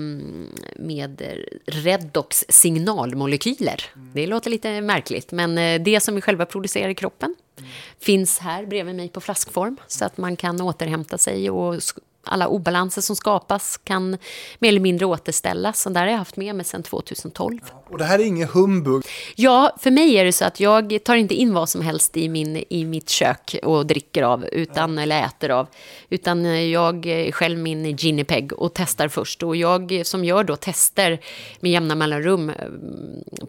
[0.76, 1.22] med
[1.66, 3.84] Redox signalmolekyler.
[3.96, 4.10] Mm.
[4.14, 7.70] Det låter lite märkligt, men eh, det som vi själva producerar i kroppen mm.
[8.00, 11.82] finns här bredvid mig på flaskform så att man kan återhämta sig och
[12.24, 14.18] alla obalanser som skapas kan
[14.60, 15.86] mer eller mindre återställas.
[15.86, 17.60] Och där har jag haft med mig sedan 2012.
[17.90, 19.04] Och det här är ingen humbug?
[19.36, 22.30] Ja, för mig är det så att jag tar inte in vad som helst i,
[22.30, 25.68] min, i mitt kök och dricker av, utan, eller äter av.
[26.10, 29.44] Utan jag är själv min guinea peg och testar först.
[29.44, 31.20] Och jag som gör då tester
[31.60, 32.56] med jämna mellanrum eh,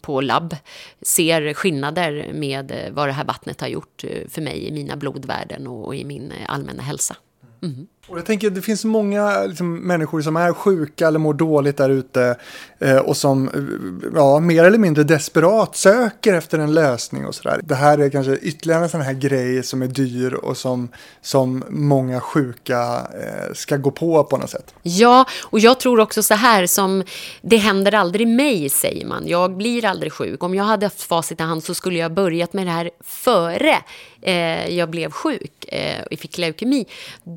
[0.00, 0.56] på labb
[1.02, 5.66] ser skillnader med vad det här vattnet har gjort eh, för mig i mina blodvärden
[5.66, 7.16] och i min allmänna hälsa.
[7.64, 7.86] Mm.
[8.08, 11.90] Och jag tänker, det finns många liksom, människor som är sjuka eller mår dåligt där
[11.90, 12.36] ute
[12.78, 17.60] eh, och som eh, ja, mer eller mindre desperat söker efter en lösning och sådär.
[17.64, 20.88] Det här är kanske ytterligare en sån här grej som är dyr och som,
[21.22, 24.74] som många sjuka eh, ska gå på på något sätt.
[24.82, 27.04] Ja, och jag tror också så här som
[27.42, 29.26] det händer aldrig mig, säger man.
[29.26, 30.42] Jag blir aldrig sjuk.
[30.42, 33.76] Om jag hade haft facit i hand så skulle jag börjat med det här före
[34.24, 36.86] eh, jag blev sjuk eh, och fick leukemi.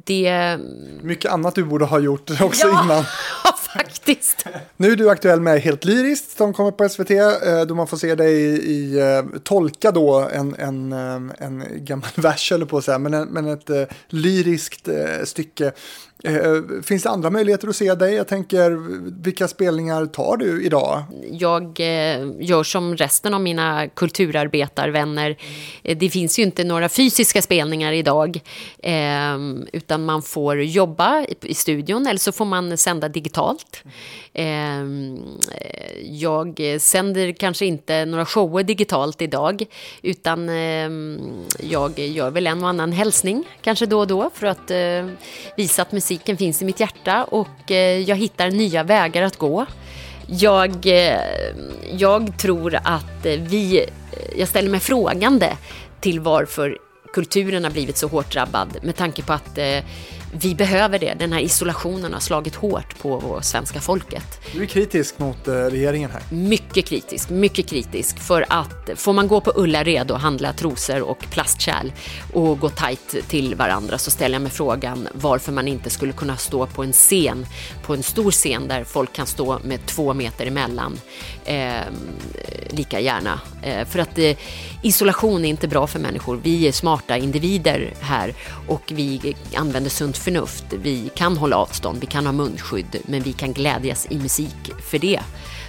[0.05, 0.59] Det...
[1.01, 3.03] Mycket annat du borde ha gjort också ja, innan.
[3.73, 4.45] Faktiskt.
[4.77, 7.11] Nu är du aktuell med Helt Lyriskt som kommer på SVT.
[7.11, 11.63] Eh, då man får se dig i, i eh, tolka då en, en, eh, en
[11.75, 13.69] gammal vers, eller på att säga, men, en, men ett
[14.09, 14.89] lyriskt
[15.23, 15.71] stycke.
[16.23, 18.13] Eh, finns det andra möjligheter att se dig?
[18.13, 18.77] Jag tänker,
[19.23, 21.03] vilka spelningar tar du idag?
[21.31, 25.37] Jag eh, gör som resten av mina kulturarbetarvänner.
[25.81, 28.39] Det finns ju inte några några fysiska spelningar idag,
[28.83, 29.37] eh,
[29.71, 33.83] utan man får jobba i studion eller så får man sända digitalt.
[34.33, 35.17] Ehm,
[35.51, 39.65] eh, Jag sänder kanske inte några shower digitalt idag,
[40.01, 41.19] utan ehm,
[41.59, 45.07] jag gör väl en och annan hälsning, kanske då och då, för att eh,
[45.57, 49.65] visa att musiken finns i mitt hjärta och eh, jag hittar nya vägar att gå.
[50.29, 51.19] Jag, eh,
[51.97, 53.85] jag tror att vi,
[54.37, 55.57] jag ställer mig frågande
[56.07, 56.77] till varför
[57.13, 59.83] kulturen har blivit så hårt drabbad med tanke på att eh,
[60.31, 61.13] vi behöver det.
[61.19, 64.41] Den här isolationen har slagit hårt på svenska folket.
[64.53, 66.21] Du är kritisk mot eh, regeringen här.
[66.31, 68.19] Mycket kritisk, mycket kritisk.
[68.19, 71.91] För att får man gå på Ullared och handla trosor och plastkärl
[72.33, 76.37] och gå tajt till varandra så ställer jag mig frågan varför man inte skulle kunna
[76.37, 77.45] stå på en scen,
[77.85, 80.99] på en stor scen där folk kan stå med två meter emellan
[81.47, 81.81] eh,
[82.69, 83.39] lika gärna.
[83.61, 84.37] Eh, för att eh,
[84.81, 86.39] isolation är inte bra för människor.
[86.43, 88.33] Vi är smarta individer här
[88.67, 90.65] och vi använder sunt förnuft.
[90.69, 94.99] Vi kan hålla avstånd, vi kan ha munskydd, men vi kan glädjas i musik för
[94.99, 95.19] det.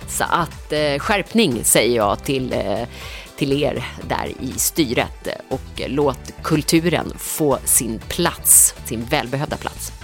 [0.08, 2.88] Så att eh, skärpning säger jag till, eh,
[3.36, 9.97] till er där i styret och låt kulturen få sin plats, sin välbehövda plats.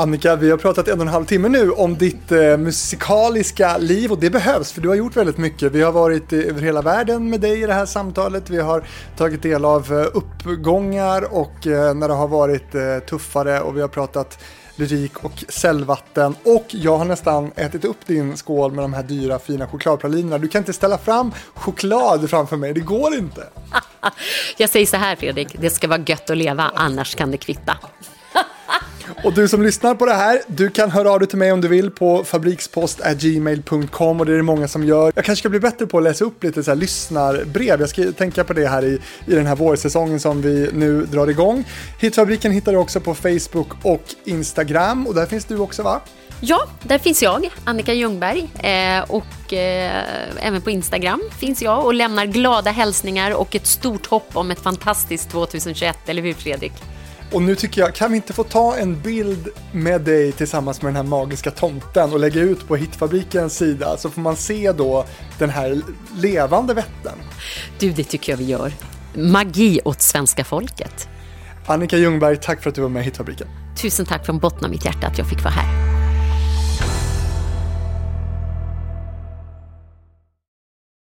[0.00, 4.12] Annika, vi har pratat en och en halv timme nu om ditt eh, musikaliska liv
[4.12, 5.72] och det behövs för du har gjort väldigt mycket.
[5.72, 8.50] Vi har varit över hela världen med dig i det här samtalet.
[8.50, 8.84] Vi har
[9.16, 13.80] tagit del av eh, uppgångar och eh, när det har varit eh, tuffare och vi
[13.80, 14.44] har pratat
[14.76, 19.38] lyrik och cellvatten och jag har nästan ätit upp din skål med de här dyra
[19.38, 20.38] fina chokladpralinerna.
[20.38, 23.48] Du kan inte ställa fram choklad framför mig, det går inte.
[24.56, 27.76] jag säger så här Fredrik, det ska vara gött att leva, annars kan det kvitta.
[29.24, 31.60] Och du som lyssnar på det här, du kan höra av dig till mig om
[31.60, 35.12] du vill på fabrikspost.gmail.com och det är det många som gör.
[35.14, 37.80] Jag kanske ska bli bättre på att läsa upp lite så här lyssnarbrev.
[37.80, 41.26] Jag ska tänka på det här i, i den här vårsäsongen som vi nu drar
[41.26, 41.64] igång.
[42.00, 46.00] Hitfabriken hittar du också på Facebook och Instagram och där finns du också va?
[46.40, 48.48] Ja, där finns jag, Annika Ljungberg.
[48.58, 50.02] Eh, och eh,
[50.40, 54.60] även på Instagram finns jag och lämnar glada hälsningar och ett stort hopp om ett
[54.60, 56.72] fantastiskt 2021, eller hur Fredrik?
[57.32, 60.88] Och nu tycker jag, kan vi inte få ta en bild med dig tillsammans med
[60.88, 65.04] den här magiska tomten och lägga ut på Hitfabrikens sida så får man se då
[65.38, 65.80] den här
[66.16, 67.18] levande vätten.
[67.78, 68.72] Du, det tycker jag vi gör.
[69.14, 71.08] Magi åt svenska folket.
[71.66, 73.48] Annika Ljungberg, tack för att du var med i Hitfabriken.
[73.82, 75.97] Tusen tack från botten av mitt hjärta att jag fick vara här.